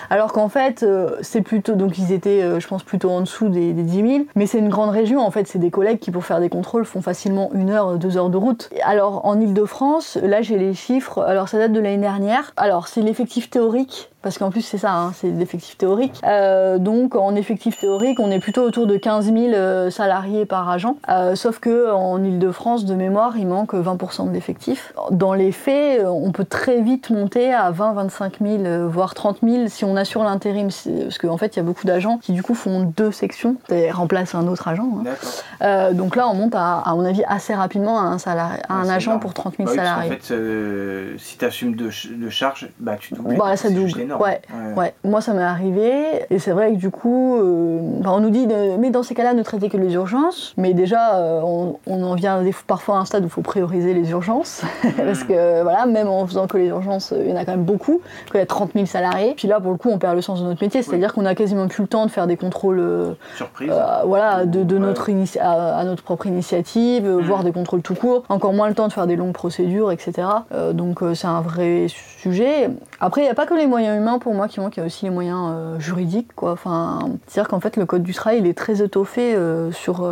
Alors 0.10 0.34
qu'en 0.34 0.50
fait, 0.50 0.86
c'est 1.22 1.42
plutôt. 1.42 1.74
Donc, 1.74 1.98
ils 1.98 2.12
étaient, 2.12 2.60
je 2.60 2.68
pense, 2.68 2.84
plutôt 2.84 3.10
en 3.12 3.22
dessous 3.22 3.50
des, 3.50 3.74
des 3.74 3.84
10 3.84 3.96
000. 3.96 4.24
Mais 4.36 4.46
c'est 4.48 4.60
une 4.60 4.70
grande 4.70 4.90
région. 4.90 5.22
En 5.22 5.32
fait, 5.32 5.48
c'est 5.48 5.59
des 5.60 5.72
collègues 5.72 6.00
qui, 6.00 6.12
pour 6.12 6.26
faire 6.26 6.40
des 6.40 6.50
contrôles, 6.50 6.86
font 6.86 7.02
facilement 7.02 7.50
une 7.54 7.70
heure, 7.70 7.98
deux 7.98 8.18
heures 8.18 8.30
de 8.30 8.38
route. 8.38 8.70
Alors, 8.84 9.26
en 9.26 9.40
Ile-de-France, 9.40 10.18
là, 10.22 10.42
j'ai 10.42 10.58
les 10.58 10.74
chiffres. 10.74 11.22
Alors, 11.22 11.48
ça 11.50 11.58
date 11.58 11.72
de 11.72 11.80
l'année 11.80 11.98
dernière. 11.98 12.54
Alors, 12.58 12.88
c'est 12.88 13.02
l'effectif 13.02 13.50
théorique. 13.50 14.10
Parce 14.22 14.38
qu'en 14.38 14.50
plus, 14.50 14.64
c'est 14.64 14.78
ça, 14.78 14.94
hein, 14.94 15.14
c'est 15.16 15.30
l'effectif 15.30 15.78
théorique. 15.78 16.20
Euh, 16.26 16.78
donc, 16.78 17.16
en 17.16 17.36
effectif 17.36 17.80
théorique, 17.80 18.20
on 18.20 18.30
est 18.32 18.40
plutôt 18.40 18.64
autour 18.64 18.86
de 18.86 18.98
15 18.98 19.32
000 19.32 19.38
euh, 19.54 19.90
salariés 19.90 20.46
par 20.46 20.68
agent. 20.70 20.98
Euh, 21.08 21.36
sauf 21.36 21.60
que 21.60 21.94
en 21.94 22.22
Ile-de-France, 22.22 22.84
de 22.84 22.96
mémoire, 22.96 23.38
il 23.38 23.48
manque 23.48 23.74
20% 23.74 24.28
de 24.28 24.34
l'effectif. 24.34 24.94
Dans 25.12 25.34
les 25.34 25.54
faits, 25.54 26.04
on 26.06 26.34
peut 26.34 26.44
très 26.44 26.82
vite 26.82 27.12
monter 27.12 27.54
à 27.54 27.72
20, 27.72 27.94
25 27.94 28.40
000, 28.42 28.54
euh, 28.66 28.88
voire 28.90 29.14
30 29.14 29.38
000 29.42 29.68
si 29.68 29.86
on 29.86 29.96
assure 29.96 30.24
l'intérim. 30.26 30.68
Parce 30.68 31.18
qu'en 31.18 31.38
fait, 31.38 31.56
il 31.56 31.60
y 31.60 31.62
a 31.62 31.64
beaucoup 31.64 31.88
d'agents 31.88 32.18
qui, 32.18 32.34
du 32.34 32.44
coup, 32.44 32.56
font 32.56 32.92
deux 32.98 33.14
sections 33.14 33.56
et 33.70 33.90
remplacent 33.90 34.36
un 34.36 34.50
autre 34.50 34.68
agent. 34.68 34.84
hein. 34.84 35.12
Euh, 35.62 35.94
donc 35.94 36.16
là, 36.16 36.28
on 36.30 36.34
monte, 36.34 36.56
à, 36.56 36.80
à 36.80 36.94
mon 36.96 37.04
avis, 37.06 37.24
assez 37.28 37.54
rapidement 37.54 38.00
à 38.00 38.04
un, 38.04 38.18
à 38.18 38.36
Ouais, 38.36 38.60
un 38.70 38.90
agent 38.90 39.12
énorme. 39.12 39.22
pour 39.22 39.34
30 39.34 39.56
000 39.58 39.66
Bah 39.66 39.72
oui, 39.72 39.78
salariés. 39.78 40.10
fait, 40.12 40.34
euh, 40.34 41.14
si 41.18 41.38
tu 41.38 41.46
assumes 41.46 41.76
de, 41.76 41.90
ch- 41.90 42.10
de 42.16 42.30
charges, 42.30 42.70
bah 42.80 42.96
tu 43.00 43.14
doubles. 43.14 43.36
Bah, 43.38 43.56
ça 43.58 43.70
double, 43.70 44.00
énorme. 44.00 44.22
ouais. 44.22 44.42
Ouais, 44.76 44.94
moi 45.04 45.22
ça 45.22 45.34
m'est 45.34 45.42
arrivé, 45.44 46.26
et 46.30 46.40
c'est 46.40 46.52
vrai 46.52 46.72
que 46.74 46.78
du 46.78 46.90
coup, 46.90 47.38
euh, 47.38 47.80
bah, 48.02 48.12
on 48.14 48.20
nous 48.20 48.30
dit, 48.30 48.48
de- 48.48 48.78
mais 48.78 48.90
dans 48.90 49.04
ces 49.04 49.14
cas-là, 49.16 49.34
ne 49.34 49.44
traitez 49.44 49.70
que 49.70 49.78
les 49.78 49.94
urgences. 49.94 50.54
Mais 50.58 50.74
déjà, 50.74 51.18
on, 51.44 51.76
on 51.88 52.04
en 52.04 52.16
vient 52.16 52.44
parfois 52.68 52.98
à 52.98 53.00
un 53.00 53.06
stade 53.06 53.24
où 53.24 53.28
il 53.28 53.32
faut 53.32 53.42
prioriser 53.42 53.94
les 53.94 54.10
urgences, 54.12 54.62
parce 54.98 55.24
que 55.24 55.62
voilà, 55.64 55.86
même 55.86 56.08
en 56.08 56.26
faisant 56.26 56.48
que 56.48 56.58
les 56.58 56.68
urgences, 56.68 57.14
il 57.18 57.30
y 57.30 57.34
en 57.34 57.36
a 57.36 57.46
quand 57.46 57.52
même 57.52 57.64
beaucoup, 57.64 58.02
qu'il 58.32 58.40
y 58.40 58.44
a 58.44 58.46
30 58.46 58.72
000 58.74 58.86
salariés. 58.86 59.34
Puis 59.36 59.48
là, 59.48 59.60
pour 59.60 59.72
le 59.72 59.78
coup, 59.78 59.90
on 59.92 59.98
perd 59.98 60.16
le 60.16 60.22
sens 60.22 60.42
de 60.42 60.46
notre 60.46 60.64
métier, 60.64 60.82
c'est-à-dire 60.84 61.14
qu'on 61.14 61.26
a 61.26 61.36
quasiment 61.36 61.68
plus 61.68 61.82
le 61.84 61.88
temps 61.88 62.06
de 62.06 62.12
faire 62.12 62.28
des 62.28 62.38
contrôles, 62.38 63.16
Surprise. 63.36 63.72
voilà, 64.06 64.46
de, 64.46 64.64
de 64.64 64.76
Ouais. 64.76 64.80
notre 64.80 65.10
inici- 65.10 65.29
à, 65.38 65.78
à 65.78 65.84
notre 65.84 66.04
propre 66.04 66.26
initiative, 66.28 67.06
euh, 67.06 67.20
Mm. 67.22 67.26
voire 67.26 67.44
des 67.44 67.52
contrôles 67.52 67.82
tout 67.82 67.96
court. 67.96 68.24
Encore 68.30 68.54
moins 68.54 68.68
le 68.68 68.74
temps 68.76 68.88
de 68.88 68.94
faire 68.94 69.08
des 69.08 69.16
longues 69.16 69.34
procédures, 69.34 69.92
etc. 69.92 70.28
Euh, 70.54 70.74
donc 70.74 71.04
euh, 71.04 71.14
c'est 71.14 71.28
un 71.28 71.42
vrai 71.42 71.88
sujet. 71.90 72.70
Après, 73.00 73.22
il 73.22 73.24
n'y 73.26 73.30
a 73.30 73.36
pas 73.36 73.46
que 73.46 73.54
les 73.54 73.68
moyens 73.68 73.98
humains 73.98 74.20
pour 74.20 74.34
moi 74.34 74.48
qui 74.48 74.60
manquent, 74.60 74.78
il 74.78 74.80
y 74.80 74.84
a 74.84 74.86
aussi 74.86 75.06
les 75.06 75.12
moyens 75.12 75.50
euh, 75.52 75.80
juridiques. 75.80 76.34
Quoi. 76.36 76.52
Enfin, 76.54 77.00
C'est-à-dire 77.28 77.50
qu'en 77.50 77.60
fait, 77.60 77.78
le 77.78 77.86
Code 77.86 78.04
du 78.04 78.14
travail, 78.14 78.40
il 78.40 78.48
est 78.48 78.58
très 78.58 78.82
étoffé 78.82 79.36
euh, 79.36 79.72
sur 79.72 80.08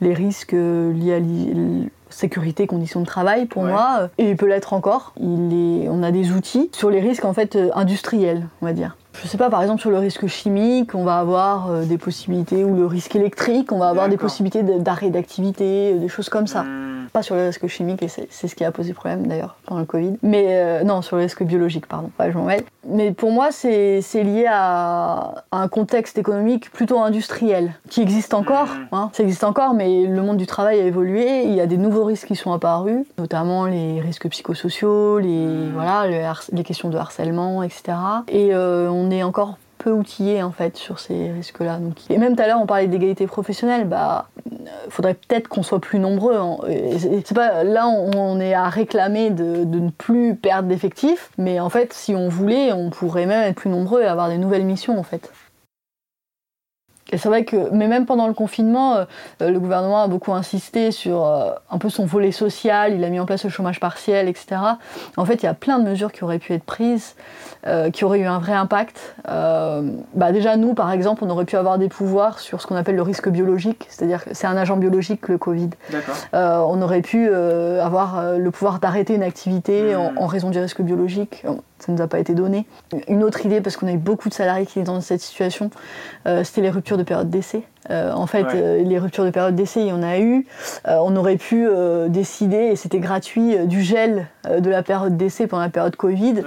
les 0.00 0.14
risques 0.14 0.52
liés 0.52 1.14
à 1.14 1.18
l'i- 1.18 1.88
sécurité, 2.10 2.66
conditions 2.66 3.00
de 3.00 3.06
travail 3.06 3.46
pour 3.46 3.62
Ouais. 3.62 3.70
moi, 3.70 4.08
et 4.18 4.28
il 4.28 4.36
peut 4.36 4.46
l'être 4.46 4.74
encore. 4.74 5.14
Il 5.18 5.52
est, 5.84 5.88
on 5.88 6.02
a 6.02 6.10
des 6.10 6.30
outils 6.32 6.68
sur 6.72 6.90
les 6.90 7.00
risques 7.00 7.24
en 7.24 7.32
fait 7.32 7.58
industriels, 7.74 8.46
on 8.60 8.66
va 8.66 8.74
dire. 8.74 8.96
Je 9.20 9.28
sais 9.28 9.38
pas, 9.38 9.50
par 9.50 9.62
exemple 9.62 9.80
sur 9.80 9.90
le 9.90 9.98
risque 9.98 10.26
chimique, 10.26 10.94
on 10.94 11.04
va 11.04 11.18
avoir 11.18 11.70
euh, 11.70 11.84
des 11.84 11.98
possibilités, 11.98 12.64
ou 12.64 12.74
le 12.76 12.86
risque 12.86 13.14
électrique, 13.14 13.70
on 13.72 13.78
va 13.78 13.88
avoir 13.88 14.08
des 14.08 14.16
possibilités 14.16 14.62
d'arrêt 14.62 15.10
d'activité, 15.10 15.92
euh, 15.94 15.98
des 15.98 16.08
choses 16.08 16.28
comme 16.28 16.46
ça. 16.46 16.62
Hmm. 16.62 17.06
Pas 17.12 17.22
sur 17.22 17.34
le 17.34 17.44
risque 17.46 17.66
chimique, 17.66 18.02
et 18.02 18.08
c'est 18.08 18.48
ce 18.48 18.54
qui 18.54 18.64
a 18.64 18.72
posé 18.72 18.94
problème 18.94 19.26
d'ailleurs 19.26 19.56
pendant 19.66 19.80
le 19.80 19.86
Covid. 19.86 20.14
Mais 20.22 20.46
euh, 20.50 20.82
non, 20.82 21.02
sur 21.02 21.16
le 21.16 21.24
risque 21.24 21.42
biologique, 21.42 21.86
pardon. 21.86 22.10
Ouais, 22.18 22.32
je 22.32 22.38
m'en 22.38 22.44
mêle. 22.44 22.62
Mais 22.88 23.12
pour 23.12 23.32
moi, 23.32 23.48
c'est 23.52 24.00
lié 24.14 24.46
à, 24.48 25.34
à 25.52 25.58
un 25.58 25.68
contexte 25.68 26.16
économique 26.16 26.70
plutôt 26.70 27.00
industriel, 27.00 27.74
qui 27.90 28.00
existe 28.00 28.32
encore. 28.32 28.68
Mhm. 28.68 28.86
hein. 28.92 29.10
Ça 29.12 29.24
existe 29.24 29.44
encore, 29.44 29.74
mais 29.74 30.06
le 30.06 30.22
monde 30.22 30.38
du 30.38 30.46
travail 30.46 30.80
a 30.80 30.84
évolué. 30.84 31.42
Il 31.42 31.52
y 31.54 31.60
a 31.60 31.66
des 31.66 31.76
nouveaux 31.76 32.04
risques 32.04 32.28
qui 32.28 32.36
sont 32.36 32.52
apparus, 32.52 33.04
notamment 33.18 33.66
les 33.66 34.00
risques 34.00 34.28
psychosociaux, 34.30 35.18
les, 35.18 35.28
Mhm. 35.28 35.72
voilà, 35.74 36.06
les 36.52 36.62
questions 36.64 36.88
de 36.88 36.96
harcèlement, 36.96 37.62
etc. 37.62 37.82
Et 38.28 38.54
euh, 38.54 38.88
on 38.88 39.01
est 39.10 39.22
encore 39.22 39.58
peu 39.78 39.90
outillé 39.90 40.44
en 40.44 40.52
fait 40.52 40.76
sur 40.76 41.00
ces 41.00 41.32
risques-là. 41.32 41.80
Et 42.08 42.16
même 42.16 42.36
tout 42.36 42.42
à 42.42 42.46
l'heure 42.46 42.60
on 42.62 42.66
parlait 42.66 42.86
d'égalité 42.86 43.26
professionnelle, 43.26 43.84
bah 43.84 44.28
euh, 44.52 44.54
faudrait 44.90 45.14
peut-être 45.14 45.48
qu'on 45.48 45.64
soit 45.64 45.80
plus 45.80 45.98
nombreux. 45.98 46.36
hein. 46.36 46.58
C'est- 46.98 47.34
pas 47.34 47.64
là 47.64 47.88
on, 47.88 48.10
on 48.14 48.38
est 48.40 48.54
à 48.54 48.68
réclamer 48.68 49.30
de, 49.30 49.64
de 49.64 49.80
ne 49.80 49.90
plus 49.90 50.36
perdre 50.36 50.68
d'effectifs, 50.68 51.30
mais 51.36 51.58
en 51.58 51.68
fait 51.68 51.92
si 51.92 52.14
on 52.14 52.28
voulait, 52.28 52.72
on 52.72 52.90
pourrait 52.90 53.26
même 53.26 53.42
être 53.42 53.56
plus 53.56 53.70
nombreux 53.70 54.02
et 54.02 54.06
avoir 54.06 54.28
des 54.28 54.38
nouvelles 54.38 54.64
missions 54.64 54.98
en 54.98 55.02
fait. 55.02 55.32
Et 57.12 57.18
c'est 57.18 57.28
vrai 57.28 57.44
que, 57.44 57.70
mais 57.72 57.86
même 57.86 58.06
pendant 58.06 58.26
le 58.26 58.34
confinement, 58.34 58.96
euh, 58.96 59.04
le 59.40 59.60
gouvernement 59.60 60.02
a 60.02 60.08
beaucoup 60.08 60.32
insisté 60.32 60.90
sur 60.90 61.24
un 61.70 61.78
peu 61.78 61.88
son 61.88 62.06
volet 62.06 62.32
social, 62.32 62.94
il 62.94 63.04
a 63.04 63.08
mis 63.08 63.20
en 63.20 63.26
place 63.26 63.44
le 63.44 63.50
chômage 63.50 63.80
partiel, 63.80 64.28
etc. 64.28 64.60
En 65.16 65.24
fait, 65.24 65.42
il 65.42 65.46
y 65.46 65.48
a 65.48 65.54
plein 65.54 65.78
de 65.78 65.88
mesures 65.88 66.10
qui 66.12 66.24
auraient 66.24 66.38
pu 66.38 66.52
être 66.52 66.64
prises, 66.64 67.14
qui 67.92 68.04
auraient 68.04 68.20
eu 68.20 68.26
un 68.26 68.38
vrai 68.38 68.54
impact. 68.54 69.14
bah 69.24 70.32
déjà, 70.32 70.56
nous, 70.56 70.74
par 70.74 70.90
exemple, 70.90 71.24
on 71.24 71.30
aurait 71.30 71.44
pu 71.44 71.56
avoir 71.56 71.78
des 71.78 71.88
pouvoirs 71.88 72.38
sur 72.40 72.60
ce 72.60 72.66
qu'on 72.66 72.76
appelle 72.76 72.96
le 72.96 73.02
risque 73.02 73.28
biologique, 73.28 73.86
c'est-à-dire 73.88 74.24
que 74.24 74.34
c'est 74.34 74.46
un 74.46 74.56
agent 74.56 74.76
biologique, 74.76 75.28
le 75.28 75.38
Covid. 75.38 75.70
on 76.32 76.82
aurait 76.82 77.02
pu 77.02 77.32
avoir 77.32 78.38
le 78.38 78.50
pouvoir 78.50 78.78
d'arrêter 78.78 79.14
une 79.14 79.22
activité 79.22 79.94
en, 79.94 80.12
hmm. 80.12 80.18
en 80.18 80.26
raison 80.26 80.50
du 80.50 80.58
risque 80.58 80.82
biologique 80.82 81.44
ça 81.82 81.90
ne 81.90 81.96
nous 81.96 82.02
a 82.02 82.06
pas 82.06 82.20
été 82.20 82.34
donné. 82.34 82.66
Une 83.08 83.24
autre 83.24 83.44
idée, 83.44 83.60
parce 83.60 83.76
qu'on 83.76 83.88
a 83.88 83.92
eu 83.92 83.98
beaucoup 83.98 84.28
de 84.28 84.34
salariés 84.34 84.66
qui 84.66 84.78
étaient 84.78 84.86
dans 84.86 85.00
cette 85.00 85.20
situation, 85.20 85.70
euh, 86.26 86.44
c'était 86.44 86.60
les 86.60 86.70
ruptures 86.70 86.96
de 86.96 87.02
période 87.02 87.28
d'essai. 87.28 87.64
Euh, 87.90 88.12
en 88.12 88.28
fait, 88.28 88.46
euh, 88.54 88.82
les 88.84 88.98
ruptures 89.00 89.24
de 89.24 89.30
période 89.30 89.56
d'essai, 89.56 89.80
il 89.80 89.88
y 89.88 89.92
en 89.92 90.02
a 90.02 90.18
eu. 90.18 90.46
on 90.86 91.16
aurait 91.16 91.36
pu 91.36 91.66
décider, 92.08 92.56
et 92.56 92.76
c'était 92.76 93.00
gratuit, 93.00 93.66
du 93.66 93.82
gel 93.82 94.28
de 94.48 94.70
la 94.70 94.82
période 94.82 95.16
d'essai 95.16 95.46
pendant 95.46 95.62
la 95.62 95.68
période 95.68 95.96
Covid, 95.96 96.42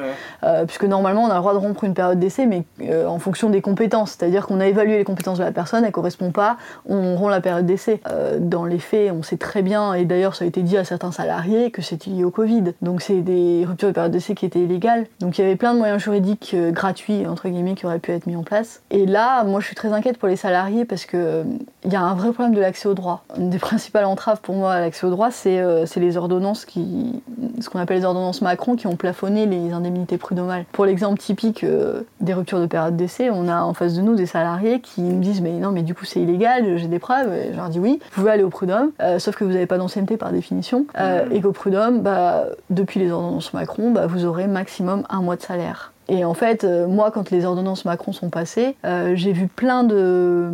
puisque 0.65 0.83
normalement, 0.83 1.23
on 1.23 1.29
a 1.29 1.35
le 1.35 1.39
droit 1.39 1.53
de 1.53 1.59
rompre 1.59 1.83
une 1.83 1.93
période 1.93 2.19
d'essai, 2.19 2.45
mais 2.45 2.63
en 3.05 3.19
fonction 3.19 3.49
des 3.49 3.61
compétences. 3.61 4.11
C'est-à-dire 4.11 4.47
qu'on 4.47 4.59
a 4.59 4.67
évalué 4.67 4.97
les 4.97 5.03
compétences 5.03 5.37
de 5.37 5.43
la 5.43 5.51
personne, 5.51 5.83
elle 5.83 5.89
ne 5.89 5.91
correspond 5.91 6.31
pas, 6.31 6.57
on 6.87 7.15
rompt 7.15 7.29
la 7.29 7.41
période 7.41 7.65
d'essai. 7.65 8.01
dans 8.39 8.65
les 8.65 8.79
faits, 8.79 9.11
on 9.11 9.23
sait 9.23 9.37
très 9.37 9.61
bien, 9.61 9.93
et 9.93 10.05
d'ailleurs, 10.05 10.35
ça 10.35 10.45
a 10.45 10.47
été 10.47 10.61
dit 10.61 10.77
à 10.77 10.83
certains 10.83 11.11
salariés, 11.11 11.71
que 11.71 11.81
c'était 11.81 12.09
lié 12.09 12.23
au 12.23 12.31
Covid. 12.31 12.73
Donc, 12.81 13.01
c'est 13.01 13.21
des 13.21 13.65
ruptures 13.67 13.89
de 13.89 13.93
période 13.93 14.11
d'essai 14.11 14.35
qui 14.35 14.45
étaient 14.45 14.59
illégales. 14.59 15.05
Donc, 15.19 15.37
il 15.37 15.41
y 15.41 15.43
avait 15.45 15.55
plein 15.55 15.73
de 15.73 15.79
moyens 15.79 16.01
juridiques 16.01 16.55
gratuits, 16.71 17.25
entre 17.27 17.47
guillemets, 17.49 17.75
qui 17.75 17.85
auraient 17.85 17.99
pu 17.99 18.11
être 18.11 18.27
mis 18.27 18.35
en 18.35 18.43
place. 18.43 18.81
Et 18.91 19.05
là, 19.05 19.43
moi, 19.43 19.59
je 19.59 19.67
suis 19.67 19.75
très 19.75 19.91
inquiète 19.93 20.17
pour 20.17 20.27
les 20.27 20.35
salariés 20.35 20.85
parce 20.85 21.05
que 21.05 21.43
il 21.83 21.93
y 21.93 21.95
a 21.95 22.01
un 22.01 22.15
vrai 22.15 22.31
problème 22.31 22.55
de 22.55 22.61
l'accès 22.61 22.87
au 22.87 22.93
droit. 22.93 23.23
Une 23.37 23.49
des 23.49 23.59
principales 23.59 24.05
entraves 24.05 24.41
pour 24.41 24.55
moi 24.55 24.73
à 24.73 24.79
l'accès 24.79 25.05
au 25.05 25.09
droit, 25.09 25.31
c'est 25.31 25.59
euh, 25.59 25.85
les 25.95 26.17
ordonnances 26.17 26.65
qui, 26.65 27.21
ce 27.61 27.69
qu'on 27.69 27.79
appelle 27.85 27.99
les 27.99 28.05
ordonnances 28.05 28.41
Macron, 28.41 28.75
qui 28.75 28.87
ont 28.87 28.95
plafonné 28.95 29.45
les 29.45 29.71
indemnités 29.71 30.17
prud'homales. 30.17 30.65
Pour 30.71 30.85
l'exemple 30.85 31.19
typique 31.19 31.63
euh, 31.63 32.01
des 32.19 32.33
ruptures 32.33 32.59
de 32.59 32.65
période 32.65 32.95
d'essai, 32.95 33.29
on 33.31 33.47
a 33.47 33.61
en 33.61 33.73
face 33.73 33.95
de 33.95 34.01
nous 34.01 34.15
des 34.15 34.25
salariés 34.25 34.81
qui 34.81 35.01
me 35.01 35.21
disent 35.21 35.41
mais 35.41 35.53
non 35.53 35.71
mais 35.71 35.81
du 35.81 35.95
coup 35.95 36.05
c'est 36.05 36.19
illégal, 36.19 36.77
j'ai 36.77 36.87
des 36.87 36.99
preuves. 36.99 37.33
Et 37.33 37.51
je 37.51 37.57
leur 37.57 37.69
dis 37.69 37.79
oui, 37.79 37.99
vous 38.01 38.21
pouvez 38.21 38.31
aller 38.31 38.43
au 38.43 38.49
prud'homme, 38.49 38.91
euh, 39.01 39.19
sauf 39.19 39.35
que 39.35 39.43
vous 39.43 39.51
n'avez 39.51 39.65
pas 39.65 39.77
d'ancienneté 39.77 40.17
par 40.17 40.31
définition, 40.31 40.85
mmh. 40.95 41.31
et 41.31 41.41
qu'au 41.41 41.51
prud'homme, 41.51 42.01
bah, 42.01 42.45
depuis 42.69 42.99
les 42.99 43.11
ordonnances 43.11 43.53
Macron, 43.53 43.91
bah, 43.91 44.07
vous 44.07 44.25
aurez 44.25 44.47
maximum 44.47 45.03
un 45.09 45.21
mois 45.21 45.35
de 45.35 45.41
salaire. 45.41 45.93
Et 46.07 46.23
en 46.23 46.33
fait, 46.33 46.63
euh, 46.63 46.87
moi, 46.87 47.11
quand 47.11 47.31
les 47.31 47.45
ordonnances 47.45 47.85
Macron 47.85 48.11
sont 48.11 48.29
passées, 48.29 48.75
euh, 48.85 49.13
j'ai 49.15 49.33
vu 49.33 49.47
plein 49.47 49.83
de, 49.83 50.49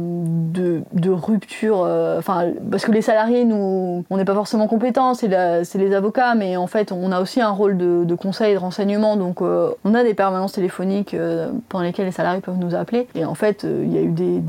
de, 0.93 1.09
ruptures. 1.09 1.83
Euh, 1.85 2.19
enfin, 2.19 2.51
parce 2.69 2.85
que 2.85 2.91
les 2.91 3.01
salariés, 3.01 3.43
nous, 3.43 4.05
on 4.09 4.17
n'est 4.17 4.25
pas 4.25 4.33
forcément 4.33 4.67
compétents, 4.67 5.13
c'est 5.13 5.27
les 5.75 5.93
avocats, 5.93 6.35
mais 6.35 6.55
en 6.57 6.67
fait, 6.67 6.91
on 6.91 7.11
a 7.11 7.21
aussi 7.21 7.41
un 7.41 7.49
rôle 7.49 7.77
de, 7.77 8.03
de 8.05 8.15
conseil 8.15 8.51
et 8.51 8.55
de 8.55 8.59
renseignement. 8.59 9.17
Donc, 9.17 9.41
on 9.41 9.93
a 9.93 10.03
des 10.03 10.13
permanences 10.13 10.53
téléphoniques 10.53 11.15
pendant 11.69 11.83
lesquelles 11.83 12.05
les 12.05 12.11
salariés 12.11 12.41
peuvent 12.41 12.59
nous 12.59 12.75
appeler. 12.75 13.07
Et 13.15 13.25
en 13.25 13.35
fait, 13.35 13.63
il 13.63 13.91
y 13.93 13.97
a 13.97 14.01
eu 14.01 14.11
des, 14.11 14.39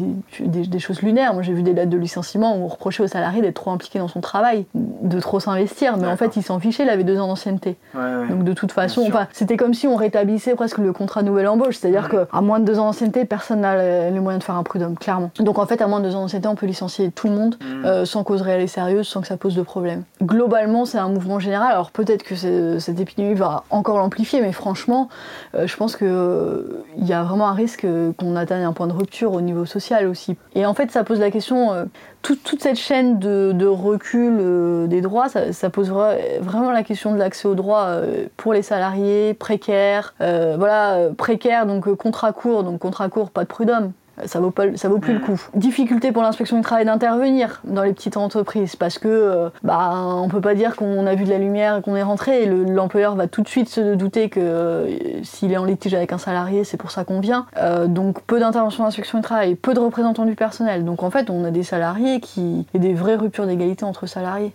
des, 0.40 0.66
des 0.66 0.78
choses 0.78 1.02
lunaires. 1.02 1.34
Moi, 1.34 1.42
j'ai 1.42 1.52
vu 1.52 1.62
des 1.62 1.72
lettres 1.72 1.90
de 1.90 1.98
licenciement 1.98 2.56
où 2.56 2.64
on 2.64 2.68
reprochait 2.68 3.02
aux 3.02 3.08
salariés 3.08 3.42
d'être 3.42 3.56
trop 3.56 3.70
impliqués 3.70 3.98
dans 3.98 4.08
son 4.08 4.20
travail, 4.20 4.66
de 4.74 5.20
trop 5.20 5.40
s'investir. 5.40 5.96
Mais 5.96 6.06
en 6.06 6.16
fait, 6.16 6.36
ils 6.36 6.42
s'en 6.42 6.60
fichaient, 6.60 6.84
il 6.84 6.90
avait 6.90 7.04
deux 7.04 7.18
ans 7.18 7.28
d'ancienneté. 7.28 7.76
Donc, 7.94 8.44
de 8.44 8.52
toute 8.52 8.72
façon, 8.72 9.10
c'était 9.32 9.56
comme 9.56 9.74
si 9.74 9.86
on 9.86 9.96
rétablissait 9.96 10.54
presque 10.54 10.78
le 10.78 10.91
contrat 10.92 11.22
nouvelle 11.22 11.48
embauche. 11.48 11.76
C'est-à-dire 11.76 12.08
qu'à 12.08 12.40
moins 12.40 12.60
de 12.60 12.64
deux 12.64 12.78
ans 12.78 12.86
d'ancienneté, 12.86 13.24
personne 13.24 13.60
n'a 13.60 14.10
les 14.10 14.20
moyens 14.20 14.40
de 14.40 14.44
faire 14.44 14.56
un 14.56 14.62
prud'homme, 14.62 14.96
clairement. 14.96 15.30
Donc 15.38 15.58
en 15.58 15.66
fait, 15.66 15.80
à 15.80 15.86
moins 15.86 16.00
de 16.00 16.06
deux 16.06 16.16
ans 16.16 16.22
d'ancienneté, 16.22 16.48
on 16.48 16.54
peut 16.54 16.66
licencier 16.66 17.10
tout 17.10 17.28
le 17.28 17.34
monde 17.34 17.56
mm. 17.60 17.84
euh, 17.84 18.04
sans 18.04 18.24
cause 18.24 18.42
réelle 18.42 18.62
et 18.62 18.66
sérieuse, 18.66 19.06
sans 19.06 19.20
que 19.20 19.26
ça 19.26 19.36
pose 19.36 19.54
de 19.54 19.62
problème. 19.62 20.04
Globalement, 20.22 20.84
c'est 20.84 20.98
un 20.98 21.08
mouvement 21.08 21.38
général. 21.38 21.72
Alors 21.72 21.90
peut-être 21.90 22.22
que 22.22 22.34
cette 22.34 23.00
épidémie 23.00 23.34
va 23.34 23.64
encore 23.70 23.98
l'amplifier, 23.98 24.40
mais 24.40 24.52
franchement, 24.52 25.08
euh, 25.54 25.66
je 25.66 25.76
pense 25.76 25.96
qu'il 25.96 26.06
euh, 26.08 26.84
y 26.98 27.12
a 27.12 27.22
vraiment 27.22 27.48
un 27.48 27.54
risque 27.54 27.86
qu'on 28.16 28.36
atteigne 28.36 28.64
un 28.64 28.72
point 28.72 28.86
de 28.86 28.92
rupture 28.92 29.32
au 29.32 29.40
niveau 29.40 29.64
social 29.64 30.06
aussi. 30.06 30.36
Et 30.54 30.66
en 30.66 30.74
fait, 30.74 30.90
ça 30.90 31.04
pose 31.04 31.20
la 31.20 31.30
question 31.30 31.72
toute, 32.22 32.62
cette 32.62 32.76
chaîne 32.76 33.18
de, 33.18 33.66
recul 33.66 34.38
euh, 34.40 34.86
des 34.86 35.00
droits, 35.00 35.28
ça, 35.28 35.70
pose 35.70 35.90
vraiment 35.90 36.70
la 36.70 36.82
question 36.82 37.12
de 37.12 37.18
l'accès 37.18 37.48
aux 37.48 37.54
droits 37.54 37.86
euh, 37.86 38.26
pour 38.36 38.52
les 38.52 38.62
salariés 38.62 39.34
précaires. 39.34 40.14
Euh, 40.20 40.54
voilà, 40.56 41.10
précaires, 41.16 41.66
donc 41.66 41.92
contrat 41.96 42.32
court, 42.32 42.62
donc 42.62 42.78
contrat 42.78 43.08
court, 43.08 43.30
pas 43.30 43.42
de 43.42 43.48
prud'homme 43.48 43.92
ça 44.26 44.40
vaut 44.40 44.50
pas, 44.50 44.76
ça 44.76 44.88
vaut 44.88 44.98
plus 44.98 45.14
le 45.14 45.20
mm. 45.20 45.22
coup. 45.22 45.40
Difficulté 45.54 46.12
pour 46.12 46.22
l'inspection 46.22 46.56
du 46.56 46.62
travail 46.62 46.84
d'intervenir 46.84 47.60
dans 47.64 47.82
les 47.82 47.92
petites 47.92 48.16
entreprises 48.16 48.76
parce 48.76 48.98
que 48.98 49.08
euh, 49.08 49.48
bah 49.62 49.92
on 49.94 50.28
peut 50.28 50.40
pas 50.40 50.54
dire 50.54 50.76
qu'on 50.76 51.06
a 51.06 51.14
vu 51.14 51.24
de 51.24 51.30
la 51.30 51.38
lumière 51.38 51.78
et 51.78 51.82
qu'on 51.82 51.96
est 51.96 52.02
rentré. 52.02 52.46
L'employeur 52.46 53.14
va 53.14 53.26
tout 53.26 53.42
de 53.42 53.48
suite 53.48 53.68
se 53.68 53.94
douter 53.94 54.28
que 54.28 54.40
euh, 54.40 55.22
s'il 55.22 55.52
est 55.52 55.56
en 55.56 55.64
litige 55.64 55.94
avec 55.94 56.12
un 56.12 56.18
salarié, 56.18 56.64
c'est 56.64 56.76
pour 56.76 56.90
ça 56.90 57.04
qu'on 57.04 57.20
vient. 57.20 57.46
Euh, 57.58 57.86
donc 57.86 58.20
peu 58.22 58.38
d'intervention 58.38 58.84
d'inspection 58.84 59.18
du 59.18 59.24
travail, 59.24 59.54
peu 59.54 59.74
de 59.74 59.80
représentants 59.80 60.26
du 60.26 60.34
personnel. 60.34 60.84
Donc 60.84 61.02
en 61.02 61.10
fait, 61.10 61.30
on 61.30 61.44
a 61.44 61.50
des 61.50 61.62
salariés 61.62 62.20
qui 62.20 62.66
et 62.74 62.78
des 62.78 62.94
vraies 62.94 63.16
ruptures 63.16 63.46
d'égalité 63.46 63.84
entre 63.84 64.06
salariés 64.06 64.52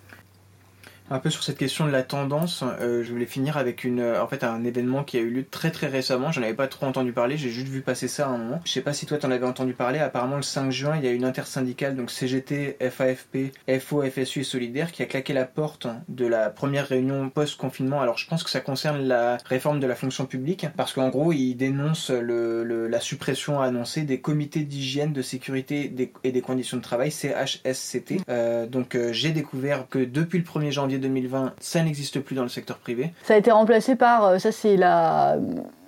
un 1.10 1.20
peu 1.20 1.30
sur 1.30 1.44
cette 1.44 1.58
question 1.58 1.86
de 1.86 1.92
la 1.92 2.04
tendance, 2.04 2.64
euh, 2.82 3.04
je 3.04 3.12
voulais 3.12 3.26
finir 3.26 3.58
avec 3.58 3.84
une, 3.84 4.02
euh, 4.02 4.22
en 4.22 4.28
fait, 4.28 4.44
un 4.44 4.64
événement 4.64 5.04
qui 5.04 5.18
a 5.18 5.22
eu 5.22 5.30
lieu 5.30 5.46
très 5.46 5.72
très 5.72 5.88
récemment. 5.88 6.32
J'en 6.32 6.42
avais 6.42 6.54
pas 6.54 6.68
trop 6.68 6.86
entendu 6.86 7.14
parler, 7.14 7.38
j'ai 7.38 7.50
juste 7.50 7.70
vu 7.70 7.82
passer 7.82 8.08
ça 8.08 8.28
à 8.28 8.30
un 8.30 8.38
moment. 8.38 8.60
Je 8.66 8.72
sais 8.72 8.82
pas 8.82 8.94
si 8.94 9.06
toi 9.06 9.18
t'en 9.18 9.32
avais 9.32 9.46
entendu 9.46 9.74
parler. 9.74 10.00
Apparemment, 10.00 10.36
le 10.36 10.42
5 10.42 10.72
juin, 10.72 10.98
il 10.98 11.06
y 11.06 11.08
a 11.08 11.12
une 11.12 11.24
intersyndicale, 11.24 11.96
donc 11.96 12.12
CGT, 12.12 12.78
FAFP, 12.82 13.54
FO, 13.80 14.04
FSU 14.04 14.42
et 14.42 14.44
Solidaire, 14.44 14.92
qui 14.92 15.02
a 15.02 15.06
claqué 15.06 15.34
la 15.34 15.46
porte 15.46 15.88
de 16.10 16.26
la 16.26 16.50
première 16.50 16.88
réunion 16.88 17.30
post-confinement. 17.30 18.02
Alors, 18.02 18.18
je 18.18 18.28
pense 18.28 18.44
que 18.44 18.50
ça 18.50 18.60
concerne 18.60 19.02
la 19.08 19.38
réforme 19.46 19.80
de 19.80 19.88
la 19.88 19.96
fonction 19.96 20.26
publique, 20.26 20.68
parce 20.76 20.94
qu'en 20.94 21.10
gros, 21.10 21.32
ils 21.32 21.56
dénoncent 21.56 22.12
le, 22.12 22.88
la 22.88 23.00
suppression 23.00 23.62
annoncée 23.62 24.02
des 24.02 24.20
comités 24.20 24.62
d'hygiène, 24.62 25.14
de 25.14 25.22
sécurité 25.22 25.94
et 26.24 26.32
des 26.32 26.42
conditions 26.42 26.78
de 26.78 26.82
travail, 26.82 27.12
CHSCT. 27.12 28.22
Euh, 28.30 28.68
donc, 28.68 28.98
j'ai 29.12 29.32
découvert 29.32 29.88
que 29.88 30.00
depuis 30.00 30.40
le 30.40 30.44
1er 30.44 30.72
janvier 30.72 30.97
2020, 30.98 31.54
ça 31.60 31.84
n'existe 31.84 32.20
plus 32.20 32.36
dans 32.36 32.44
le 32.44 32.50
secteur 32.50 32.78
privé. 32.78 33.12
Ça 33.24 33.34
a 33.34 33.38
été 33.38 33.52
remplacé 33.52 33.96
par, 33.96 34.26
euh, 34.26 34.40
ça 34.40 34.52
c'est 34.52 34.78
la, 34.78 35.38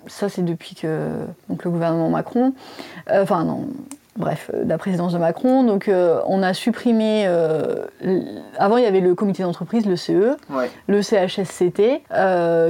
ça 0.08 0.30
c'est 0.30 0.44
depuis 0.44 0.76
que 0.76 1.10
donc 1.50 1.64
le 1.64 1.72
gouvernement 1.72 2.10
Macron, 2.10 2.54
euh, 3.10 3.24
enfin 3.24 3.44
non, 3.44 3.68
bref, 4.18 4.52
euh, 4.54 4.64
la 4.66 4.78
présidence 4.78 5.14
de 5.14 5.18
Macron. 5.18 5.64
Donc 5.64 5.90
on 5.90 6.44
a 6.44 6.54
supprimé. 6.54 7.28
avant, 8.58 8.78
il 8.78 8.84
y 8.84 8.88
avait 8.88 9.02
le 9.02 9.16
comité 9.16 9.44
d'entreprise, 9.44 9.86
le 9.86 9.96
CE, 9.96 10.36
le 10.88 11.02
CHSCT, 11.02 12.04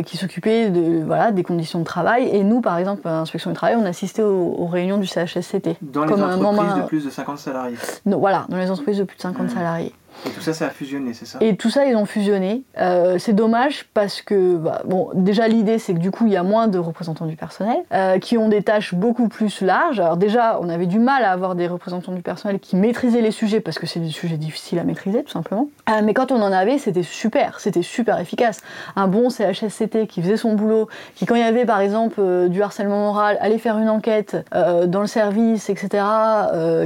qui 0.06 0.18
s'occupait 0.18 0.70
de, 0.70 1.04
voilà, 1.04 1.32
des 1.32 1.44
conditions 1.44 1.80
de 1.80 1.86
travail. 1.86 2.30
Et 2.32 2.44
nous, 2.44 2.62
par 2.62 2.78
exemple, 2.78 3.08
à 3.08 3.12
l'inspection 3.12 3.52
du 3.52 3.56
travail, 3.56 3.78
on 3.80 3.86
assistait 3.86 4.24
aux, 4.24 4.56
aux 4.58 4.68
réunions 4.68 4.98
du 4.98 5.08
CHSCT. 5.08 5.78
Dans 5.82 6.06
les 6.06 6.14
entreprises 6.14 6.76
de 6.76 6.88
plus 6.88 7.06
de 7.06 7.10
50 7.10 7.38
salariés 7.38 7.78
Voilà, 8.06 8.46
dans 8.50 8.58
les 8.58 8.70
entreprises 8.70 8.98
de 8.98 9.04
plus 9.04 9.18
de 9.18 9.22
50 9.22 9.46
mmh. 9.46 9.50
salariés. 9.50 9.94
Et 10.26 10.30
tout 10.32 10.42
ça, 10.42 10.54
ça 10.54 10.68
a 10.68 10.70
fusionné, 10.70 11.14
c'est 11.14 11.26
ça? 11.26 11.40
Et 11.42 11.56
tout 11.56 11.70
ça, 11.70 11.86
ils 11.86 11.96
ont 11.96 12.06
fusionné. 12.06 12.64
Euh, 12.78 13.18
c'est 13.20 13.34
dommage 13.34 13.86
parce 13.94 14.22
que, 14.22 14.58
bah, 14.58 14.82
bon, 14.86 15.10
déjà 15.14 15.48
l'idée, 15.48 15.80
c'est 15.80 15.94
que 15.94 16.00
du 16.00 16.12
coup, 16.12 16.26
il 16.28 16.34
y 16.34 16.38
a 16.38 16.44
moins 16.44 16.68
de 16.68 16.78
représentants 16.78 17.26
du 17.26 17.36
personnel 17.36 17.78
euh, 17.94 18.20
qui 18.20 18.38
ont 18.38 18.50
des 18.50 18.62
tâches 18.62 18.94
beaucoup 18.94 19.30
plus 19.30 19.62
larges. 19.62 20.00
Alors 20.00 20.18
déjà, 20.18 20.60
on 20.62 20.68
avait 20.68 20.88
du 20.88 21.00
mal 21.00 21.24
à 21.24 21.32
avoir 21.32 21.56
des 21.56 21.68
représentants 21.68 22.12
du 22.12 22.22
personnel 22.22 22.60
qui 22.60 22.76
maîtrisaient 22.76 23.22
les 23.22 23.32
sujets 23.32 23.62
parce 23.62 23.80
que 23.80 23.88
c'est 23.88 24.00
des 24.00 24.10
sujets 24.10 24.38
difficiles 24.38 24.80
à 24.80 24.84
maîtriser, 24.84 25.24
tout 25.24 25.32
simplement. 25.32 25.70
Euh, 25.90 26.02
mais 26.04 26.14
quand 26.14 26.32
on 26.32 26.42
en 26.42 26.52
avait, 26.52 26.78
c'était 26.80 27.04
super, 27.04 27.60
c'était 27.60 27.82
super 27.82 28.20
efficace. 28.20 28.62
Un 28.96 29.08
bon 29.08 29.30
CHSCT 29.30 30.08
qui 30.08 30.22
faisait 30.22 30.38
son 30.38 30.54
boulot, 30.54 30.90
qui 31.16 31.26
quand 31.26 31.36
il 31.36 31.42
y 31.42 31.46
avait 31.46 31.66
par 31.66 31.80
exemple 31.80 32.50
du 32.50 32.62
harcèlement 32.62 33.00
moral, 33.00 33.38
allait 33.40 33.58
faire 33.58 33.78
une 33.78 33.90
enquête 33.90 34.38
dans 34.52 35.02
le 35.02 35.08
service, 35.08 35.70
etc., 35.70 36.04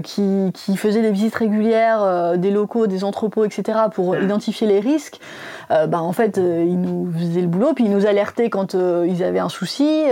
qui, 0.04 0.52
qui 0.54 0.78
faisait 0.78 1.02
des 1.02 1.12
visites 1.12 1.36
régulières 1.36 2.38
des 2.38 2.52
locaux, 2.52 2.88
des 2.88 3.04
entreprises 3.04 3.23
etc., 3.46 3.80
pour 3.94 4.16
identifier 4.16 4.68
les 4.68 4.80
risques, 4.80 5.20
euh, 5.72 5.88
bah, 5.88 6.02
en 6.02 6.14
fait, 6.14 6.38
euh, 6.38 6.64
ils 6.66 6.80
nous 6.80 7.12
faisaient 7.12 7.42
le 7.42 7.48
boulot, 7.48 7.74
puis 7.74 7.86
ils 7.86 7.92
nous 7.92 8.06
alertaient 8.06 8.50
quand 8.50 8.76
euh, 8.76 9.06
ils 9.08 9.24
avaient 9.24 9.40
un 9.40 9.50
souci. 9.50 10.04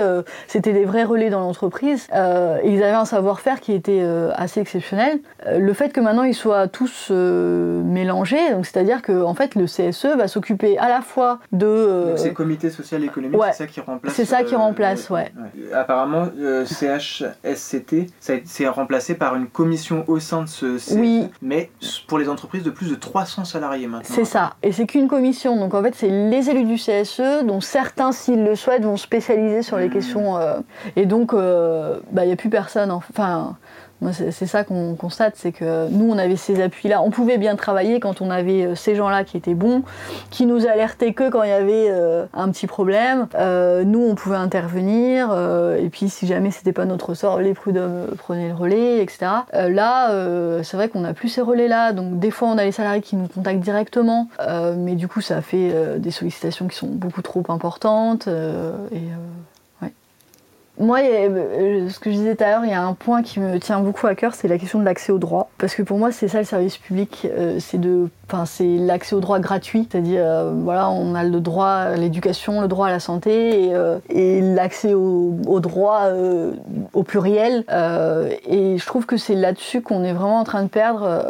C'était 0.47 0.73
des 0.73 0.85
vrais 0.85 1.03
relais 1.03 1.29
dans 1.29 1.39
l'entreprise. 1.39 2.07
et 2.11 2.69
ils 2.69 2.83
avaient 2.83 2.91
un 2.91 3.05
savoir-faire 3.05 3.59
qui 3.59 3.73
était 3.73 4.03
assez 4.35 4.59
exceptionnel. 4.59 5.19
le 5.47 5.73
fait 5.73 5.93
que 5.93 5.99
maintenant 5.99 6.23
ils 6.23 6.35
soient 6.35 6.67
tous 6.67 7.11
mélangés, 7.11 8.37
c'est-à-dire 8.63 9.01
que 9.01 9.23
en 9.23 9.33
fait, 9.33 9.55
le 9.55 9.65
CSE 9.65 10.17
va 10.17 10.27
s'occuper 10.27 10.77
à 10.77 10.89
la 10.89 11.01
fois 11.01 11.39
de. 11.51 12.05
Donc 12.09 12.17
c'est 12.19 12.33
comité 12.33 12.69
social 12.69 13.03
économique, 13.03 13.39
c'est 13.51 13.57
ça 13.57 13.67
qui 13.67 13.81
remplace. 13.81 14.13
C'est 14.13 14.25
ça 14.25 14.43
qui 14.43 14.55
remplace, 14.55 15.09
ouais. 15.09 15.31
Apparemment, 15.73 16.27
CHSCT, 16.65 18.07
c'est 18.19 18.67
remplacé 18.67 19.15
par 19.15 19.35
une 19.35 19.47
commission 19.47 20.03
au 20.07 20.19
sein 20.19 20.43
de 20.43 20.49
ce 20.49 20.77
CSE, 20.77 20.93
oui. 20.93 21.27
mais 21.41 21.69
pour 22.07 22.19
les 22.19 22.29
entreprises 22.29 22.63
de 22.63 22.69
plus 22.69 22.89
de 22.89 22.95
300 23.01 23.43
salariés 23.43 23.87
maintenant. 23.87 24.15
C'est 24.15 24.25
ça. 24.25 24.53
Et 24.63 24.71
c'est 24.71 24.85
qu'une 24.85 25.09
commission. 25.09 25.57
Donc 25.57 25.73
en 25.73 25.83
fait, 25.83 25.93
c'est 25.95 26.07
les 26.07 26.49
élus 26.49 26.63
du 26.63 26.75
CSE, 26.75 27.43
dont 27.43 27.59
certains, 27.59 28.13
s'ils 28.13 28.43
le 28.43 28.55
souhaitent, 28.55 28.83
vont 28.83 28.97
spécialiser 28.97 29.61
sur 29.61 29.77
les 29.77 29.89
mmh. 29.89 29.93
questions. 29.93 30.37
Euh, 30.37 30.59
et 30.95 31.05
donc, 31.05 31.33
euh, 31.33 31.99
bah, 32.11 32.23
il 32.23 32.27
n'y 32.27 32.33
a 32.33 32.37
plus 32.37 32.49
personne. 32.49 32.91
Enfin, 32.91 33.57
C'est 34.11 34.47
ça 34.47 34.63
qu'on 34.63 34.95
constate, 34.95 35.35
c'est 35.35 35.51
que 35.51 35.87
nous, 35.89 36.11
on 36.11 36.17
avait 36.17 36.35
ces 36.35 36.59
appuis-là. 36.61 37.03
On 37.03 37.11
pouvait 37.11 37.37
bien 37.37 37.55
travailler 37.55 37.99
quand 37.99 38.21
on 38.21 38.31
avait 38.31 38.65
euh, 38.65 38.75
ces 38.75 38.95
gens-là 38.95 39.23
qui 39.23 39.37
étaient 39.37 39.53
bons, 39.53 39.83
qui 40.31 40.47
nous 40.47 40.65
alertaient 40.65 41.13
que 41.13 41.29
quand 41.29 41.43
il 41.43 41.49
y 41.49 41.53
avait 41.53 41.87
euh, 41.89 42.25
un 42.33 42.49
petit 42.49 42.65
problème. 42.65 43.27
Euh, 43.35 43.83
nous, 43.83 44.01
on 44.01 44.15
pouvait 44.15 44.37
intervenir, 44.37 45.31
et 45.77 45.89
puis 45.89 46.09
si 46.09 46.25
jamais 46.25 46.51
c'était 46.51 46.73
pas 46.73 46.85
notre 46.85 47.13
sort, 47.13 47.39
les 47.39 47.53
prud'hommes 47.53 48.07
prenaient 48.17 48.49
le 48.49 48.55
relais, 48.55 49.01
etc. 49.01 49.31
là, 49.53 50.09
c'est 50.63 50.77
vrai 50.77 50.89
qu'on 50.89 51.01
n'a 51.01 51.13
plus 51.13 51.29
ces 51.29 51.41
relais-là, 51.41 51.93
donc 51.93 52.19
des 52.19 52.31
fois, 52.31 52.47
on 52.47 52.57
a 52.57 52.63
les 52.63 52.71
salariés 52.71 53.01
qui 53.01 53.15
nous 53.15 53.27
contactent 53.27 53.59
directement, 53.59 54.27
mais 54.77 54.95
du 54.95 55.07
coup, 55.07 55.21
ça 55.21 55.41
fait 55.41 55.99
des 55.99 56.11
sollicitations 56.11 56.67
qui 56.67 56.77
sont 56.77 56.87
beaucoup 56.87 57.21
trop 57.21 57.43
importantes, 57.49 58.27
et 58.27 59.01
moi, 60.81 60.99
euh, 60.99 61.89
ce 61.89 61.99
que 61.99 62.11
je 62.11 62.15
disais 62.15 62.35
tout 62.35 62.43
à 62.43 62.49
l'heure, 62.49 62.65
il 62.65 62.71
y 62.71 62.73
a 62.73 62.81
un 62.81 62.93
point 62.93 63.21
qui 63.21 63.39
me 63.39 63.59
tient 63.59 63.79
beaucoup 63.79 64.07
à 64.07 64.15
cœur, 64.15 64.33
c'est 64.33 64.47
la 64.47 64.57
question 64.57 64.79
de 64.79 64.83
l'accès 64.83 65.11
au 65.11 65.19
droit. 65.19 65.49
Parce 65.57 65.75
que 65.75 65.83
pour 65.83 65.97
moi, 65.97 66.11
c'est 66.11 66.27
ça 66.27 66.39
le 66.39 66.45
service 66.45 66.77
public, 66.77 67.27
euh, 67.31 67.59
c'est 67.59 67.79
de 67.79 68.09
Enfin, 68.31 68.45
c'est 68.45 68.77
l'accès 68.77 69.13
au 69.13 69.19
droit 69.19 69.39
gratuit, 69.39 69.89
c'est-à-dire 69.91 70.21
euh, 70.23 70.53
voilà, 70.55 70.89
on 70.89 71.15
a 71.15 71.23
le 71.25 71.41
droit 71.41 71.67
à 71.67 71.97
l'éducation, 71.97 72.61
le 72.61 72.69
droit 72.69 72.87
à 72.87 72.89
la 72.89 73.01
santé 73.01 73.65
et, 73.65 73.73
euh, 73.73 73.99
l'accès 74.55 74.93
au, 74.93 75.59
droit 75.59 76.03
euh, 76.03 76.53
au 76.93 77.03
pluriel. 77.03 77.65
et 78.47 78.77
je 78.77 78.85
trouve 78.85 79.05
que 79.05 79.17
c'est 79.17 79.35
là-dessus 79.35 79.81
qu'on 79.81 80.05
est 80.05 80.13
vraiment 80.13 80.39
en 80.39 80.45
train 80.45 80.63
de 80.63 80.69
perdre. 80.69 81.25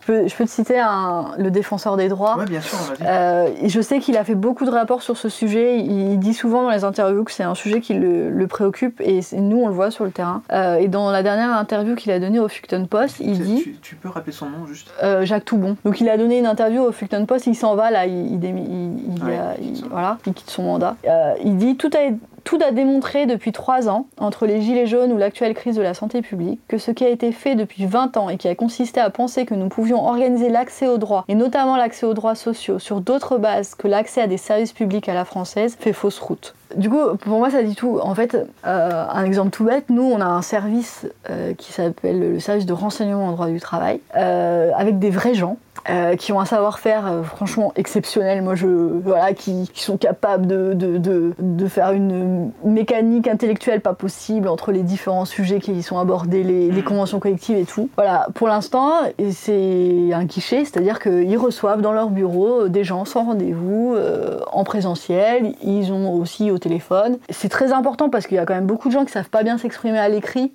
Je 0.00 0.06
peux, 0.06 0.26
je, 0.26 0.34
peux, 0.34 0.44
te 0.44 0.50
citer 0.50 0.80
un, 0.80 1.26
le 1.38 1.52
défenseur 1.52 1.96
des 1.96 2.08
droits. 2.08 2.34
Oui, 2.40 2.46
bien 2.46 2.60
sûr. 2.60 2.76
je 2.98 3.80
sais 3.80 4.00
qu'il 4.00 4.16
a 4.16 4.24
fait 4.24 4.34
beaucoup 4.34 4.64
de 4.64 4.70
rapports 4.70 5.02
sur 5.02 5.16
ce 5.16 5.28
sujet. 5.28 5.78
Il 5.78 6.18
dit 6.18 6.34
souvent 6.34 6.64
dans 6.64 6.70
les 6.70 6.82
interviews 6.82 7.22
que 7.22 7.30
c'est 7.30 7.44
un 7.44 7.54
sujet 7.54 7.80
qui 7.80 7.94
le, 7.94 8.46
préoccupe 8.48 9.00
et 9.00 9.20
nous 9.34 9.58
on 9.58 9.68
le 9.68 9.74
voit 9.74 9.92
sur 9.92 10.04
le 10.04 10.10
terrain. 10.10 10.42
et 10.80 10.88
dans 10.88 11.12
la 11.12 11.22
dernière 11.22 11.52
interview 11.52 11.94
qu'il 11.94 12.10
a 12.10 12.18
donnée 12.18 12.40
au 12.40 12.48
Fucton 12.48 12.86
Post, 12.86 13.18
il 13.20 13.38
dit. 13.38 13.62
Tu, 13.62 13.76
tu, 13.80 13.94
peux 13.94 14.08
rappeler 14.08 14.32
son 14.32 14.50
nom 14.50 14.66
juste? 14.66 14.92
Jacques 15.22 15.44
Toubon. 15.44 15.76
Donc 15.84 16.00
il 16.00 16.08
a 16.08 16.15
donné 16.16 16.38
une 16.38 16.46
interview 16.46 16.82
au 16.82 16.92
Fulton 16.92 17.26
Post, 17.26 17.46
il 17.46 17.54
s'en 17.54 17.74
va 17.74 17.90
là, 17.90 18.06
il, 18.06 18.42
il, 18.42 19.84
voilà, 19.90 20.18
il 20.26 20.32
quitte 20.32 20.50
son 20.50 20.62
mandat. 20.62 20.96
Euh, 21.06 21.34
il 21.44 21.56
dit 21.56 21.76
tout 21.76 21.90
a, 21.94 22.10
tout 22.46 22.58
a 22.64 22.70
démontré 22.70 23.26
depuis 23.26 23.50
trois 23.50 23.88
ans, 23.88 24.06
entre 24.18 24.46
les 24.46 24.62
gilets 24.62 24.86
jaunes 24.86 25.12
ou 25.12 25.18
l'actuelle 25.18 25.52
crise 25.52 25.74
de 25.74 25.82
la 25.82 25.94
santé 25.94 26.22
publique, 26.22 26.60
que 26.68 26.78
ce 26.78 26.92
qui 26.92 27.04
a 27.04 27.08
été 27.08 27.32
fait 27.32 27.56
depuis 27.56 27.86
20 27.86 28.16
ans 28.16 28.28
et 28.30 28.36
qui 28.36 28.46
a 28.46 28.54
consisté 28.54 29.00
à 29.00 29.10
penser 29.10 29.44
que 29.44 29.54
nous 29.54 29.68
pouvions 29.68 30.06
organiser 30.06 30.48
l'accès 30.48 30.86
aux 30.86 30.96
droits, 30.96 31.24
et 31.26 31.34
notamment 31.34 31.76
l'accès 31.76 32.06
aux 32.06 32.14
droits 32.14 32.36
sociaux, 32.36 32.78
sur 32.78 33.00
d'autres 33.00 33.36
bases 33.36 33.74
que 33.74 33.88
l'accès 33.88 34.22
à 34.22 34.26
des 34.28 34.36
services 34.36 34.72
publics 34.72 35.08
à 35.08 35.14
la 35.14 35.24
française, 35.24 35.76
fait 35.78 35.92
fausse 35.92 36.20
route. 36.20 36.54
Du 36.76 36.88
coup, 36.88 37.16
pour 37.20 37.38
moi, 37.38 37.50
ça 37.50 37.64
dit 37.64 37.74
tout. 37.74 37.98
En 38.00 38.14
fait, 38.14 38.36
euh, 38.36 39.04
un 39.10 39.24
exemple 39.24 39.50
tout 39.50 39.64
bête, 39.64 39.90
nous, 39.90 40.04
on 40.04 40.20
a 40.20 40.26
un 40.26 40.42
service 40.42 41.06
euh, 41.30 41.52
qui 41.54 41.72
s'appelle 41.72 42.34
le 42.34 42.40
service 42.40 42.66
de 42.66 42.72
renseignement 42.72 43.26
en 43.26 43.32
droit 43.32 43.48
du 43.48 43.60
travail, 43.60 44.00
avec 44.14 45.00
des 45.00 45.10
vrais 45.10 45.34
gens 45.34 45.56
euh, 45.88 46.16
qui 46.16 46.32
ont 46.32 46.40
un 46.40 46.44
savoir-faire 46.44 47.06
euh, 47.06 47.22
franchement 47.22 47.72
exceptionnel, 47.76 48.42
moi 48.42 48.56
je 48.56 48.66
voilà, 48.66 49.34
qui, 49.34 49.70
sont 49.74 49.96
capables 49.96 50.48
de, 50.48 50.72
de, 50.74 51.32
de, 51.38 51.68
faire 51.68 51.92
une 51.92 52.35
mécanique 52.64 53.28
intellectuelle 53.28 53.80
pas 53.80 53.94
possible 53.94 54.48
entre 54.48 54.72
les 54.72 54.82
différents 54.82 55.24
sujets 55.24 55.60
qui 55.60 55.82
sont 55.82 55.98
abordés, 55.98 56.42
les, 56.42 56.70
les 56.70 56.82
conventions 56.82 57.20
collectives 57.20 57.56
et 57.56 57.64
tout. 57.64 57.88
Voilà, 57.96 58.28
pour 58.34 58.48
l'instant, 58.48 58.92
c'est 59.30 60.12
un 60.12 60.24
guichet, 60.24 60.64
c'est-à-dire 60.64 61.00
qu'ils 61.00 61.38
reçoivent 61.38 61.80
dans 61.80 61.92
leur 61.92 62.10
bureau 62.10 62.68
des 62.68 62.84
gens 62.84 63.04
sans 63.04 63.24
rendez-vous, 63.24 63.94
euh, 63.94 64.38
en 64.52 64.64
présentiel, 64.64 65.54
ils 65.62 65.92
ont 65.92 66.12
aussi 66.14 66.50
au 66.50 66.58
téléphone. 66.58 67.18
C'est 67.30 67.48
très 67.48 67.72
important 67.72 68.08
parce 68.08 68.26
qu'il 68.26 68.36
y 68.36 68.40
a 68.40 68.46
quand 68.46 68.54
même 68.54 68.66
beaucoup 68.66 68.88
de 68.88 68.92
gens 68.92 69.04
qui 69.04 69.12
savent 69.12 69.30
pas 69.30 69.42
bien 69.42 69.58
s'exprimer 69.58 69.98
à 69.98 70.08
l'écrit, 70.08 70.52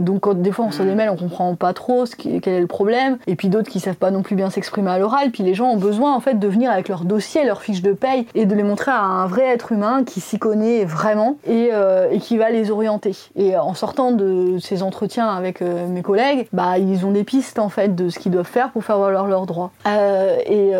donc 0.00 0.20
quand 0.20 0.34
des 0.34 0.52
fois 0.52 0.66
on 0.66 0.70
se 0.70 0.82
démêle, 0.82 1.10
on 1.10 1.16
comprend 1.16 1.54
pas 1.54 1.72
trop 1.72 2.06
ce 2.06 2.16
qui, 2.16 2.40
quel 2.40 2.54
est 2.54 2.60
le 2.60 2.66
problème, 2.66 3.18
et 3.26 3.36
puis 3.36 3.48
d'autres 3.48 3.70
qui 3.70 3.80
savent 3.80 3.96
pas 3.96 4.10
non 4.10 4.22
plus 4.22 4.36
bien 4.36 4.50
s'exprimer 4.50 4.90
à 4.90 4.98
l'oral, 4.98 5.30
puis 5.30 5.42
les 5.42 5.54
gens 5.54 5.70
ont 5.70 5.76
besoin 5.76 6.14
en 6.14 6.20
fait 6.20 6.38
de 6.38 6.48
venir 6.48 6.70
avec 6.70 6.88
leur 6.88 7.04
dossier, 7.04 7.44
leur 7.44 7.62
fiche 7.62 7.82
de 7.82 7.92
paye 7.92 8.26
et 8.34 8.46
de 8.46 8.54
les 8.54 8.62
montrer 8.62 8.90
à 8.90 9.02
un 9.02 9.26
vrai 9.26 9.46
être 9.46 9.72
humain 9.72 10.04
qui 10.04 10.20
s'y 10.20 10.38
connaît 10.38 10.84
vraiment 10.84 11.21
et, 11.46 11.70
euh, 11.72 12.10
et, 12.10 12.18
qui 12.18 12.36
va 12.36 12.50
les 12.50 12.70
orienter. 12.70 13.16
Et 13.36 13.56
en 13.56 13.74
sortant 13.74 14.12
de 14.12 14.58
ces 14.58 14.82
entretiens 14.82 15.28
avec 15.28 15.62
euh, 15.62 15.86
mes 15.86 16.02
collègues, 16.02 16.48
bah 16.52 16.78
ils 16.78 17.04
ont 17.06 17.10
des 17.10 17.24
pistes 17.24 17.58
en 17.58 17.68
fait 17.68 17.94
de 17.94 18.08
ce 18.08 18.18
qu'ils 18.18 18.32
doivent 18.32 18.46
faire 18.46 18.70
pour 18.70 18.84
faire 18.84 18.98
valoir 18.98 19.26
leurs 19.26 19.46
droits. 19.46 19.70
Euh, 19.86 20.36
et, 20.46 20.72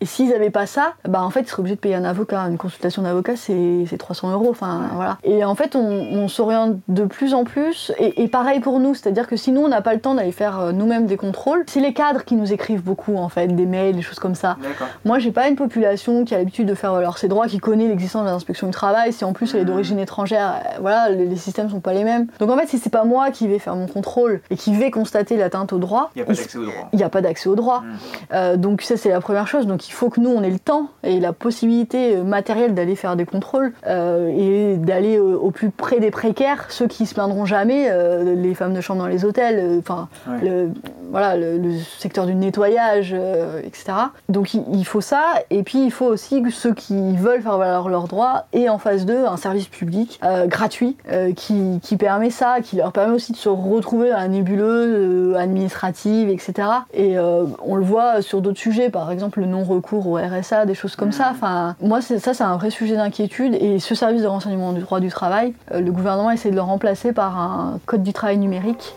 et 0.00 0.06
s'ils 0.06 0.30
n'avaient 0.30 0.50
pas 0.50 0.66
ça, 0.66 0.94
bah 1.08 1.22
en 1.22 1.30
fait 1.30 1.40
ils 1.40 1.48
seraient 1.48 1.60
obligés 1.60 1.76
de 1.76 1.80
payer 1.80 1.94
un 1.94 2.04
avocat. 2.04 2.40
Une 2.48 2.58
consultation 2.58 3.02
d'avocat 3.02 3.34
c'est 3.36 3.98
300 3.98 4.32
euros. 4.32 4.48
Enfin 4.50 4.90
voilà. 4.94 5.18
Et 5.24 5.44
en 5.44 5.54
fait 5.54 5.76
on, 5.76 5.80
on 5.80 6.28
s'oriente 6.28 6.76
de 6.88 7.04
plus 7.04 7.34
en 7.34 7.44
plus 7.44 7.92
et, 7.98 8.22
et 8.22 8.28
pareil 8.28 8.60
pour 8.60 8.80
nous, 8.80 8.94
c'est-à-dire 8.94 9.26
que 9.26 9.36
sinon 9.36 9.64
on 9.64 9.68
n'a 9.68 9.82
pas 9.82 9.94
le 9.94 10.00
temps 10.00 10.14
d'aller 10.14 10.32
faire 10.32 10.72
nous-mêmes 10.72 11.06
des 11.06 11.16
contrôles. 11.16 11.64
C'est 11.66 11.80
les 11.80 11.92
cadres 11.92 12.24
qui 12.24 12.34
nous 12.34 12.52
écrivent 12.52 12.82
beaucoup 12.82 13.16
en 13.16 13.28
fait, 13.28 13.48
des 13.48 13.66
mails, 13.66 13.96
des 13.96 14.02
choses 14.02 14.18
comme 14.18 14.34
ça. 14.34 14.56
Moi, 15.04 15.18
j'ai 15.18 15.32
pas 15.32 15.48
une 15.48 15.56
population 15.56 16.24
qui 16.24 16.34
a 16.34 16.38
l'habitude 16.38 16.66
de 16.66 16.74
faire 16.74 16.92
valoir 16.92 17.18
ses 17.18 17.28
droits, 17.28 17.48
qui 17.48 17.58
connaît 17.58 17.88
l'existence 17.88 18.24
de 18.24 18.30
l'inspection 18.30 18.66
du 18.66 18.72
travail. 18.72 19.12
Si 19.12 19.24
en 19.24 19.32
plus 19.32 19.54
elle 19.54 19.62
est 19.62 19.64
d'origine 19.74 19.98
étrangère, 19.98 20.54
euh, 20.54 20.78
voilà, 20.80 21.10
les, 21.10 21.36
systèmes 21.36 21.68
sont 21.68 21.80
pas 21.80 21.92
les 21.92 22.04
mêmes. 22.04 22.26
Donc 22.38 22.50
en 22.50 22.56
fait, 22.56 22.66
si 22.66 22.78
c'est 22.78 22.90
pas 22.90 23.04
moi 23.04 23.30
qui 23.30 23.48
vais 23.48 23.58
faire 23.58 23.76
mon 23.76 23.86
contrôle 23.86 24.40
et 24.50 24.56
qui 24.56 24.74
vais 24.74 24.90
constater 24.90 25.36
l'atteinte 25.36 25.72
au 25.72 25.78
droit, 25.78 26.10
il 26.16 26.22
n'y 26.22 26.22
a 26.22 26.26
pas 26.26 26.32
d'accès 26.34 26.58
au 26.58 26.64
droit. 26.64 26.88
Il 26.92 26.96
n'y 26.96 27.02
a 27.02 27.08
pas 27.08 27.20
d'accès 27.20 27.48
au 27.48 27.54
droit. 27.54 27.80
Mmh. 27.80 27.84
Euh, 28.32 28.56
donc 28.56 28.82
ça, 28.82 28.96
c'est 28.96 29.10
la 29.10 29.20
première 29.20 29.46
chose. 29.46 29.66
Donc 29.66 29.88
il 29.88 29.92
faut 29.92 30.10
que 30.10 30.20
nous, 30.20 30.30
on 30.30 30.42
ait 30.42 30.50
le 30.50 30.58
temps 30.58 30.88
et 31.02 31.20
la 31.20 31.32
possibilité 31.32 32.16
euh, 32.16 32.24
matérielle 32.24 32.74
d'aller 32.74 32.96
faire 32.96 33.16
des 33.16 33.26
contrôles 33.26 33.72
et 33.86 34.76
d'aller 34.76 35.18
au, 35.18 35.50
plus 35.50 35.70
près 35.70 36.00
des 36.00 36.10
précaires, 36.10 36.66
ceux 36.70 36.86
qui 36.86 37.06
se 37.06 37.14
plaindront 37.14 37.46
jamais, 37.46 37.90
les 38.34 38.54
femmes 38.54 38.74
de 38.74 38.80
chambre 38.80 39.02
dans 39.02 39.08
les 39.08 39.24
hôtels, 39.24 39.78
enfin, 39.78 40.08
le, 40.42 40.70
voilà, 41.14 41.36
le, 41.36 41.78
secteur 41.98 42.26
du 42.26 42.34
nettoyage, 42.34 43.14
euh, 43.16 43.60
etc. 43.60 43.92
Donc 44.28 44.54
il, 44.54 44.84
faut 44.84 45.00
ça, 45.00 45.34
et 45.50 45.62
puis 45.62 45.84
il 45.84 45.92
faut 45.92 46.06
aussi 46.06 46.42
que 46.42 46.50
ceux 46.50 46.74
qui 46.74 47.16
veulent 47.16 47.40
faire 47.40 47.56
valoir 47.56 47.88
leurs 47.88 48.08
droits 48.08 48.46
aient 48.52 48.68
en 48.68 48.78
face 48.78 49.06
d'eux 49.06 49.24
un 49.24 49.36
service 49.36 49.63
public 49.70 50.20
euh, 50.24 50.46
gratuit 50.46 50.96
euh, 51.10 51.32
qui, 51.32 51.80
qui, 51.82 51.96
permet 51.96 52.30
ça, 52.30 52.56
qui 52.62 52.76
leur 52.76 52.92
permet 52.92 53.14
aussi 53.14 53.32
de 53.32 53.36
se 53.36 53.48
retrouver 53.48 54.10
dans 54.10 54.16
la 54.16 54.28
nébuleuse 54.28 55.36
administrative, 55.36 56.28
etc. 56.28 56.68
Et 56.92 57.16
on 57.18 57.76
le 57.76 57.84
voit 57.84 58.22
sur 58.22 58.40
d'autres 58.40 58.58
sujets, 58.58 58.90
par 58.90 59.10
exemple 59.10 59.40
le 59.40 59.46
non-recours 59.46 60.06
au 60.06 60.16
RSA, 60.16 60.66
des 60.66 60.74
choses 60.74 60.96
comme 60.96 61.12
ça. 61.12 61.28
Enfin, 61.30 61.76
moi, 61.80 62.00
ça, 62.00 62.34
c'est 62.34 62.44
un 62.44 62.56
vrai 62.56 62.70
sujet 62.70 62.96
d'inquiétude, 62.96 63.54
et 63.54 63.78
ce 63.78 63.94
service 63.94 64.22
de 64.22 64.26
renseignement 64.26 64.72
du 64.72 64.80
droit 64.80 65.00
du 65.00 65.08
travail, 65.08 65.54
le 65.72 65.90
gouvernement 65.90 66.30
essaie 66.30 66.50
de 66.50 66.56
le 66.56 66.62
remplacer 66.62 67.12
par 67.12 67.38
un 67.38 67.78
code 67.86 68.02
du 68.02 68.12
travail 68.12 68.38
numérique. 68.38 68.94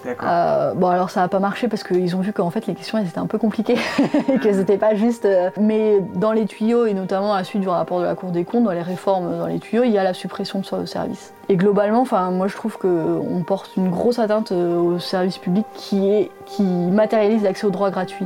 bon, 0.75 0.87
alors 0.87 1.09
ça 1.09 1.21
n'a 1.21 1.27
pas 1.27 1.39
marché 1.39 1.67
parce 1.67 1.83
qu'ils 1.83 2.15
ont 2.15 2.21
vu 2.21 2.33
qu'en 2.33 2.49
fait 2.49 2.67
les 2.67 2.75
questions 2.75 2.97
elles 2.97 3.07
étaient 3.07 3.19
un 3.19 3.27
peu 3.27 3.37
compliquées 3.37 3.77
qu'elles 4.41 4.57
n'étaient 4.57 4.77
pas 4.77 4.95
juste. 4.95 5.25
Euh, 5.25 5.49
mais 5.59 5.99
dans 6.15 6.31
les 6.31 6.45
tuyaux, 6.45 6.85
et 6.85 6.93
notamment 6.93 7.33
à 7.33 7.39
la 7.39 7.43
suite 7.43 7.61
du 7.61 7.69
rapport 7.69 7.99
de 7.99 8.05
la 8.05 8.15
Cour 8.15 8.31
des 8.31 8.43
comptes, 8.43 8.63
dans 8.63 8.71
les 8.71 8.81
réformes 8.81 9.37
dans 9.37 9.47
les 9.47 9.59
tuyaux, 9.59 9.83
il 9.83 9.91
y 9.91 9.97
a 9.97 10.03
la 10.03 10.13
suppression 10.13 10.56
de 10.59 10.65
ce 10.65 10.85
service. 10.85 11.33
Et 11.49 11.55
globalement, 11.55 12.05
moi 12.31 12.47
je 12.47 12.55
trouve 12.55 12.77
qu'on 12.77 13.43
porte 13.45 13.75
une 13.77 13.89
grosse 13.89 14.19
atteinte 14.19 14.51
euh, 14.51 14.77
au 14.77 14.99
service 14.99 15.37
public 15.37 15.65
qui, 15.75 16.09
est, 16.09 16.31
qui 16.45 16.63
matérialise 16.63 17.43
l'accès 17.43 17.65
aux 17.65 17.71
droits 17.71 17.91
gratuits. 17.91 18.25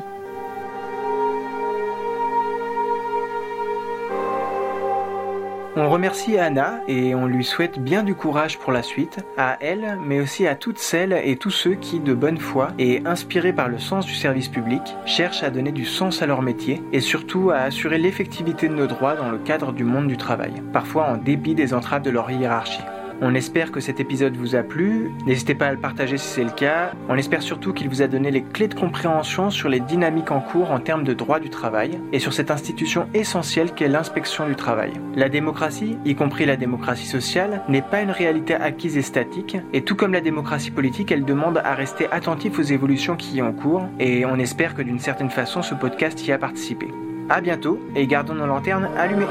On 5.77 5.89
remercie 5.89 6.37
Anna 6.37 6.81
et 6.89 7.15
on 7.15 7.27
lui 7.27 7.45
souhaite 7.45 7.79
bien 7.79 8.03
du 8.03 8.13
courage 8.13 8.59
pour 8.59 8.73
la 8.73 8.83
suite, 8.83 9.19
à 9.37 9.57
elle, 9.61 9.97
mais 10.05 10.19
aussi 10.19 10.45
à 10.45 10.55
toutes 10.55 10.79
celles 10.79 11.13
et 11.23 11.37
tous 11.37 11.49
ceux 11.49 11.75
qui, 11.75 12.01
de 12.01 12.13
bonne 12.13 12.39
foi 12.39 12.73
et 12.77 13.01
inspirés 13.05 13.53
par 13.53 13.69
le 13.69 13.79
sens 13.79 14.05
du 14.05 14.13
service 14.13 14.49
public, 14.49 14.81
cherchent 15.05 15.43
à 15.43 15.49
donner 15.49 15.71
du 15.71 15.85
sens 15.85 16.21
à 16.21 16.25
leur 16.25 16.41
métier 16.41 16.83
et 16.91 16.99
surtout 16.99 17.51
à 17.51 17.59
assurer 17.59 17.99
l'effectivité 17.99 18.67
de 18.67 18.75
nos 18.75 18.87
droits 18.87 19.15
dans 19.15 19.31
le 19.31 19.37
cadre 19.37 19.71
du 19.71 19.85
monde 19.85 20.07
du 20.07 20.17
travail, 20.17 20.51
parfois 20.73 21.05
en 21.05 21.15
dépit 21.15 21.55
des 21.55 21.73
entraves 21.73 22.01
de 22.01 22.09
leur 22.09 22.29
hiérarchie. 22.29 22.83
On 23.23 23.35
espère 23.35 23.71
que 23.71 23.79
cet 23.79 23.99
épisode 23.99 24.35
vous 24.35 24.55
a 24.55 24.63
plu. 24.63 25.11
N'hésitez 25.27 25.53
pas 25.53 25.67
à 25.67 25.71
le 25.71 25.77
partager 25.77 26.17
si 26.17 26.27
c'est 26.27 26.43
le 26.43 26.49
cas. 26.49 26.91
On 27.07 27.15
espère 27.17 27.43
surtout 27.43 27.71
qu'il 27.71 27.87
vous 27.87 28.01
a 28.01 28.07
donné 28.07 28.31
les 28.31 28.41
clés 28.41 28.67
de 28.67 28.73
compréhension 28.73 29.51
sur 29.51 29.69
les 29.69 29.79
dynamiques 29.79 30.31
en 30.31 30.41
cours 30.41 30.71
en 30.71 30.79
termes 30.79 31.03
de 31.03 31.13
droit 31.13 31.39
du 31.39 31.51
travail 31.51 31.99
et 32.13 32.17
sur 32.17 32.33
cette 32.33 32.49
institution 32.49 33.07
essentielle 33.13 33.73
qu'est 33.75 33.87
l'inspection 33.87 34.47
du 34.47 34.55
travail. 34.55 34.93
La 35.15 35.29
démocratie, 35.29 35.99
y 36.03 36.15
compris 36.15 36.47
la 36.47 36.57
démocratie 36.57 37.05
sociale, 37.05 37.61
n'est 37.69 37.83
pas 37.83 38.01
une 38.01 38.09
réalité 38.09 38.55
acquise 38.55 38.97
et 38.97 39.03
statique, 39.03 39.55
et 39.71 39.83
tout 39.83 39.95
comme 39.95 40.13
la 40.13 40.21
démocratie 40.21 40.71
politique, 40.71 41.11
elle 41.11 41.23
demande 41.23 41.59
à 41.63 41.75
rester 41.75 42.07
attentif 42.11 42.57
aux 42.57 42.63
évolutions 42.63 43.15
qui 43.15 43.35
y 43.35 43.41
ont 43.43 43.53
cours, 43.53 43.87
et 43.99 44.25
on 44.25 44.39
espère 44.39 44.73
que 44.73 44.81
d'une 44.81 44.99
certaine 44.99 45.29
façon 45.29 45.61
ce 45.61 45.75
podcast 45.75 46.25
y 46.25 46.31
a 46.31 46.39
participé. 46.39 46.87
A 47.29 47.39
bientôt 47.39 47.79
et 47.95 48.07
gardons 48.07 48.33
nos 48.33 48.47
lanternes 48.47 48.89
allumées. 48.97 49.27